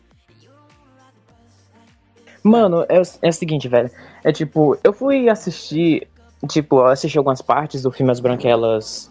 Mano, 2.42 2.84
é, 2.88 2.96
é 3.22 3.28
o 3.28 3.32
seguinte, 3.32 3.68
velho. 3.68 3.90
É 4.24 4.32
tipo, 4.32 4.76
eu 4.82 4.92
fui 4.92 5.28
assistir. 5.28 6.08
Tipo, 6.48 6.78
eu 6.78 6.86
assisti 6.86 7.18
algumas 7.18 7.42
partes 7.42 7.82
do 7.82 7.90
filme 7.92 8.10
As 8.10 8.20
Branquelas 8.20 9.10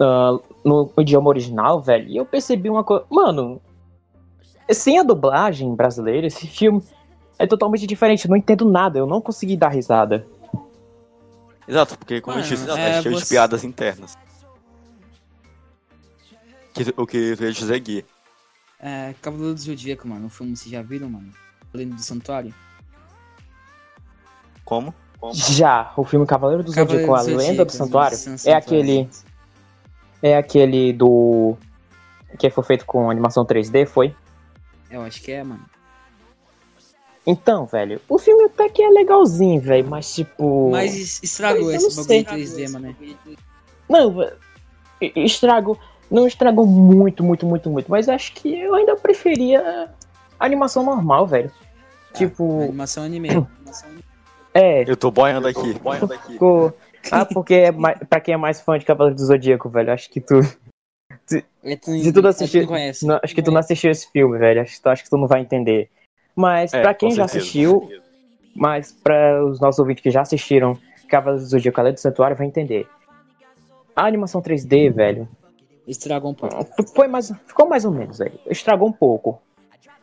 ah, 0.00 0.38
no 0.64 0.92
idioma 0.98 1.28
original, 1.28 1.80
velho. 1.80 2.08
E 2.08 2.16
eu 2.16 2.24
percebi 2.24 2.70
uma 2.70 2.84
coisa. 2.84 3.04
Mano, 3.10 3.60
sem 4.70 4.98
a 4.98 5.02
dublagem 5.02 5.74
brasileira, 5.74 6.26
esse 6.26 6.46
filme 6.46 6.82
é 7.38 7.46
totalmente 7.46 7.86
diferente. 7.86 8.26
Eu 8.26 8.30
não 8.30 8.36
entendo 8.36 8.64
nada. 8.64 8.98
Eu 8.98 9.06
não 9.06 9.20
consegui 9.20 9.56
dar 9.56 9.70
risada. 9.70 10.26
Exato, 11.66 11.98
porque 11.98 12.20
como 12.20 12.36
eu 12.38 12.42
Mano, 12.42 12.54
disse, 12.56 12.70
é, 12.70 12.90
é 12.98 13.02
cheio 13.02 13.14
de 13.16 13.20
você- 13.22 13.34
piadas 13.34 13.64
internas. 13.64 14.16
Que, 16.74 16.92
o 16.96 17.06
que 17.06 17.16
eu 17.16 17.46
ia 17.46 17.52
dizer 17.52 17.74
aqui. 17.76 18.04
É, 18.78 19.14
Cavaleiro 19.22 19.54
do 19.54 19.60
Zodíaco, 19.60 20.06
mano. 20.06 20.26
O 20.26 20.30
filme 20.30 20.56
vocês 20.56 20.70
já 20.70 20.82
viram, 20.82 21.08
mano? 21.08 21.30
Além 21.72 21.88
do 21.88 22.00
Santuário? 22.02 22.54
Como? 24.64 24.94
Já, 25.32 25.92
o 25.96 26.04
filme 26.04 26.26
Cavaleiro 26.26 26.62
do 26.62 26.72
Cavaleiro 26.72 27.06
Zodíaco, 27.06 27.14
a 27.14 27.32
do 27.32 27.36
Lenda 27.38 27.64
do 27.64 27.70
Zodíaco, 27.72 27.72
Santuário, 27.72 28.16
San- 28.16 28.50
é 28.50 28.54
aquele. 28.54 29.08
É 30.22 30.36
aquele 30.36 30.92
do. 30.92 31.56
Que 32.38 32.50
foi 32.50 32.64
feito 32.64 32.84
com 32.84 33.10
animação 33.10 33.44
3D, 33.44 33.86
foi? 33.86 34.14
Eu 34.90 35.02
acho 35.02 35.22
que 35.22 35.32
é, 35.32 35.42
mano. 35.44 35.64
Então, 37.26 37.64
velho, 37.64 38.00
o 38.08 38.18
filme 38.18 38.44
até 38.44 38.68
que 38.68 38.82
é 38.82 38.88
legalzinho, 38.90 39.60
velho, 39.60 39.88
mas 39.88 40.14
tipo. 40.14 40.70
Mas 40.70 40.94
es- 40.94 41.22
estragou 41.22 41.70
eu 41.70 41.76
esse 41.76 41.96
bagulho 41.96 42.02
em 42.02 42.04
sei. 42.04 42.24
3D, 42.24 42.68
mano. 42.72 42.96
Não, 43.88 44.12
velho, 44.14 44.36
e- 45.00 45.12
estragou. 45.24 45.78
Não 46.10 46.26
estragou 46.26 46.66
muito, 46.66 47.24
muito, 47.24 47.46
muito, 47.46 47.70
muito. 47.70 47.90
Mas 47.90 48.08
acho 48.10 48.32
que 48.34 48.54
eu 48.54 48.74
ainda 48.74 48.94
preferia 48.94 49.88
a 50.38 50.44
animação 50.44 50.84
normal, 50.84 51.26
velho. 51.26 51.50
Tipo, 52.12 52.60
Animação 52.62 53.04
anime. 53.04 53.30
Animação 53.58 53.88
anime. 53.88 54.03
É. 54.54 54.88
Eu 54.90 54.96
tô 54.96 55.10
boiando 55.10 55.48
aqui. 55.48 55.74
Boiando 55.78 56.12
aqui. 56.14 56.32
Ficou. 56.32 56.72
Ah, 57.10 57.26
porque 57.26 57.54
é 57.54 57.70
mais, 57.72 57.98
pra 58.08 58.20
quem 58.20 58.32
é 58.34 58.36
mais 58.36 58.60
fã 58.60 58.78
de 58.78 58.84
Cavaleiro 58.86 59.16
do 59.16 59.24
Zodíaco, 59.26 59.68
velho, 59.68 59.92
acho 59.92 60.08
que 60.10 60.20
tu. 60.20 60.40
Se 61.26 62.12
tu 62.12 62.22
não 62.22 62.30
assistiu- 62.30 62.66
conhece. 62.66 63.06
não- 63.06 63.20
acho 63.22 63.34
que 63.34 63.42
tu 63.42 63.50
não 63.50 63.58
assistiu 63.60 63.90
esse 63.90 64.10
filme, 64.10 64.38
velho. 64.38 64.62
Acho, 64.62 64.76
que 64.76 64.82
tu- 64.82 64.88
acho 64.88 65.04
que 65.04 65.10
tu 65.10 65.16
não 65.18 65.26
vai 65.26 65.40
entender. 65.40 65.88
Mas 66.34 66.72
É, 66.72 66.80
pra 66.82 66.94
quem 66.94 67.10
já 67.10 67.28
certeza. 67.28 67.38
assistiu, 67.38 67.88
mas 68.56 68.92
pra 68.92 69.44
os 69.44 69.60
nossos 69.60 69.78
ouvintes 69.78 70.02
que 70.02 70.10
já 70.10 70.22
assistiram 70.22 70.78
Cavaleiros 71.08 71.44
do 71.46 71.50
Zodíaco, 71.50 71.80
a 71.80 71.84
Lei 71.84 71.92
do 71.92 72.00
Santuário, 72.00 72.36
vai 72.36 72.46
entender. 72.46 72.88
A 73.94 74.06
animação 74.06 74.40
3D, 74.42 74.90
velho, 74.90 75.28
Estragou 75.86 76.30
um 76.32 76.34
pouco. 76.34 76.56
foi 76.94 77.06
mais, 77.06 77.30
ficou 77.46 77.68
mais 77.68 77.84
ou 77.84 77.92
menos, 77.92 78.18
velho. 78.18 78.38
Estragou 78.46 78.88
um 78.88 78.92
pouco. 78.92 79.40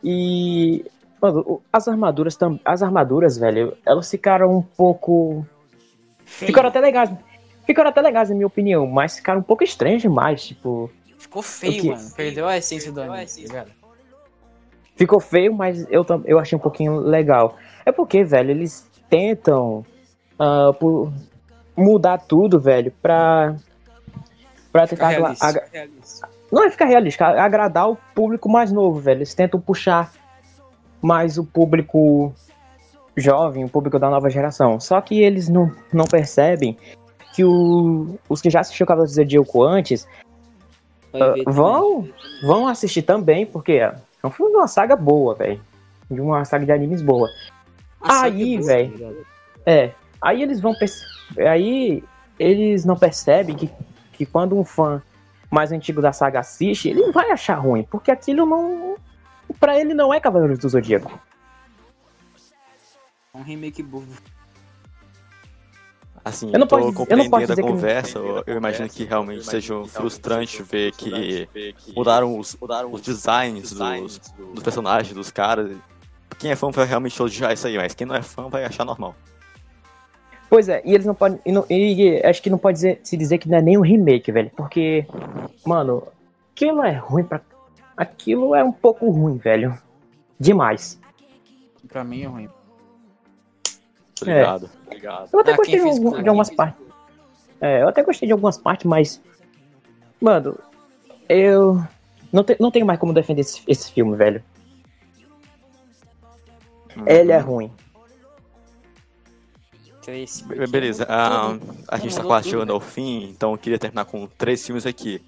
E 0.02 0.84
mano, 1.22 1.62
as 1.72 1.86
armaduras 1.88 2.34
tam, 2.36 2.58
as 2.64 2.82
armaduras, 2.82 3.38
velho, 3.38 3.76
elas 3.86 4.10
ficaram 4.10 4.58
um 4.58 4.60
pouco 4.62 5.46
ficaram 6.26 6.68
até 6.68 6.80
legais. 6.80 7.10
Ficaram 7.64 7.90
até 7.90 8.00
legais, 8.00 8.28
na 8.28 8.34
minha 8.34 8.46
opinião, 8.46 8.86
mas 8.86 9.16
ficaram 9.16 9.38
um 9.38 9.42
pouco 9.44 9.62
estranhas 9.62 10.02
demais, 10.02 10.44
tipo. 10.44 10.90
Ficou 11.16 11.40
feio, 11.42 11.78
O 11.78 11.80
quê? 11.82 11.90
mano. 11.92 12.10
Perdeu 12.16 12.48
a 12.48 12.56
essência 12.58 12.90
do 12.90 13.00
anime, 13.00 13.46
tá? 13.48 13.64
Ficou 14.96 15.20
feio, 15.20 15.54
mas 15.54 15.86
eu, 15.88 16.04
eu 16.24 16.38
achei 16.38 16.56
um 16.56 16.60
pouquinho 16.60 16.96
legal. 16.98 17.56
É 17.86 17.92
porque, 17.92 18.24
velho, 18.24 18.50
eles 18.50 18.84
tentam 19.08 19.86
ah, 20.38 20.72
por- 20.78 21.12
mudar 21.76 22.18
tudo, 22.18 22.58
velho, 22.60 22.92
pra. 23.00 23.54
Pra 24.72 24.86
Ficar 24.86 25.10
tentar. 25.10 25.20
realista. 25.20 25.46
agra- 25.46 25.68
Não 26.50 26.64
é 26.64 26.70
ficar 26.70 26.86
realista, 26.86 27.26
agradar 27.26 27.90
o 27.90 27.96
público 28.14 28.48
mais 28.48 28.72
novo, 28.72 28.98
velho. 29.00 29.18
Eles 29.18 29.34
tentam 29.34 29.60
puxar 29.60 30.10
mais 31.02 31.36
o 31.36 31.44
público 31.44 32.32
jovem, 33.16 33.64
o 33.64 33.68
público 33.68 33.98
da 33.98 34.08
nova 34.08 34.30
geração. 34.30 34.78
Só 34.80 35.00
que 35.00 35.20
eles 35.20 35.48
não, 35.48 35.70
não 35.92 36.04
percebem 36.06 36.76
que 37.34 37.44
o- 37.44 38.18
os 38.28 38.40
que 38.40 38.48
já 38.48 38.60
assistiram 38.60 38.86
Cavaleiro 38.86 39.10
do 39.10 39.14
Zodíaco 39.14 39.62
antes 39.62 40.06
também. 41.12 41.44
vão, 41.46 42.08
vão 42.42 42.66
assistir 42.68 43.02
também, 43.02 43.44
porque 43.44 43.72
é 43.72 43.94
um 44.24 44.30
filme 44.30 44.52
de 44.52 44.58
uma 44.58 44.68
saga 44.68 44.96
boa, 44.96 45.34
velho. 45.34 45.60
De 46.10 46.20
uma 46.20 46.44
saga 46.44 46.64
de 46.64 46.72
animes 46.72 47.02
boa. 47.02 47.28
A 48.00 48.22
aí, 48.22 48.54
é 48.54 48.58
boa, 48.58 48.66
velho. 48.66 48.98
tá? 48.98 49.22
É, 49.66 49.92
aí 50.20 50.42
eles 50.42 50.60
vão 50.60 50.76
aí 51.48 52.02
eles 52.38 52.84
não 52.84 52.96
percebem 52.96 53.54
que, 53.54 53.70
que 54.12 54.26
quando 54.26 54.58
um 54.58 54.64
fã 54.64 55.02
mais 55.50 55.70
antigo 55.70 56.00
da 56.00 56.12
saga 56.12 56.40
assiste, 56.40 56.88
ele 56.88 57.12
vai 57.12 57.30
achar 57.30 57.54
ruim, 57.56 57.82
porque 57.84 58.10
aquilo 58.10 58.46
não 58.46 58.96
Pra 59.58 59.78
ele 59.78 59.94
não 59.94 60.12
é 60.12 60.20
Cavaleiros 60.20 60.58
do 60.58 60.68
Zodíaco. 60.68 61.20
É 63.34 63.38
um 63.38 63.42
remake 63.42 63.82
burro. 63.82 64.06
Assim, 66.24 66.52
Eu 66.52 66.60
não 66.60 66.66
tô 66.68 66.78
posso- 66.78 67.06
eu 67.10 67.16
não 67.16 67.28
posso 67.28 67.42
a 67.42 67.46
dizer 67.46 67.62
que- 67.62 67.68
conversa, 67.68 68.18
eu, 68.18 68.44
eu 68.46 68.56
imagino 68.56 68.88
que 68.88 69.02
realmente 69.04 69.44
seja 69.44 69.84
frustrante 69.86 70.62
ver 70.62 70.92
que 70.92 71.48
mudaram 71.96 72.38
os, 72.38 72.56
os 72.92 73.00
designs 73.00 73.72
dos, 73.72 74.18
dos 74.54 74.62
personagens, 74.62 75.12
dos 75.14 75.32
caras. 75.32 75.76
Quem 76.38 76.52
é 76.52 76.56
fã 76.56 76.70
vai 76.70 76.86
realmente 76.86 77.20
odiar 77.20 77.52
isso 77.52 77.66
aí, 77.66 77.76
mas 77.76 77.92
quem 77.94 78.06
não 78.06 78.14
é 78.14 78.22
fã 78.22 78.48
vai 78.48 78.64
achar 78.64 78.84
normal. 78.84 79.16
Pois 80.48 80.68
é, 80.68 80.80
e 80.84 80.94
eles 80.94 81.04
não 81.06 81.14
podem. 81.14 81.40
E, 81.44 81.50
não- 81.50 81.66
e 81.68 82.22
acho 82.24 82.40
que 82.40 82.50
não 82.50 82.58
pode 82.58 82.76
dizer- 82.76 83.00
se 83.02 83.16
dizer 83.16 83.38
que 83.38 83.48
não 83.48 83.58
é 83.58 83.62
nem 83.62 83.76
um 83.76 83.80
remake, 83.80 84.30
velho. 84.30 84.50
Porque, 84.54 85.04
mano, 85.66 86.06
aquilo 86.54 86.82
é 86.84 86.92
ruim 86.92 87.24
pra. 87.24 87.40
Aquilo 87.96 88.54
é 88.54 88.64
um 88.64 88.72
pouco 88.72 89.10
ruim, 89.10 89.36
velho. 89.36 89.76
Demais. 90.38 90.98
Pra 91.88 92.02
mim 92.04 92.22
é 92.22 92.26
ruim. 92.26 92.48
Obrigado. 94.20 94.70
Obrigado. 94.86 95.28
Eu 95.32 95.40
até 95.40 95.52
Ah, 95.52 95.56
gostei 95.56 95.80
de, 95.80 95.88
algum- 95.88 96.22
de 96.22 96.28
algumas 96.28 96.50
partes. 96.50 96.82
É, 97.60 97.82
eu 97.82 97.88
até 97.88 98.02
gostei 98.02 98.26
de 98.26 98.32
algumas 98.32 98.56
partes, 98.58 98.86
mas. 98.86 99.20
Mano, 100.20 100.58
eu. 101.28 101.82
Não, 102.32 102.42
te- 102.42 102.56
não 102.58 102.70
tenho 102.70 102.86
mais 102.86 102.98
como 102.98 103.12
defender 103.12 103.42
esse, 103.42 103.62
esse 103.66 103.92
filme, 103.92 104.16
velho. 104.16 104.42
Ele 107.06 107.32
é 107.32 107.38
ruim. 107.38 107.70
Três. 110.02 110.40
Be- 110.42 110.66
Beleza, 110.66 111.06
ah, 111.08 111.56
a 111.88 111.96
gente 111.98 112.14
tá 112.16 112.22
quase 112.24 112.48
chegando 112.48 112.72
ao 112.72 112.80
fim, 112.80 113.24
então 113.30 113.52
eu 113.52 113.58
queria 113.58 113.78
terminar 113.78 114.04
com 114.04 114.26
três 114.26 114.64
filmes 114.64 114.84
aqui. 114.86 115.22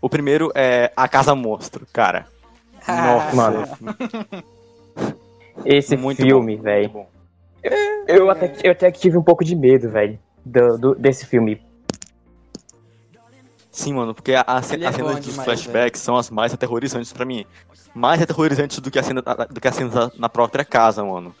O 0.00 0.08
primeiro 0.08 0.50
é 0.54 0.92
A 0.96 1.06
Casa 1.08 1.34
Monstro, 1.34 1.86
cara. 1.92 2.26
Nossa, 2.86 3.36
Mano. 3.36 3.68
Esse 5.64 5.96
Muito 5.96 6.22
filme, 6.22 6.56
velho. 6.56 7.06
Eu 8.08 8.30
até, 8.30 8.56
eu 8.64 8.72
até 8.72 8.90
que 8.90 8.98
tive 8.98 9.18
um 9.18 9.22
pouco 9.22 9.44
de 9.44 9.54
medo, 9.54 9.90
velho. 9.90 10.18
Do, 10.44 10.78
do- 10.78 10.94
desse 10.94 11.26
filme. 11.26 11.60
Sim, 13.70 13.92
mano, 13.94 14.14
porque 14.14 14.32
a, 14.34 14.40
a, 14.46 14.54
é 14.56 14.58
as 14.58 14.66
cenas 14.66 14.96
dos 14.96 15.26
demais, 15.26 15.44
flashbacks 15.44 16.00
são 16.00 16.16
as 16.16 16.30
mais 16.30 16.52
aterrorizantes 16.52 17.12
pra 17.12 17.24
mim. 17.24 17.44
Mais 17.94 18.20
aterrorizantes 18.22 18.78
do 18.78 18.90
que 18.90 18.98
a 18.98 19.02
cena, 19.02 19.22
do 19.50 19.60
que 19.60 19.68
a 19.68 19.72
cena 19.72 20.10
na 20.18 20.28
própria 20.28 20.64
casa, 20.64 21.04
mano. 21.04 21.34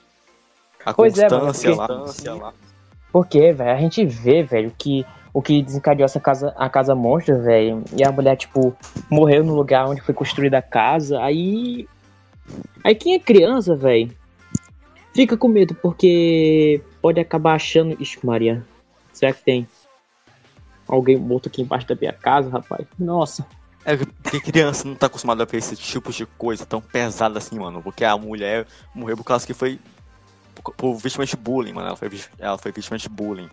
A 0.84 0.92
Pois 0.94 1.18
é, 1.18 1.28
mano, 1.28 1.46
constância 1.46 1.74
porque- 2.32 2.42
lá. 2.42 2.52
Porque, 3.12 3.52
velho, 3.52 3.70
a 3.72 3.76
gente 3.80 4.04
vê, 4.04 4.42
velho, 4.44 4.72
que 4.78 5.04
o 5.32 5.40
que 5.40 5.62
desencadeou 5.62 6.04
essa 6.04 6.20
casa, 6.20 6.52
a 6.56 6.68
casa 6.68 6.94
monstro, 6.94 7.42
velho, 7.42 7.84
e 7.96 8.04
a 8.04 8.10
mulher, 8.10 8.36
tipo, 8.36 8.76
morreu 9.08 9.44
no 9.44 9.54
lugar 9.54 9.88
onde 9.88 10.00
foi 10.00 10.14
construída 10.14 10.58
a 10.58 10.62
casa, 10.62 11.20
aí. 11.20 11.86
Aí 12.84 12.94
quem 12.94 13.14
é 13.14 13.18
criança, 13.18 13.76
velho, 13.76 14.10
fica 15.14 15.36
com 15.36 15.48
medo, 15.48 15.74
porque 15.74 16.82
pode 17.00 17.20
acabar 17.20 17.54
achando. 17.54 17.96
Ixi, 18.00 18.24
Maria, 18.24 18.64
será 19.12 19.32
que 19.32 19.44
tem 19.44 19.68
alguém 20.88 21.16
morto 21.16 21.48
aqui 21.48 21.62
embaixo 21.62 21.86
da 21.86 21.94
minha 21.94 22.12
casa, 22.12 22.50
rapaz? 22.50 22.86
Nossa. 22.98 23.46
É 23.84 23.96
porque 23.96 24.40
criança 24.40 24.86
não 24.86 24.94
tá 24.94 25.06
acostumada 25.06 25.42
a 25.42 25.46
ver 25.46 25.58
esse 25.58 25.74
tipo 25.74 26.12
de 26.12 26.26
coisa 26.26 26.66
tão 26.66 26.80
pesada 26.80 27.38
assim, 27.38 27.58
mano. 27.58 27.80
Porque 27.80 28.04
a 28.04 28.16
mulher 28.16 28.66
morreu 28.94 29.16
por 29.16 29.24
causa 29.24 29.46
que 29.46 29.54
foi. 29.54 29.78
Por, 30.62 30.74
por 30.74 30.94
vítima 30.96 31.24
de 31.24 31.36
bullying, 31.36 31.72
mano. 31.72 31.88
Ela 31.88 31.96
foi, 31.96 32.10
ela 32.38 32.58
foi 32.58 32.72
vítima 32.72 32.98
de 32.98 33.08
bullying. 33.08 33.48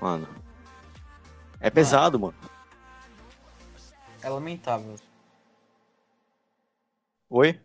Mano. 0.00 0.28
É 1.60 1.70
pesado, 1.70 2.18
mano. 2.18 2.34
É 4.22 4.28
lamentável. 4.28 4.96
Oi? 7.30 7.60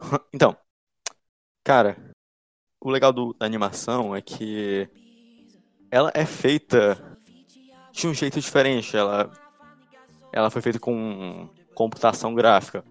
Então, 0.34 0.56
cara, 1.62 1.96
o 2.80 2.90
legal 2.90 3.12
do- 3.12 3.32
da 3.34 3.46
animação 3.46 4.14
é 4.14 4.20
que 4.20 4.88
ela 5.90 6.10
é 6.14 6.26
feita 6.26 7.18
de 7.92 8.06
um 8.06 8.12
jeito 8.14 8.40
diferente. 8.40 8.96
Ela, 8.96 9.30
ela 10.32 10.50
foi 10.50 10.60
feita 10.60 10.78
com 10.78 11.48
computação 11.74 12.34
gráfica. 12.34 12.84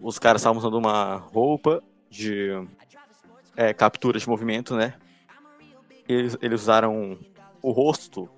Os 0.00 0.18
caras 0.18 0.40
estavam 0.42 0.58
usando 0.58 0.74
uma 0.76 1.16
roupa 1.16 1.82
de 2.10 2.50
é, 3.56 3.72
captura 3.72 4.18
de 4.18 4.28
movimento, 4.28 4.76
né? 4.76 4.98
Eles, 6.12 6.36
eles 6.42 6.62
usaram 6.62 7.16
o 7.62 7.70
rosto 7.70 8.28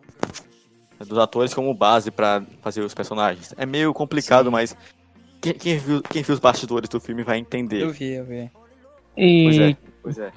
dos 0.98 1.18
atores 1.18 1.54
como 1.54 1.74
base 1.74 2.10
pra 2.10 2.42
fazer 2.60 2.82
os 2.82 2.94
personagens. 2.94 3.54
É 3.56 3.64
meio 3.66 3.92
complicado, 3.92 4.46
Sim. 4.46 4.50
mas 4.50 4.76
quem, 5.40 5.54
quem 5.54 5.78
viu, 5.78 6.02
quem 6.02 6.22
viu 6.22 6.34
os 6.34 6.40
bastidores 6.40 6.88
do 6.88 7.00
filme 7.00 7.22
vai 7.22 7.38
entender. 7.38 7.82
Eu 7.82 7.90
vi, 7.90 8.14
eu 8.14 8.24
vi. 8.24 8.50
E, 9.16 9.44
Pois 9.44 9.58
é, 9.58 9.76
pois 10.02 10.18
é. 10.18 10.32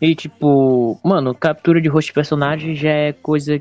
E 0.00 0.14
tipo, 0.14 0.98
mano, 1.04 1.34
captura 1.34 1.80
de 1.80 1.88
rosto 1.88 2.08
de 2.08 2.14
personagem 2.14 2.74
já 2.74 2.90
é 2.90 3.12
coisa. 3.12 3.60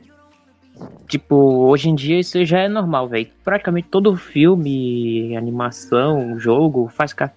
Tipo, 1.07 1.35
hoje 1.35 1.89
em 1.89 1.95
dia 1.95 2.19
isso 2.19 2.45
já 2.45 2.59
é 2.59 2.69
normal, 2.69 3.09
velho. 3.09 3.27
Praticamente 3.43 3.89
todo 3.89 4.15
filme, 4.15 5.35
animação, 5.35 6.39
jogo 6.39 6.87
faz 6.87 7.11
ca 7.11 7.31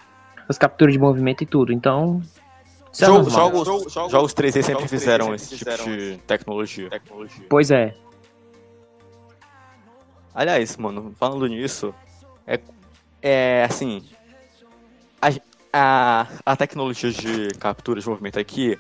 as 0.48 0.58
capturas 0.58 0.92
de 0.92 1.00
movimento 1.00 1.42
e 1.42 1.46
tudo. 1.46 1.72
Então. 1.72 2.20
Isso 2.92 3.04
é 3.04 3.06
Jogo- 3.06 3.30
normal. 3.30 3.64
jogos, 3.64 3.92
jogos 4.10 4.34
3D 4.34 4.62
sempre 4.62 4.86
fizeram 4.86 5.34
esse 5.34 5.56
tipo 5.56 5.70
de 5.84 6.18
tecnologia. 6.26 6.90
Pois 7.48 7.70
é. 7.70 7.94
Aliás, 10.34 10.76
mano, 10.76 11.14
falando 11.18 11.46
nisso, 11.46 11.94
é, 12.46 12.58
é 13.20 13.64
assim. 13.64 14.08
A, 15.20 15.28
a, 15.72 16.26
a 16.44 16.56
tecnologia 16.56 17.10
de 17.10 17.48
captura 17.58 18.00
de 18.00 18.08
movimento 18.08 18.38
aqui 18.38 18.78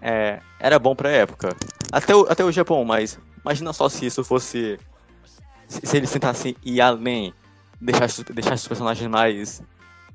é, 0.00 0.40
era 0.58 0.78
bom 0.78 0.94
pra 0.94 1.10
época. 1.10 1.54
Até, 1.92 2.14
o- 2.14 2.26
até 2.28 2.44
hoje 2.44 2.60
é 2.60 2.64
bom, 2.64 2.84
mas 2.84 3.18
imagina 3.44 3.72
só 3.72 3.88
se 3.88 4.06
isso 4.06 4.24
fosse. 4.24 4.78
Se, 5.68 5.86
se 5.86 5.96
eles 5.96 6.10
tentassem 6.10 6.56
ir 6.64 6.80
além, 6.80 7.32
deixasse, 7.80 8.24
deixasse 8.24 8.62
os 8.62 8.68
personagens 8.68 9.08
mais, 9.10 9.62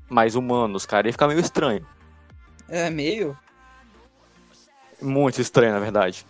mais 0.08 0.34
humanos, 0.34 0.84
cara, 0.86 1.06
ia 1.08 1.12
ficar 1.12 1.28
meio 1.28 1.40
estranho. 1.40 1.86
É 2.68 2.90
meio? 2.90 3.36
Muito 5.00 5.40
estranho, 5.40 5.72
na 5.72 5.80
verdade. 5.80 6.24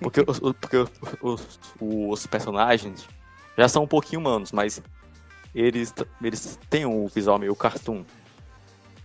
Porque, 0.00 0.24
os, 0.26 0.40
porque 0.40 0.76
os, 0.76 0.90
os, 1.22 1.60
os 1.80 2.26
personagens 2.26 3.06
já 3.56 3.68
são 3.68 3.84
um 3.84 3.86
pouquinho 3.86 4.20
humanos, 4.20 4.50
mas 4.52 4.82
eles, 5.54 5.94
eles 6.22 6.58
têm 6.68 6.84
um 6.86 7.06
visual 7.06 7.38
meio 7.38 7.54
cartoon. 7.54 8.04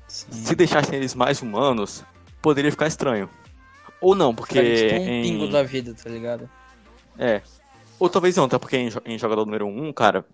Sim. 0.07 0.31
Se 0.31 0.55
deixassem 0.55 0.95
eles 0.95 1.13
mais 1.13 1.41
humanos, 1.41 2.03
poderia 2.41 2.71
ficar 2.71 2.87
estranho. 2.87 3.29
Ou 4.01 4.15
não, 4.15 4.33
porque. 4.33 4.53
Ficaria 4.55 4.87
tipo 4.89 5.01
um 5.01 5.07
em- 5.07 5.21
pingo 5.23 5.47
da 5.47 5.63
vida, 5.63 5.93
tá 5.93 6.09
ligado? 6.09 6.49
É. 7.17 7.41
Ou 7.99 8.09
talvez 8.09 8.35
não, 8.35 8.45
até 8.45 8.57
porque 8.57 8.77
em, 8.77 8.89
em 9.05 9.17
jogador 9.17 9.45
número 9.45 9.67
1, 9.67 9.93
cara, 9.93 10.25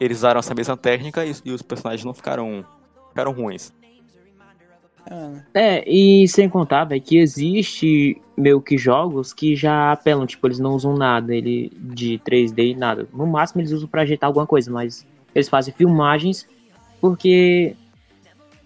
eles 0.00 0.18
usaram 0.18 0.40
essa 0.40 0.54
mesma 0.54 0.76
técnica 0.76 1.24
e, 1.24 1.34
e 1.44 1.52
os 1.52 1.62
personagens 1.62 2.04
não 2.04 2.14
ficaram, 2.14 2.64
ficaram 3.10 3.32
ruins. 3.32 3.72
Né? 5.10 5.44
É, 5.54 5.90
e 5.90 6.26
sem 6.28 6.48
contar, 6.48 6.84
velho, 6.84 7.00
que 7.00 7.18
existe 7.18 8.20
meio 8.36 8.60
que 8.60 8.78
jogos 8.78 9.32
que 9.32 9.54
já 9.54 9.92
apelam, 9.92 10.26
tipo, 10.26 10.46
eles 10.46 10.58
não 10.58 10.74
usam 10.74 10.96
nada 10.96 11.34
ele, 11.34 11.70
de 11.76 12.20
3D 12.24 12.72
e 12.72 12.74
nada. 12.74 13.06
No 13.12 13.26
máximo 13.26 13.60
eles 13.60 13.72
usam 13.72 13.88
pra 13.88 14.02
ajeitar 14.02 14.28
alguma 14.28 14.46
coisa, 14.46 14.70
mas 14.70 15.06
eles 15.34 15.48
fazem 15.48 15.74
filmagens 15.74 16.46
porque 17.00 17.76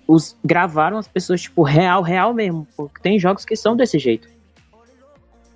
os 0.06 0.36
gravaram 0.44 0.96
as 0.96 1.08
pessoas, 1.08 1.42
tipo, 1.42 1.62
real, 1.62 2.02
real 2.02 2.32
mesmo. 2.32 2.66
Porque 2.76 3.00
tem 3.02 3.18
jogos 3.18 3.44
que 3.44 3.56
são 3.56 3.76
desse 3.76 3.98
jeito. 3.98 4.28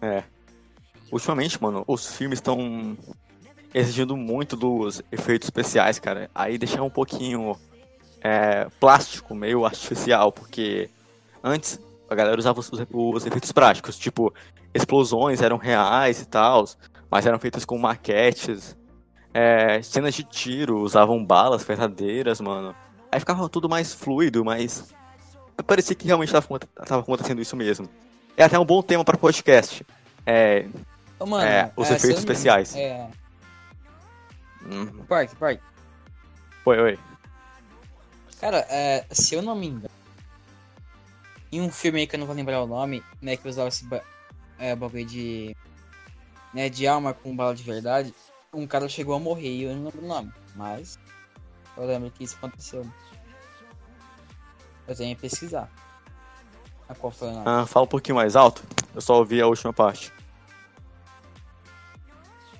É. 0.01 0.23
Ultimamente, 1.11 1.63
mano, 1.63 1.85
os 1.87 2.17
filmes 2.17 2.39
estão 2.39 2.97
exigindo 3.73 4.17
muito 4.17 4.57
dos 4.57 5.03
efeitos 5.11 5.47
especiais, 5.47 5.99
cara. 5.99 6.31
Aí 6.35 6.59
deixar 6.59 6.83
um 6.83 6.91
pouquinho 6.91 7.57
é, 8.23 8.67
plástico, 8.79 9.35
meio 9.35 9.65
artificial, 9.67 10.31
porque 10.33 10.89
antes 11.43 11.81
a 12.09 12.15
galera 12.15 12.39
usava 12.39 12.61
os, 12.61 12.71
os 12.71 13.27
efeitos 13.27 13.53
práticos, 13.53 13.99
tipo, 13.99 14.33
explosões 14.75 15.41
eram 15.41 15.57
reais 15.57 16.21
e 16.21 16.27
tal, 16.27 16.67
mas 17.11 17.27
eram 17.27 17.39
feitas 17.39 17.65
com 17.65 17.77
maquetes. 17.79 18.77
É, 19.35 19.81
cenas 19.83 20.15
de 20.15 20.23
tiro 20.25 20.81
usavam 20.81 21.25
balas 21.25 21.65
verdadeiras, 21.65 22.41
mano. 22.41 22.75
Aí 23.11 23.19
ficava 23.19 23.49
tudo 23.49 23.69
mais 23.69 23.95
fluido, 23.95 24.45
mas 24.45 24.93
parecia 25.67 25.97
que 25.97 26.07
realmente 26.07 26.33
tava, 26.33 26.59
tava 26.87 27.01
acontecendo 27.01 27.41
isso 27.41 27.57
mesmo. 27.57 27.89
É 28.37 28.45
até 28.45 28.59
um 28.59 28.65
bom 28.65 28.83
tema 28.83 29.05
para 29.05 29.17
podcast. 29.17 29.85
É, 30.27 30.67
Ô, 31.19 31.27
mano, 31.27 31.45
É, 31.45 31.71
os 31.77 31.89
se 31.89 31.95
efeitos 31.95 32.21
especiais. 32.21 32.77
É, 32.77 33.09
hum, 34.65 34.87
Park, 35.09 35.35
Park. 35.37 35.61
oi, 36.67 36.79
oi. 36.79 36.99
Cara, 38.43 38.67
é, 38.69 39.07
se 39.13 39.37
eu 39.37 39.41
não 39.41 39.55
me 39.55 39.69
engano, 39.69 39.95
em 41.53 41.61
um 41.61 41.71
filme 41.71 42.01
aí 42.01 42.07
que 42.09 42.17
eu 42.17 42.19
não 42.19 42.27
vou 42.27 42.35
lembrar 42.35 42.61
o 42.61 42.67
nome, 42.67 43.01
né, 43.21 43.37
que 43.37 43.47
usava 43.47 43.69
esse 43.69 43.85
ba 43.85 44.03
é, 44.59 44.75
bagulho 44.75 45.07
de, 45.07 45.57
né, 46.53 46.69
de 46.69 46.85
alma 46.85 47.15
com 47.15 47.37
bala 47.37 47.55
de 47.55 47.63
verdade, 47.63 48.13
um 48.53 48.67
cara 48.67 48.89
chegou 48.89 49.15
a 49.15 49.21
morrer 49.21 49.49
e 49.49 49.63
eu 49.63 49.77
não 49.77 49.85
lembro 49.85 50.03
o 50.03 50.09
nome, 50.09 50.33
mas 50.57 50.99
eu 51.77 51.87
lembro 51.87 52.11
que 52.11 52.25
isso 52.25 52.35
aconteceu. 52.35 52.85
Eu 54.89 54.97
tenho 54.97 55.15
que 55.15 55.23
pesquisar. 55.23 55.71
A 56.89 56.97
qual 56.97 57.13
foi 57.13 57.29
o 57.29 57.33
nome? 57.35 57.45
Ah, 57.47 57.65
fala 57.65 57.85
um 57.85 57.89
pouquinho 57.89 58.17
mais 58.17 58.35
alto. 58.35 58.65
Eu 58.93 59.01
só 59.01 59.19
ouvi 59.19 59.41
a 59.41 59.47
última 59.47 59.73
parte. 59.73 60.13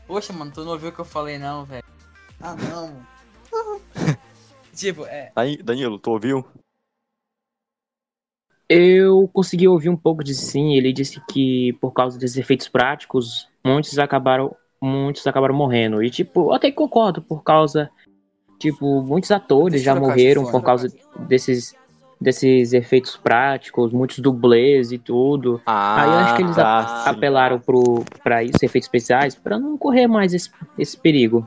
Poxa, 0.07 0.33
mano, 0.33 0.53
tu 0.53 0.65
não 0.65 0.75
ouviu 0.75 0.91
o 0.91 0.93
que 0.93 1.01
eu 1.01 1.05
falei, 1.05 1.39
não, 1.39 1.65
velho. 1.65 1.85
Ah, 2.41 2.55
não. 2.55 3.05
tipo, 4.75 5.05
é. 5.07 5.33
Aí, 5.37 5.57
Danilo, 5.63 5.99
tu 5.99 6.11
ouviu? 6.11 6.45
Eu 8.69 9.29
consegui 9.33 9.69
ouvir 9.69 9.89
um 9.89 9.97
pouco 9.97 10.25
de 10.25 10.35
sim. 10.35 10.75
Ele 10.75 10.93
disse 10.93 11.21
que 11.31 11.75
por 11.75 11.93
causa 11.93 12.19
desses 12.19 12.39
efeitos 12.39 12.69
práticos, 12.69 13.49
muitos 13.65 13.99
acabaram, 13.99 14.55
muitos 14.81 15.27
acabaram 15.27 15.55
morrendo. 15.55 16.03
E 16.03 16.11
tipo, 16.11 16.49
eu 16.49 16.53
até 16.55 16.71
concordo 16.71 17.21
por 17.21 17.43
causa, 17.43 17.91
tipo, 18.59 19.03
muitos 19.03 19.31
atores 19.31 19.83
Deixa 19.83 19.85
já 19.85 19.95
morreram 19.95 20.51
por 20.51 20.63
causa 20.63 20.89
desses 21.29 21.75
desses 22.23 22.73
efeitos 22.73 23.17
práticos, 23.17 23.93
muitos 23.93 24.21
dublês 24.21 24.93
e 24.93 24.99
tudo. 24.99 25.61
Ah, 25.67 26.03
Aí 26.03 26.09
eu 26.09 26.19
acho 26.21 26.37
que 26.37 26.43
eles 26.43 26.55
tá, 26.55 26.87
sim. 27.05 27.11
apelaram 27.11 27.59
pro 27.59 28.05
para 28.23 28.45
isso, 28.45 28.65
efeitos 28.65 28.87
especiais, 28.87 29.35
pra 29.35 29.59
não 29.59 29.77
correr 29.77 30.07
mais 30.07 30.33
esse, 30.33 30.51
esse 30.79 30.97
perigo. 30.97 31.47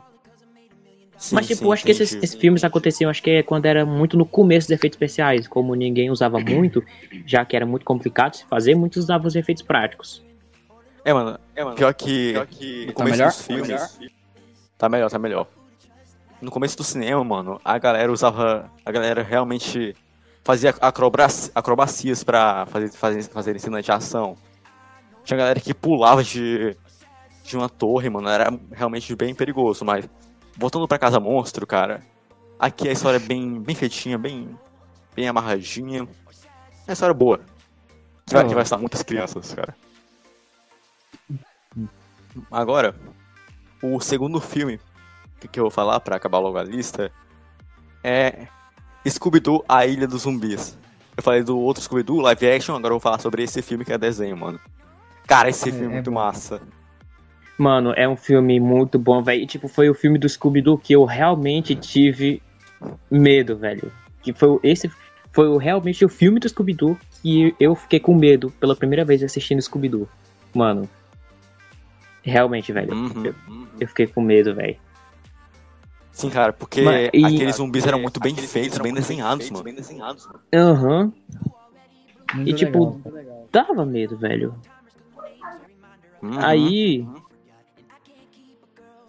Sim, 1.18 1.36
Mas, 1.36 1.48
tipo, 1.48 1.60
sim, 1.60 1.66
eu 1.66 1.72
acho 1.72 1.86
que 1.86 1.92
esses, 1.92 2.14
esses 2.14 2.36
filmes 2.36 2.64
aconteciam, 2.64 3.10
acho 3.10 3.24
que 3.24 3.30
é 3.30 3.44
quando 3.44 3.66
era 3.66 3.86
muito 3.86 4.18
no 4.18 4.26
começo 4.26 4.68
dos 4.68 4.76
efeitos 4.76 4.96
especiais. 4.96 5.48
Como 5.48 5.74
ninguém 5.74 6.10
usava 6.12 6.40
muito, 6.40 6.84
já 7.26 7.46
que 7.46 7.56
era 7.56 7.66
muito 7.66 7.86
complicado 7.86 8.36
se 8.36 8.46
fazer, 8.46 8.76
muitos 8.76 9.04
usavam 9.04 9.28
os 9.28 9.36
efeitos 9.36 9.64
práticos. 9.64 10.24
É, 11.04 11.14
mano, 11.14 11.40
pior 11.76 11.94
que, 11.94 12.34
no 12.34 12.94
Tá 12.94 12.94
começo 12.94 13.18
melhor? 13.18 13.28
dos 13.30 13.42
filmes. 13.42 14.00
Tá 14.78 14.90
melhor, 14.90 15.10
tá 15.10 15.18
melhor. 15.20 15.48
No 16.42 16.52
começo 16.52 16.76
do 16.76 16.84
cinema, 16.84 17.24
mano, 17.24 17.60
a 17.64 17.78
galera 17.78 18.12
usava. 18.12 18.70
A 18.86 18.92
galera 18.92 19.24
realmente 19.24 19.96
fazia 20.44 20.72
acrobaci- 20.82 21.50
acrobacias 21.56 22.24
pra 22.24 22.66
fazer, 22.66 22.92
fazer, 22.92 23.24
fazer 23.24 23.60
cena 23.60 23.82
de 23.82 23.92
ação. 23.92 24.38
Tinha 25.24 25.38
galera 25.38 25.60
que 25.60 25.74
pulava 25.74 26.24
de, 26.24 26.76
de 27.44 27.56
uma 27.58 27.70
torre, 27.70 28.10
mano. 28.10 28.28
Era 28.30 28.50
realmente 28.72 29.16
bem 29.16 29.34
perigoso, 29.34 29.86
mas. 29.86 30.08
Voltando 30.56 30.88
pra 30.88 31.00
Casa 31.00 31.20
Monstro, 31.20 31.68
cara. 31.68 32.04
Aqui 32.60 32.88
a 32.88 32.92
história 32.92 33.18
é 33.18 33.20
bem, 33.20 33.62
bem 33.62 33.76
feitinha, 33.76 34.18
bem, 34.18 34.58
bem 35.16 35.28
amarradinha. 35.28 36.08
É 36.88 36.90
uma 36.90 36.94
história 36.94 37.14
boa. 37.14 37.42
Que 38.26 38.34
vai, 38.34 38.48
que 38.48 38.54
vai 38.54 38.64
estar 38.64 38.78
muitas 38.78 39.04
crianças, 39.04 39.54
cara. 39.54 39.76
Agora, 42.52 42.96
o 43.82 44.00
segundo 44.00 44.40
filme 44.42 44.80
que, 45.40 45.60
eu 45.60 45.66
vou 45.66 45.72
falar 45.72 46.00
pra 46.00 46.16
acabar 46.16 46.40
logo 46.40 46.58
a 46.58 46.64
lista 46.64 47.12
é 48.04 48.48
Scooby-Doo, 49.08 49.64
A 49.68 49.86
Ilha 49.86 50.08
dos 50.08 50.24
Zumbis. 50.24 50.78
Eu 51.16 51.24
falei 51.24 51.44
do 51.44 51.58
outro 51.58 51.84
Scooby-Doo, 51.84 52.22
live 52.22 52.52
action, 52.52 52.76
agora 52.76 52.94
eu 52.94 52.96
vou 52.96 53.00
falar 53.00 53.20
sobre 53.20 53.44
esse 53.44 53.62
filme 53.62 53.86
que 53.86 53.94
é 53.94 53.98
desenho, 53.98 54.36
mano. 54.36 54.60
Cara, 55.28 55.50
esse 55.50 55.72
filme 55.72 55.88
é, 55.88 55.90
é 55.90 55.94
muito 55.94 56.12
bom. 56.12 56.16
massa. 56.16 56.62
Mano, 57.58 57.94
é 57.96 58.08
um 58.08 58.18
filme 58.18 58.60
muito 58.60 59.00
bom, 59.00 59.24
velho. 59.24 59.42
E, 59.44 59.48
tipo, 59.48 59.68
foi 59.68 59.90
o 59.90 59.94
filme 59.94 60.20
do 60.20 60.28
Scooby-Doo 60.28 60.78
que 60.78 60.94
eu 60.94 61.06
realmente 61.06 61.74
tive 61.76 62.42
medo, 63.10 63.56
velho. 63.58 63.92
Que 64.22 64.34
foi 64.34 64.60
esse 64.64 64.92
foi 65.32 65.48
o- 65.48 65.58
realmente 65.58 66.04
o 66.04 66.10
filme 66.10 66.40
do 66.40 66.48
Scooby-Doo 66.50 66.98
que 67.22 67.56
eu 67.60 67.76
fiquei 67.76 68.00
com 68.00 68.14
medo 68.16 68.52
pela 68.52 68.76
primeira 68.76 69.04
vez 69.06 69.24
assistindo 69.24 69.62
Scooby-Doo. 69.62 70.08
Mano, 70.54 70.90
realmente, 72.24 72.72
velho. 72.74 72.94
Uhum, 72.94 73.26
Eu, 73.26 73.36
uhum. 73.48 73.68
eu 73.80 73.88
fiquei 73.88 74.08
com 74.08 74.22
medo, 74.22 74.54
velho. 74.56 74.76
Sim, 76.12 76.30
cara, 76.30 76.54
porque 76.54 76.82
Mas- 76.82 77.10
e- 77.14 77.26
aqueles 77.26 77.56
zumbis 77.58 77.86
eram 77.86 78.00
muito 78.02 78.20
bem 78.22 78.36
feitos, 78.36 78.78
bem 78.80 78.94
desenhados, 78.94 79.50
mano. 79.50 79.64
Aham. 80.54 81.14
Muito 82.34 82.50
E, 82.50 82.54
tipo, 82.54 83.02
legal. 83.10 83.48
Dava 83.52 83.86
medo, 83.86 84.18
velho. 84.18 84.56
Uhum. 86.22 86.40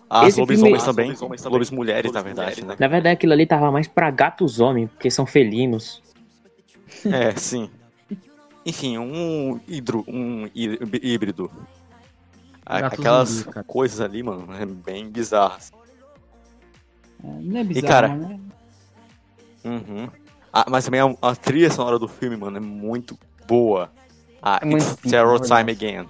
As 0.09 0.29
esse 0.29 0.41
lobisomens 0.41 0.85
filme- 0.85 1.15
também, 1.17 1.41
lobis 1.51 1.71
mulheres, 1.71 2.13
na 2.13 2.23
verdade, 2.23 2.65
né? 2.65 2.77
na 2.79 2.87
verdade, 2.89 3.15
aquilo 3.15 3.33
ali 3.33 3.45
tava 3.47 3.71
mais 3.73 3.89
pra 3.89 4.11
gatos 4.11 4.61
homens, 4.61 4.89
porque 4.91 5.11
são 5.11 5.27
felinos. 5.27 6.01
É, 7.05 7.35
sim. 7.37 7.69
Enfim, 8.65 8.99
um 8.99 9.61
hidro, 9.67 10.05
um 10.09 10.47
hí- 10.55 10.79
híbrido. 11.03 11.51
A- 12.65 12.81
Gato 12.81 12.95
Aquelas 13.01 13.29
zumbi, 13.31 13.51
cara. 13.53 13.65
coisas 13.65 14.01
ali, 14.01 14.23
mano, 14.23 14.47
é 14.55 14.65
bem 14.67 15.09
bizarras. 15.09 15.73
É, 17.23 17.27
Não 17.27 17.61
é 17.61 17.65
bizarro, 17.65 17.87
cara, 17.89 18.09
mas 18.09 18.31
é- 18.31 19.69
Uhum. 19.69 20.09
Ah, 20.53 20.67
mas 20.71 20.85
também 20.85 21.01
a, 21.01 21.15
a 21.23 21.35
trilha 21.37 21.71
sonora 21.71 21.99
do 21.99 22.07
filme, 22.09 22.37
mano, 22.37 22.57
é 22.57 22.61
muito 22.61 23.19
boa. 23.47 23.91
Ah, 24.41 24.59
É 24.63 24.65
muito 24.65 24.83
It's 24.85 24.97
Terror 25.11 25.37
é 25.37 25.39
verdade. 25.41 25.61
Time 25.61 25.73
Again. 25.73 26.09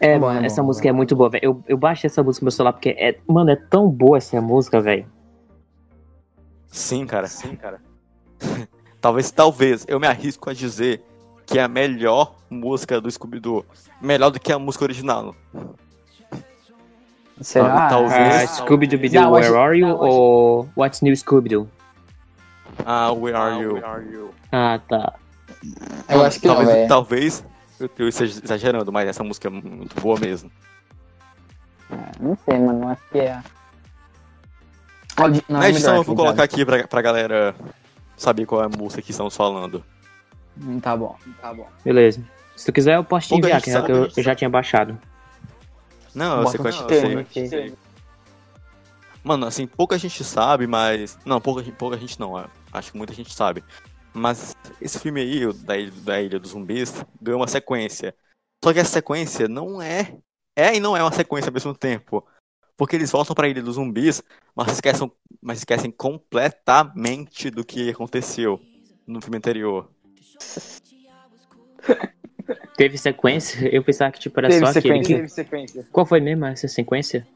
É, 0.00 0.12
É 0.12 0.18
bom, 0.18 0.26
mano, 0.26 0.40
é 0.42 0.46
essa 0.46 0.60
bom, 0.60 0.66
música 0.68 0.88
é 0.88 0.92
muito 0.92 1.16
boa, 1.16 1.30
velho. 1.30 1.42
Eu, 1.44 1.64
eu 1.68 1.76
baixei 1.76 2.08
essa 2.08 2.22
música 2.22 2.42
no 2.44 2.46
meu 2.46 2.52
celular 2.52 2.72
porque, 2.72 2.90
é, 2.90 3.18
mano, 3.26 3.50
é 3.50 3.56
tão 3.56 3.88
boa 3.88 4.18
essa 4.18 4.40
música, 4.40 4.80
velho. 4.80 5.06
Sim, 6.68 7.06
cara. 7.06 7.26
Sim, 7.26 7.56
cara. 7.56 7.80
talvez, 9.00 9.30
talvez, 9.30 9.84
eu 9.88 9.98
me 9.98 10.06
arrisco 10.06 10.50
a 10.50 10.52
dizer 10.52 11.02
que 11.46 11.58
é 11.58 11.62
a 11.62 11.68
melhor 11.68 12.34
música 12.50 13.00
do 13.00 13.10
Scooby-Doo. 13.10 13.64
Melhor 14.00 14.30
do 14.30 14.38
que 14.40 14.52
a 14.52 14.58
música 14.58 14.84
original. 14.84 15.34
Será? 17.40 17.88
talvez- 17.88 18.12
Ah, 18.12 18.40
Ah, 18.42 18.46
Scooby-Doo, 18.46 18.98
Não, 19.12 19.32
Where 19.32 19.46
hoje- 19.48 19.56
Are 19.58 19.78
You? 19.78 19.86
não, 19.88 20.00
hoje- 20.00 20.10
ou 20.18 20.68
What's 20.76 21.00
New 21.02 21.14
Scooby-Doo? 21.16 21.68
Ah, 22.84 23.12
Where 23.12 23.36
Are 23.36 23.62
You? 23.62 24.30
Ah, 24.52 24.80
tá. 24.88 25.14
Eu 26.08 26.22
acho 26.24 26.40
que 26.40 26.46
não, 26.46 26.54
talvez, 26.56 26.74
velho. 26.76 26.88
talvez 26.88 27.44
eu, 27.98 28.08
esteja 28.08 28.40
exagerando, 28.42 28.92
mas 28.92 29.08
essa 29.08 29.22
música 29.24 29.48
é 29.48 29.50
muito 29.50 30.00
boa 30.00 30.18
mesmo. 30.18 30.50
Não 32.20 32.36
sei, 32.44 32.58
mano. 32.58 32.88
Acho 32.88 33.02
que 33.10 33.18
é. 33.18 33.42
Pode- 35.14 35.44
Não, 35.48 35.60
Na 35.60 35.66
é 35.66 35.70
edição 35.70 35.92
melhor 35.92 36.00
eu 36.00 36.04
vou 36.04 36.14
que 36.16 36.22
colocar 36.22 36.42
aqui 36.42 36.64
pra, 36.64 36.86
pra 36.86 37.02
galera 37.02 37.54
saber 38.16 38.44
qual 38.46 38.62
é 38.62 38.66
a 38.66 38.68
música 38.68 39.00
que 39.02 39.10
estamos 39.10 39.36
falando. 39.36 39.84
Hum, 40.60 40.80
Tá 40.80 40.96
bom, 40.96 41.16
tá 41.40 41.52
bom. 41.54 41.68
Beleza. 41.84 42.22
Se 42.54 42.66
tu 42.66 42.72
quiser, 42.72 42.96
eu 42.96 43.04
posso 43.04 43.26
te 43.28 43.30
Pouca 43.30 43.46
enviar, 43.46 43.60
que 43.62 43.70
eu- 43.70 43.72
sabe, 43.74 43.92
eu, 43.92 44.08
eu 44.16 44.22
já 44.22 44.34
tinha 44.34 44.48
baixado. 44.48 44.98
Não, 46.14 46.38
eu 46.38 46.44
Bota 46.44 46.50
sei 46.50 46.58
é 46.58 47.42
eu 47.42 47.48
sei. 47.48 47.74
Mano, 49.22 49.44
assim, 49.46 49.66
pouca 49.66 49.98
gente 49.98 50.22
sabe, 50.24 50.66
mas. 50.66 51.18
Não, 51.24 51.40
pouca, 51.40 51.62
pouca 51.72 51.98
gente 51.98 52.18
não, 52.18 52.38
é. 52.38 52.46
acho 52.72 52.92
que 52.92 52.98
muita 52.98 53.12
gente 53.12 53.34
sabe. 53.34 53.62
Mas 54.16 54.56
esse 54.80 54.98
filme 54.98 55.20
aí, 55.20 55.46
o 55.46 55.52
da 55.52 55.76
Ilha, 55.76 55.92
da 56.02 56.22
Ilha 56.22 56.38
dos 56.38 56.50
Zumbis, 56.52 57.04
ganhou 57.20 57.40
uma 57.40 57.46
sequência. 57.46 58.14
Só 58.64 58.72
que 58.72 58.78
essa 58.78 58.92
sequência 58.92 59.46
não 59.46 59.80
é. 59.80 60.16
É 60.56 60.74
e 60.74 60.80
não 60.80 60.96
é 60.96 61.02
uma 61.02 61.12
sequência 61.12 61.50
ao 61.50 61.52
mesmo 61.52 61.74
tempo. 61.74 62.26
Porque 62.76 62.96
eles 62.96 63.10
voltam 63.10 63.34
pra 63.34 63.48
Ilha 63.48 63.62
dos 63.62 63.74
Zumbis, 63.74 64.22
mas 64.54 64.72
esquecem, 64.72 65.10
mas 65.40 65.58
esquecem 65.58 65.90
completamente 65.90 67.50
do 67.50 67.64
que 67.64 67.90
aconteceu 67.90 68.60
no 69.06 69.20
filme 69.20 69.36
anterior. 69.36 69.90
Teve 72.76 72.96
sequência? 72.98 73.68
Eu 73.68 73.82
pensava 73.82 74.12
que 74.12 74.20
tipo, 74.20 74.38
era 74.38 74.48
Teve 74.48 74.60
só 74.60 74.70
aquele 74.70 74.82
sequência. 74.82 75.06
que... 75.08 75.14
Teve 75.14 75.28
sequência. 75.28 75.86
Qual 75.92 76.06
foi 76.06 76.20
mesmo 76.20 76.44
essa 76.46 76.68
sequência? 76.68 77.26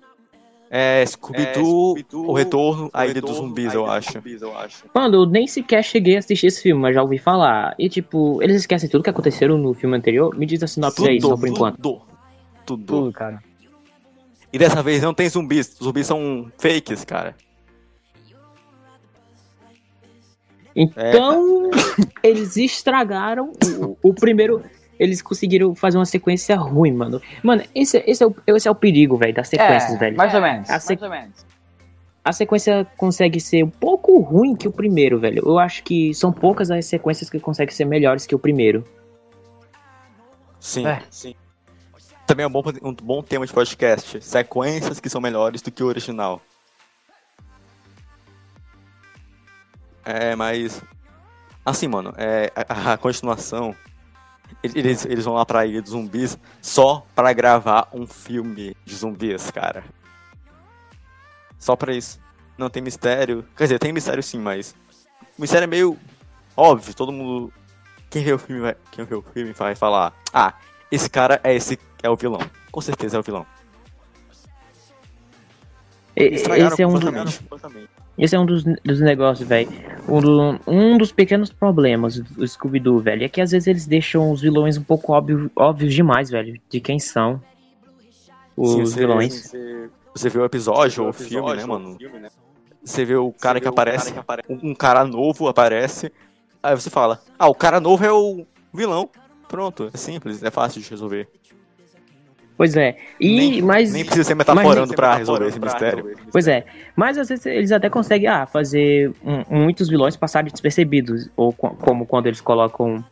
É 0.72 1.04
Scooby-Doo, 1.04 1.96
o 2.12 2.32
Retorno 2.32 2.88
à 2.92 3.04
Ilha 3.04 3.20
dos 3.20 3.38
Zumbis, 3.38 3.74
eu 3.74 3.90
acho. 3.90 4.22
Mano, 4.94 5.16
eu 5.16 5.26
nem 5.26 5.44
sequer 5.48 5.82
cheguei 5.82 6.14
a 6.14 6.20
assistir 6.20 6.46
esse 6.46 6.62
filme, 6.62 6.80
mas 6.80 6.94
já 6.94 7.02
ouvi 7.02 7.18
falar. 7.18 7.74
E 7.76 7.88
tipo, 7.88 8.40
eles 8.40 8.58
esquecem 8.58 8.88
tudo 8.88 9.02
que 9.02 9.10
aconteceram 9.10 9.58
no 9.58 9.74
filme 9.74 9.96
anterior? 9.96 10.32
Me 10.38 10.46
diz 10.46 10.62
a 10.62 10.68
sinopse 10.68 11.08
aí, 11.08 11.20
só 11.20 11.36
por 11.36 11.48
enquanto. 11.48 11.82
Tudo. 11.82 12.02
Tudo. 12.64 12.84
Tudo, 12.84 13.12
cara. 13.12 13.42
E 14.52 14.58
dessa 14.58 14.80
vez 14.80 15.02
não 15.02 15.12
tem 15.12 15.28
zumbis. 15.28 15.72
Os 15.72 15.86
zumbis 15.86 16.06
são 16.06 16.52
fakes, 16.56 17.04
cara. 17.04 17.34
Então, 20.74 21.70
eles 22.22 22.56
estragaram 22.56 23.52
o, 23.80 24.10
o 24.10 24.14
primeiro. 24.14 24.62
Eles 25.00 25.22
conseguiram 25.22 25.74
fazer 25.74 25.96
uma 25.96 26.04
sequência 26.04 26.54
ruim, 26.56 26.92
mano. 26.92 27.22
Mano, 27.42 27.64
esse, 27.74 28.04
esse, 28.06 28.22
é, 28.22 28.26
o, 28.26 28.34
esse 28.48 28.68
é 28.68 28.70
o 28.70 28.74
perigo, 28.74 29.16
velho, 29.16 29.32
das 29.32 29.48
sequências, 29.48 29.94
é, 29.94 29.96
velho. 29.96 30.14
Mais 30.14 30.34
ou 30.34 30.42
menos. 30.42 30.68
A 30.68 30.72
Mais 30.74 31.02
ou 31.02 31.08
menos. 31.08 31.46
A 32.22 32.32
sequência 32.34 32.86
consegue 32.98 33.40
ser 33.40 33.64
um 33.64 33.70
pouco 33.70 34.20
ruim 34.20 34.54
que 34.54 34.68
o 34.68 34.72
primeiro, 34.72 35.18
velho. 35.18 35.42
Eu 35.42 35.58
acho 35.58 35.82
que 35.82 36.12
são 36.12 36.30
poucas 36.30 36.70
as 36.70 36.84
sequências 36.84 37.30
que 37.30 37.40
conseguem 37.40 37.74
ser 37.74 37.86
melhores 37.86 38.26
que 38.26 38.34
o 38.34 38.38
primeiro. 38.38 38.84
Sim, 40.60 40.86
É. 40.86 41.00
sim. 41.10 41.34
Também 42.26 42.44
é 42.44 42.46
um 42.46 42.50
bom, 42.52 42.62
um 42.82 42.92
bom 42.92 43.22
tema 43.22 43.46
de 43.46 43.52
podcast. 43.54 44.22
Sequências 44.22 45.00
que 45.00 45.08
são 45.08 45.18
melhores 45.18 45.62
do 45.62 45.70
que 45.70 45.82
o 45.82 45.86
original. 45.86 46.42
É, 50.04 50.36
mas. 50.36 50.82
Assim, 51.64 51.88
mano, 51.88 52.12
é, 52.18 52.52
a, 52.68 52.92
a 52.92 52.98
continuação. 52.98 53.74
Eles, 54.62 55.06
eles 55.06 55.24
vão 55.24 55.34
lá 55.34 55.46
pra 55.46 55.64
Ilha 55.64 55.80
dos 55.80 55.92
Zumbis 55.92 56.38
só 56.60 57.04
pra 57.14 57.32
gravar 57.32 57.88
um 57.92 58.06
filme 58.06 58.76
de 58.84 58.94
zumbis, 58.94 59.50
cara. 59.50 59.82
Só 61.58 61.74
pra 61.76 61.94
isso. 61.94 62.20
Não 62.58 62.68
tem 62.68 62.82
mistério. 62.82 63.44
Quer 63.56 63.64
dizer, 63.64 63.78
tem 63.78 63.92
mistério 63.92 64.22
sim, 64.22 64.38
mas. 64.38 64.74
O 65.38 65.40
mistério 65.40 65.64
é 65.64 65.66
meio 65.66 65.98
óbvio, 66.56 66.94
todo 66.94 67.10
mundo 67.10 67.50
quem 68.10 68.24
vê 68.24 68.32
o 68.32 68.38
filme 68.38 68.60
vai, 68.60 68.76
quem 68.90 69.04
vê 69.04 69.14
o 69.14 69.22
filme 69.22 69.52
vai 69.52 69.74
falar: 69.74 70.12
"Ah, 70.34 70.52
esse 70.90 71.08
cara 71.08 71.40
é 71.44 71.54
esse 71.54 71.78
é 72.02 72.10
o 72.10 72.16
vilão". 72.16 72.40
Com 72.70 72.80
certeza 72.80 73.16
é 73.16 73.20
o 73.20 73.22
vilão. 73.22 73.46
Esse 76.24 76.82
é 76.82 76.86
um, 76.86 76.92
do- 76.92 77.00
completamente. 77.00 77.40
esse 78.18 78.36
é 78.36 78.38
um 78.40 78.46
dos, 78.46 78.64
dos 78.64 79.00
negócios, 79.00 79.48
velho. 79.48 79.68
Um, 80.08 80.20
do- 80.20 80.60
um 80.66 80.98
dos 80.98 81.12
pequenos 81.12 81.50
problemas 81.52 82.18
do 82.18 82.46
Scooby-Doo, 82.46 83.00
velho, 83.00 83.24
é 83.24 83.28
que 83.28 83.40
às 83.40 83.50
vezes 83.52 83.66
eles 83.66 83.86
deixam 83.86 84.30
os 84.30 84.40
vilões 84.40 84.76
um 84.76 84.82
pouco 84.82 85.12
óbvio, 85.12 85.50
óbvios 85.56 85.94
demais, 85.94 86.30
velho, 86.30 86.60
de 86.68 86.80
quem 86.80 86.98
são 86.98 87.40
os 88.56 88.72
Sim, 88.72 88.80
você- 88.84 88.98
vilões. 88.98 89.32
Você, 89.50 89.90
você 90.14 90.28
vê 90.28 90.38
o 90.38 90.44
episódio 90.44 91.04
ou 91.04 91.10
o 91.10 91.12
filme, 91.12 91.56
né, 91.56 91.64
mano? 91.64 91.96
Você 92.82 93.04
vê 93.04 93.14
o 93.16 93.32
cara 93.32 93.60
que 93.60 93.68
aparece, 93.68 94.14
um 94.48 94.70
um 94.70 94.74
cara 94.74 95.04
novo 95.04 95.48
aparece, 95.48 96.10
aí 96.62 96.74
você 96.74 96.88
fala: 96.90 97.20
"Ah, 97.38 97.48
o 97.48 97.54
cara 97.54 97.78
novo 97.78 98.04
é 98.04 98.12
o 98.12 98.46
vilão". 98.72 99.08
Pronto, 99.48 99.90
é 99.92 99.96
simples, 99.96 100.42
é 100.42 100.50
fácil 100.50 100.80
de 100.80 100.88
resolver. 100.88 101.28
Pois 102.60 102.76
é. 102.76 102.94
E, 103.18 103.36
nem, 103.38 103.62
mas, 103.62 103.90
nem 103.90 104.04
precisa 104.04 104.22
ser 104.22 104.34
metaforando 104.34 104.92
pra 104.94 105.14
resolver 105.16 105.46
esse 105.46 105.58
mistério. 105.58 106.14
pois 106.30 106.46
é. 106.46 106.66
Mas 106.94 107.16
às 107.16 107.30
vezes 107.30 107.46
eles 107.46 107.72
até 107.72 107.88
conseguem, 107.88 108.28
ah, 108.28 108.44
fazer 108.44 109.10
um- 109.24 109.60
muitos 109.60 109.88
vilões 109.88 110.14
passarem 110.14 110.52
despercebidos. 110.52 111.30
Ou 111.34 111.54
co- 111.54 111.70
como 111.70 112.04
quando 112.04 112.26
eles 112.26 112.42
colocam 112.42 113.02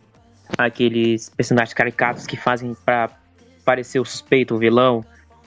aqueles 0.58 1.30
personagens 1.30 1.72
caricatos 1.72 2.26
que 2.26 2.36
fazem 2.36 2.76
pra 2.84 3.08
parecer 3.64 3.98
o 3.98 4.04
suspeito, 4.04 4.54
o 4.54 4.58
vilão. 4.58 5.02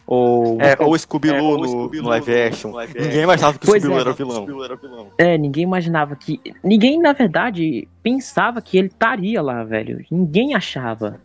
Ou. 0.08 0.58
É, 0.60 0.76
ou 0.80 0.93
o 0.93 0.97
Scooby-Doo 0.97 1.38
É, 1.38 1.41
ou 1.43 1.54
o 1.54 1.58
no, 1.88 2.02
no 2.02 2.10
live 2.10 2.34
action. 2.41 2.72
no 2.72 2.78
live 2.78 2.93
Ninguém 2.95 3.08
action. 3.10 3.24
imaginava 3.24 3.60
que 3.60 3.66
o 3.66 3.68
Pois 3.70 3.84
Scooby-Doo 3.84 3.99
é. 3.99 4.66
era 4.66 4.74
o 4.74 4.78
vilão. 4.78 5.08
É, 5.20 5.38
ninguém 5.38 5.64
imaginava 5.64 6.16
que. 6.16 6.41
Ninguém, 6.64 6.99
na 6.99 7.14
verdade, 7.14 7.88
pensava 8.02 8.64
que 8.64 8.80
ele 8.80 8.88
estaria 8.88 9.41
lá, 9.43 9.64
velho. 9.64 10.04
Ninguém 10.10 10.56
achava. 10.56 11.22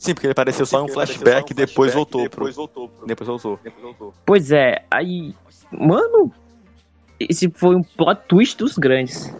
Sim, 0.00 0.14
porque 0.14 0.26
ele 0.28 0.32
apareceu 0.32 0.64
só 0.64 0.80
em 0.80 0.84
um 0.84 0.88
flashback 0.88 1.50
e 1.50 1.54
depois 1.54 1.92
voltou 1.92 2.22
pro... 2.22 2.46
Depois 3.06 3.26
voltou. 3.28 4.14
Pois 4.24 4.50
é, 4.50 4.82
aí. 4.90 5.34
Mano. 5.70 6.32
Esse 7.20 7.50
foi 7.50 7.76
um 7.76 7.82
plot 7.82 8.22
twist 8.26 8.56
dos 8.56 8.78
grandes. 8.78 9.30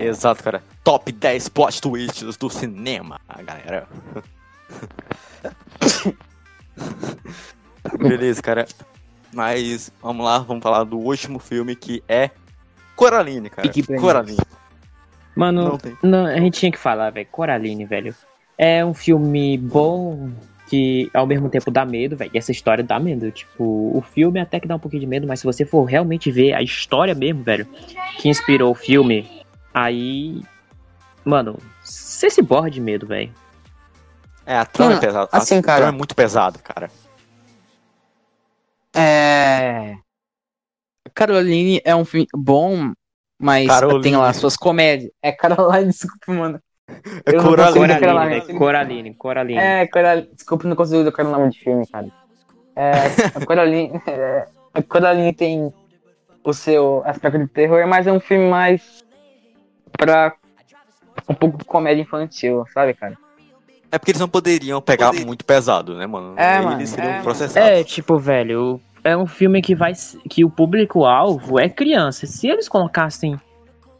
Exato, 0.00 0.42
cara. 0.42 0.60
Top 0.82 1.12
10 1.12 1.48
plot 1.50 1.80
twists 1.80 2.36
do 2.36 2.50
cinema, 2.50 3.20
galera. 3.44 3.86
Beleza, 7.96 8.42
cara. 8.42 8.66
Mas 9.32 9.92
vamos 10.02 10.26
lá, 10.26 10.40
vamos 10.40 10.64
falar 10.64 10.82
do 10.82 10.98
último 10.98 11.38
filme 11.38 11.76
que 11.76 12.02
é 12.08 12.28
Coraline, 12.96 13.48
cara. 13.48 13.70
Coraline. 14.00 14.40
Mano, 15.36 15.78
Não. 16.02 16.10
Não, 16.10 16.26
a 16.26 16.40
gente 16.40 16.58
tinha 16.58 16.72
que 16.72 16.78
falar, 16.78 17.10
velho. 17.10 17.28
Coraline, 17.30 17.84
velho. 17.84 18.12
É 18.58 18.84
um 18.84 18.94
filme 18.94 19.56
bom 19.58 20.30
que 20.68 21.10
ao 21.12 21.26
mesmo 21.26 21.48
tempo 21.50 21.70
dá 21.70 21.84
medo, 21.84 22.16
velho. 22.16 22.30
E 22.32 22.38
essa 22.38 22.52
história 22.52 22.82
dá 22.82 22.98
medo. 22.98 23.30
Tipo, 23.30 23.96
o 23.96 24.00
filme 24.00 24.40
até 24.40 24.58
que 24.60 24.66
dá 24.68 24.76
um 24.76 24.78
pouquinho 24.78 25.00
de 25.00 25.06
medo, 25.06 25.26
mas 25.26 25.40
se 25.40 25.44
você 25.46 25.64
for 25.66 25.84
realmente 25.84 26.30
ver 26.30 26.54
a 26.54 26.62
história 26.62 27.14
mesmo, 27.14 27.42
velho, 27.42 27.66
que 28.18 28.28
inspirou 28.28 28.70
o 28.70 28.74
filme, 28.74 29.28
aí. 29.74 30.40
Mano, 31.24 31.58
você 31.82 32.30
se 32.30 32.40
borra 32.42 32.70
de 32.70 32.80
medo, 32.80 33.06
velho. 33.06 33.32
É, 34.46 34.56
a 34.56 34.64
trama 34.64 34.92
Hum, 34.92 34.96
é 34.96 35.00
pesada. 35.00 35.28
assim, 35.30 35.58
a 35.58 35.62
cara. 35.62 35.78
trama 35.82 35.94
é 35.94 35.98
muito 35.98 36.14
pesada, 36.16 36.58
cara. 36.58 36.90
É. 38.94 39.96
Caroline 41.14 41.80
é 41.84 41.94
um 41.94 42.04
filme 42.04 42.26
bom, 42.34 42.92
mas 43.38 43.66
Caroline. 43.68 44.02
tem 44.02 44.16
lá 44.16 44.32
suas 44.32 44.56
comédias. 44.56 45.10
É 45.22 45.32
Caroline, 45.32 45.90
desculpa, 45.92 46.32
mano. 46.32 46.60
É 47.24 47.32
Coraline. 47.32 47.98
Coraline. 47.98 48.58
Coraline, 48.58 49.14
Coraline. 49.14 49.58
É, 49.58 49.86
Coraline. 49.86 50.28
Desculpa, 50.34 50.68
não 50.68 50.76
consigo 50.76 51.04
decorar 51.04 51.28
o 51.28 51.32
nome 51.32 51.50
de 51.50 51.58
filme, 51.58 51.86
cara. 51.86 52.08
É, 52.74 52.92
a 53.34 53.46
Coraline. 53.46 54.00
é, 54.06 54.46
a 54.74 54.82
Coraline 54.82 55.32
tem 55.32 55.72
o 56.44 56.52
seu 56.52 57.02
aspecto 57.04 57.38
de 57.38 57.48
terror, 57.48 57.86
mas 57.86 58.06
é 58.06 58.12
um 58.12 58.20
filme 58.20 58.48
mais 58.48 59.04
pra 59.92 60.34
um 61.28 61.34
pouco 61.34 61.58
de 61.58 61.64
comédia 61.64 62.02
infantil, 62.02 62.64
sabe, 62.72 62.94
cara? 62.94 63.16
É 63.90 63.98
porque 63.98 64.12
eles 64.12 64.20
não 64.20 64.28
poderiam 64.28 64.80
pegar 64.80 65.12
muito 65.12 65.44
pesado, 65.44 65.94
né, 65.94 66.06
mano? 66.06 66.34
É, 66.38 66.54
Eles 66.54 66.64
mano, 66.64 66.86
seriam 66.86 67.12
é, 67.12 67.22
processados. 67.22 67.68
É, 67.68 67.84
tipo, 67.84 68.18
velho, 68.18 68.80
é 69.04 69.14
um 69.14 69.26
filme 69.26 69.60
que 69.60 69.74
vai 69.74 69.92
que 70.30 70.44
o 70.44 70.50
público-alvo 70.50 71.60
é 71.60 71.68
criança. 71.68 72.26
Se 72.26 72.48
eles 72.48 72.68
colocassem 72.68 73.38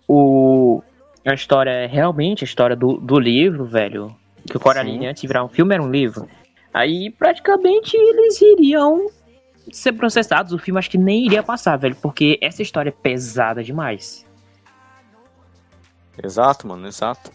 o 0.09 0.83
a 1.25 1.35
história 1.35 1.87
realmente 1.87 2.45
a 2.45 2.47
história 2.47 2.77
do, 2.77 2.97
do 2.99 3.19
livro, 3.19 3.65
velho, 3.65 4.15
que 4.49 4.57
o 4.57 4.61
Coraline 4.61 5.07
antes 5.07 5.21
de 5.21 5.29
virar 5.29 5.45
um 5.45 5.49
filme 5.49 5.75
era 5.75 5.83
um 5.83 5.91
livro, 5.91 6.29
aí 6.73 7.11
praticamente 7.11 7.97
eles 7.97 8.41
iriam 8.41 9.09
ser 9.71 9.93
processados. 9.93 10.53
O 10.53 10.59
filme 10.59 10.79
acho 10.79 10.91
que 10.91 10.99
nem 10.99 11.25
iria 11.25 11.43
passar, 11.43 11.77
velho, 11.77 11.97
porque 11.97 12.39
essa 12.43 12.63
história 12.63 12.91
é 12.91 12.93
pesada 12.93 13.63
demais. 13.63 14.27
Exato, 16.23 16.67
mano, 16.67 16.87
exato. 16.87 17.31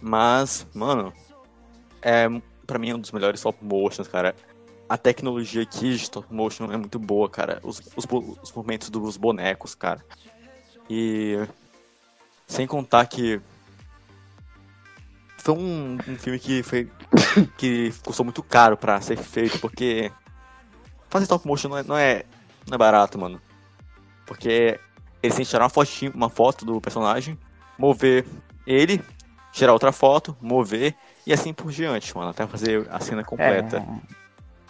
Mas, 0.00 0.66
mano, 0.74 1.12
é 2.00 2.28
pra 2.66 2.78
mim 2.78 2.90
é 2.90 2.94
um 2.94 3.00
dos 3.00 3.12
melhores 3.12 3.40
stop 3.40 3.58
motions, 3.64 4.06
cara. 4.06 4.34
A 4.88 4.96
tecnologia 4.96 5.62
aqui 5.62 5.90
de 5.90 5.96
stop 5.96 6.32
motion 6.32 6.72
é 6.72 6.76
muito 6.76 6.98
boa, 6.98 7.28
cara. 7.28 7.60
Os, 7.62 7.80
os, 7.96 8.06
os 8.42 8.52
movimentos 8.52 8.88
dos 8.90 9.16
bonecos, 9.16 9.74
cara. 9.74 10.04
E 10.88 11.38
sem 12.50 12.66
contar 12.66 13.06
que 13.06 13.40
foi 15.38 15.54
um, 15.54 15.98
um 16.06 16.16
filme 16.16 16.38
que 16.38 16.62
foi 16.62 16.90
que 17.56 17.92
custou 18.04 18.24
muito 18.24 18.42
caro 18.42 18.76
pra 18.76 19.00
ser 19.00 19.16
feito, 19.16 19.58
porque 19.60 20.10
fazer 21.08 21.24
stop 21.24 21.46
motion 21.46 21.68
não 21.68 21.78
é, 21.78 21.82
não 21.84 21.96
é, 21.96 22.24
não 22.68 22.74
é 22.74 22.78
barato, 22.78 23.18
mano. 23.18 23.40
Porque 24.26 24.78
eles 25.22 25.36
têm 25.36 25.44
que 25.44 25.50
tirar 25.50 25.64
uma 25.64 25.70
fotinho, 25.70 26.12
uma 26.14 26.28
foto 26.28 26.64
do 26.64 26.80
personagem, 26.80 27.38
mover 27.78 28.26
ele, 28.66 29.00
tirar 29.52 29.72
outra 29.72 29.92
foto, 29.92 30.36
mover 30.40 30.94
e 31.26 31.32
assim 31.32 31.54
por 31.54 31.70
diante, 31.70 32.14
mano, 32.16 32.30
até 32.30 32.46
fazer 32.46 32.86
a 32.90 32.98
cena 32.98 33.22
completa. 33.22 33.84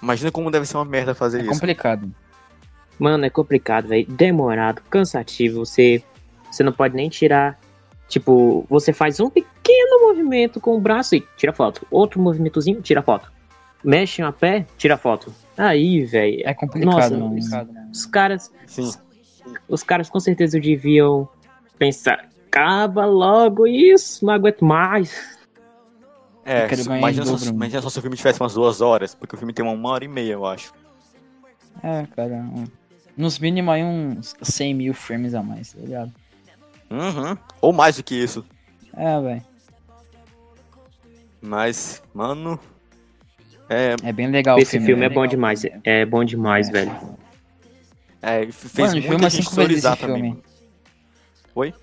Imagina 0.02 0.30
como 0.30 0.50
deve 0.50 0.66
ser 0.66 0.76
uma 0.76 0.84
merda 0.84 1.14
fazer 1.14 1.38
É 1.38 1.42
isso. 1.42 1.50
complicado. 1.50 2.10
Mano, 2.98 3.24
é 3.24 3.30
complicado, 3.30 3.88
velho. 3.88 4.06
Demorado, 4.06 4.82
cansativo. 4.90 5.64
Você, 5.64 6.02
você 6.50 6.62
não 6.62 6.72
pode 6.72 6.94
nem 6.94 7.08
tirar. 7.08 7.58
Tipo, 8.10 8.66
você 8.68 8.92
faz 8.92 9.20
um 9.20 9.30
pequeno 9.30 10.08
movimento 10.08 10.60
com 10.60 10.76
o 10.76 10.80
braço 10.80 11.14
e 11.14 11.24
tira 11.36 11.52
foto. 11.52 11.86
Outro 11.92 12.20
movimentozinho, 12.20 12.82
tira 12.82 13.00
foto. 13.02 13.32
Mexe 13.84 14.20
a 14.20 14.32
pé, 14.32 14.66
tira 14.76 14.96
foto. 14.96 15.32
Aí, 15.56 16.04
velho. 16.04 16.42
É 16.44 16.52
complicado, 16.52 16.92
Nossa, 16.92 17.16
mano. 17.16 17.38
Os 17.92 18.06
caras, 18.06 18.52
Sim. 18.66 18.90
os 19.68 19.84
caras 19.84 20.10
com 20.10 20.18
certeza 20.18 20.58
deviam 20.58 21.28
pensar. 21.78 22.28
Acaba 22.48 23.06
logo 23.06 23.64
isso, 23.64 24.26
não 24.26 24.34
aguento 24.34 24.64
mais. 24.64 25.38
É, 26.44 26.66
imagina, 26.96 27.26
só, 27.26 27.36
dobro. 27.36 27.48
imagina 27.50 27.80
só 27.80 27.90
se 27.90 27.98
o 28.00 28.02
filme 28.02 28.16
tivesse 28.16 28.40
umas 28.40 28.54
duas 28.54 28.80
horas, 28.80 29.14
porque 29.14 29.36
o 29.36 29.38
filme 29.38 29.52
tem 29.52 29.64
uma, 29.64 29.88
hora 29.88 30.04
e 30.04 30.08
meia, 30.08 30.32
eu 30.32 30.44
acho. 30.44 30.74
É, 31.80 32.04
cara. 32.16 32.44
Nos 33.16 33.38
mínimos 33.38 33.72
aí 33.72 33.84
uns 33.84 34.34
100 34.42 34.74
mil 34.74 34.94
frames 34.94 35.32
a 35.32 35.44
mais, 35.44 35.74
tá 35.74 35.80
ligado? 35.80 36.12
Uhum. 36.90 37.36
Ou 37.60 37.72
mais 37.72 37.96
do 37.96 38.02
que 38.02 38.14
isso. 38.14 38.44
É, 38.96 39.20
velho. 39.20 39.42
Mas, 41.40 42.02
mano. 42.12 42.58
É, 43.68 43.94
É 44.02 44.12
bem 44.12 44.28
legal 44.28 44.58
Esse 44.58 44.78
o 44.78 44.82
filme, 44.82 45.04
é 45.04 45.08
né? 45.08 45.14
bom 45.14 45.26
demais. 45.26 45.62
É 45.84 46.04
bom 46.04 46.24
demais, 46.24 46.68
É. 46.68 46.72
velho. 46.72 46.92
é 48.20 48.50
fez 48.52 48.92
Mano, 48.94 49.06
muita 49.06 49.30
gente 49.30 49.54
valorizar 49.54 49.96
também. 49.96 50.22
filme. 50.34 50.42
Oi? 51.54 51.74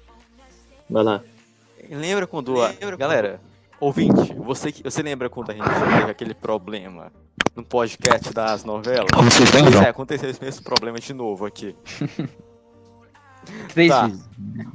Vai 0.90 1.04
lá. 1.04 1.22
Lembra 1.90 2.28
quando. 2.28 2.62
a- 2.62 2.74
Galera, 2.98 3.40
ouvinte, 3.80 4.34
você, 4.34 4.72
que- 4.72 4.84
você 4.84 5.02
lembra 5.02 5.30
quando 5.30 5.52
a 5.52 5.54
gente 5.54 5.64
teve 5.66 6.12
aquele 6.12 6.34
problema 6.34 7.12
no 7.56 7.64
podcast 7.64 8.34
das 8.34 8.64
novelas? 8.66 9.08
Vocês 9.24 9.50
Pois 9.50 9.76
é, 9.76 9.90
aconteceu 9.90 10.30
esse 10.30 10.44
mesmo 10.44 10.64
problema 10.64 11.00
de 11.00 11.14
novo 11.14 11.46
aqui. 11.46 11.74
Três 13.74 13.90
Tá. 13.90 14.08
vezes. 14.08 14.28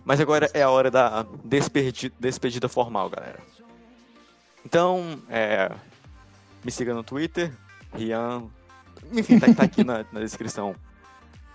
Mas 0.05 0.21
agora 0.21 0.51
é 0.55 0.63
a 0.63 0.71
hora 0.71 0.91
da 0.91 1.25
despedi- 1.45 2.13
despedida 2.19 2.69
formal, 2.69 3.09
galera. 3.11 3.39
Então, 4.65 5.19
é, 5.29 5.71
me 6.65 6.71
siga 6.71 6.95
no 6.95 7.03
Twitter, 7.03 7.53
Rian. 7.95 8.45
Enfim, 9.13 9.39
tá, 9.39 9.53
tá 9.55 9.65
aqui 9.65 9.83
na, 9.85 10.05
na 10.13 10.21
descrição. 10.21 10.75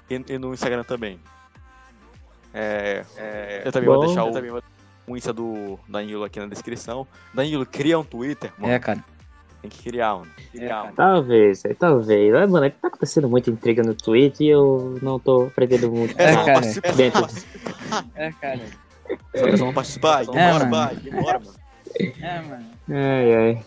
E, 0.10 0.16
e 0.34 0.38
no 0.38 0.54
Instagram 0.54 0.84
também. 0.84 1.20
É, 2.54 3.06
é, 3.18 3.62
eu 3.66 3.72
também 3.72 3.88
vou 3.90 4.00
Bom. 4.00 4.06
deixar 4.06 4.24
o, 4.24 4.32
vou- 4.52 4.64
o 5.08 5.18
Insta 5.18 5.32
do 5.34 5.80
Danilo 5.88 6.24
aqui 6.24 6.40
na 6.40 6.48
descrição. 6.48 7.08
Danilo, 7.34 7.66
cria 7.66 7.98
um 8.00 8.04
Twitter, 8.04 8.52
mano. 8.58 8.74
É, 8.74 8.80
cara. 8.80 9.04
Tem 9.68 9.70
que 9.70 9.84
criar 9.84 10.16
um. 10.16 10.24
Criar 10.52 10.84
um. 10.86 10.96
Talvez, 10.96 11.66
é, 11.66 11.74
talvez. 11.74 12.34
É, 12.34 12.48
mano, 12.48 12.66
é 12.66 12.70
que 12.70 12.80
tá 12.80 12.88
acontecendo 12.88 13.28
muita 13.30 13.50
intriga 13.50 13.84
no 13.84 13.94
Twitter 13.94 14.48
e 14.48 14.50
eu 14.50 14.98
não 15.02 15.20
tô 15.20 15.44
aprendendo 15.44 15.92
muito. 15.92 16.18
É, 16.18 16.32
nada 16.32 16.46
cara. 16.46 16.96
Dentro. 16.96 17.28
É, 18.16 18.32
cara. 18.32 18.62
Eles 19.34 19.60
vão 19.60 19.74
participar, 19.74 20.24
É, 20.24 20.26
demora, 20.26 20.66
mano. 20.66 20.72
vai, 20.72 20.96
demora, 20.96 21.40
mano. 21.40 21.54
É, 22.00 22.42
mano. 22.42 22.66
Ai, 22.90 23.36
ai. 23.36 23.66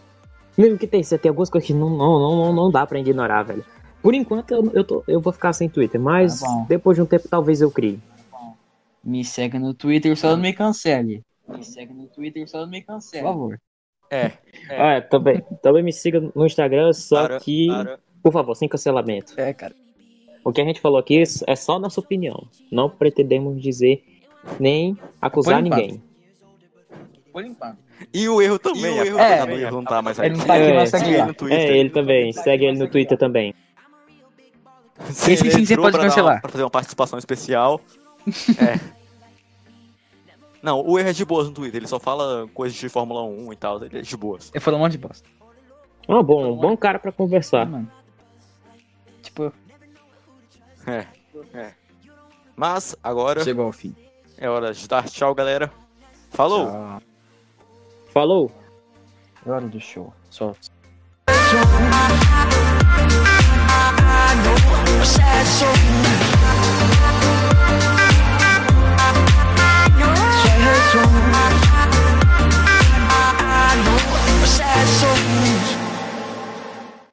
Mesmo 0.57 0.78
que 0.78 0.86
tem, 0.86 1.03
tem 1.03 1.28
algumas 1.28 1.51
coisas 1.51 1.66
que 1.66 1.74
não, 1.74 1.90
não, 1.90 2.18
não, 2.18 2.36
não, 2.36 2.53
não 2.55 2.70
dá 2.70 2.86
pra 2.86 2.98
ignorar, 2.98 3.42
velho. 3.42 3.64
Por 4.03 4.14
enquanto 4.14 4.53
eu, 4.53 4.70
eu, 4.72 4.84
tô, 4.84 5.05
eu 5.07 5.20
vou 5.20 5.32
ficar 5.32 5.53
sem 5.53 5.68
Twitter, 5.68 6.01
mas 6.01 6.40
Tá 6.40 6.64
depois 6.68 6.96
de 6.96 7.03
um 7.03 7.07
tempo 7.07 7.28
talvez 7.28 7.61
eu 7.61 7.70
crie. 7.70 8.01
Me 9.05 9.24
segue 9.24 9.59
no 9.59 9.74
Twitter, 9.74 10.16
só 10.16 10.30
não 10.30 10.38
me 10.38 10.53
cancele. 10.53 11.22
Me 11.48 11.64
segue 11.64 11.92
no 11.92 12.07
Twitter, 12.07 12.48
só 12.48 12.61
não 12.61 12.68
me 12.68 12.82
cancele. 12.82 13.22
Por 13.22 13.28
favor. 13.30 13.61
É, 14.11 14.32
Ah, 14.70 15.00
também, 15.00 15.40
também 15.62 15.82
me 15.82 15.92
siga 15.92 16.20
no 16.34 16.44
Instagram, 16.46 16.92
só 16.92 17.22
para, 17.26 17.40
que, 17.40 17.68
para. 17.68 17.98
por 18.22 18.32
favor, 18.32 18.54
sem 18.56 18.68
cancelamento. 18.68 19.34
É, 19.36 19.52
cara. 19.52 19.74
O 20.44 20.52
que 20.52 20.61
a 20.61 20.64
gente 20.64 20.80
falou 20.80 20.98
aqui 20.98 21.22
é 21.46 21.56
só 21.56 21.78
nossa 21.78 22.00
opinião. 22.00 22.46
Não 22.72 22.88
pretendemos 22.90 23.61
dizer 23.62 24.02
nem 24.58 24.96
acusar 25.20 25.62
ninguém. 25.62 26.02
Por 27.32 27.44
enquanto. 27.44 27.78
E 28.12 28.28
o 28.28 28.40
erro 28.40 28.58
também, 28.58 28.82
E 28.96 29.00
o 29.00 29.04
erro 29.04 29.18
apesar 29.18 29.38
também, 29.40 29.58
erro 29.61 29.76
não 29.76 29.84
tá 29.84 30.02
mais 30.02 30.18
aí. 30.18 30.26
Ele 30.28 30.36
não 30.38 30.46
tá 30.46 30.54
aqui, 30.54 30.62
É, 30.64 30.74
mas 30.74 30.90
segue 30.90 31.11
ele 31.12 31.22
no 31.24 31.34
Twitter. 31.34 31.58
É, 31.61 31.76
ele 31.76 31.90
também. 31.90 32.32
Segue 32.32 32.64
ele 32.64 32.78
no 32.78 32.88
Twitter 32.88 33.18
também. 33.18 33.54
Se 35.11 35.32
Esse 35.32 35.44
ele 35.46 35.50
sim 35.54 35.64
você 35.66 35.76
pode 35.76 35.92
pra 35.92 36.02
dar 36.02 36.08
cancelar. 36.08 36.34
uma- 36.36 36.40
Pra 36.40 36.50
fazer 36.50 36.64
uma 36.64 36.70
participação 36.70 37.18
especial. 37.18 37.80
É. 38.58 38.99
Não, 40.62 40.80
o 40.86 40.98
erro 40.98 41.08
é 41.08 41.12
de 41.12 41.24
boas 41.24 41.48
no 41.48 41.54
Twitter, 41.54 41.78
ele 41.78 41.86
só 41.86 41.98
fala 41.98 42.46
coisas 42.52 42.76
de 42.76 42.88
Fórmula 42.88 43.22
1 43.22 43.52
e 43.52 43.56
tal, 43.56 43.82
ele 43.82 43.98
é 43.98 44.02
de 44.02 44.16
boas. 44.16 44.50
Eu 44.54 44.61
falo 44.61 44.76
um 44.76 44.80
monte 44.80 44.92
de 44.92 44.98
bosta. 44.98 45.28
Ah, 46.08 46.22
bom, 46.22 46.56
bom 46.56 46.76
cara 46.76 46.98
pra 46.98 47.12
conversar. 47.12 47.66
Mano. 47.66 47.90
Tipo, 49.22 49.52
É, 50.86 51.06
é. 51.54 51.74
Mas 52.56 52.94
agora 53.02 53.42
chegou 53.42 53.64
ao 53.64 53.72
fim. 53.72 53.94
é 54.36 54.48
hora 54.50 54.72
de 54.74 54.86
dar 54.86 55.08
tchau, 55.08 55.34
galera. 55.34 55.72
Falou! 56.30 56.66
Tchau. 56.66 57.02
Falou! 58.12 58.50
É 59.46 59.50
hora 59.50 59.66
do 59.66 59.80
show. 59.80 60.12
Só. 60.28 60.54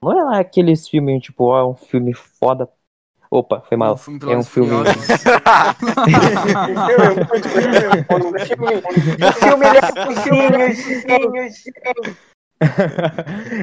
Não 0.07 0.17
é 0.17 0.23
lá 0.23 0.39
aqueles 0.39 0.87
filmes, 0.87 1.21
tipo, 1.21 1.43
ó, 1.45 1.59
é 1.59 1.65
um 1.65 1.75
filme 1.75 2.13
foda. 2.13 2.69
Opa, 3.29 3.59
foi 3.67 3.75
mal. 3.75 3.97
filme 3.97 4.19
É 4.31 4.37
um 4.37 4.43
filme. 4.43 4.69
filme, 4.69 4.95
filme, 9.33 9.65
filme, 10.23 10.73
filme, 11.03 11.51
filme, 11.51 12.15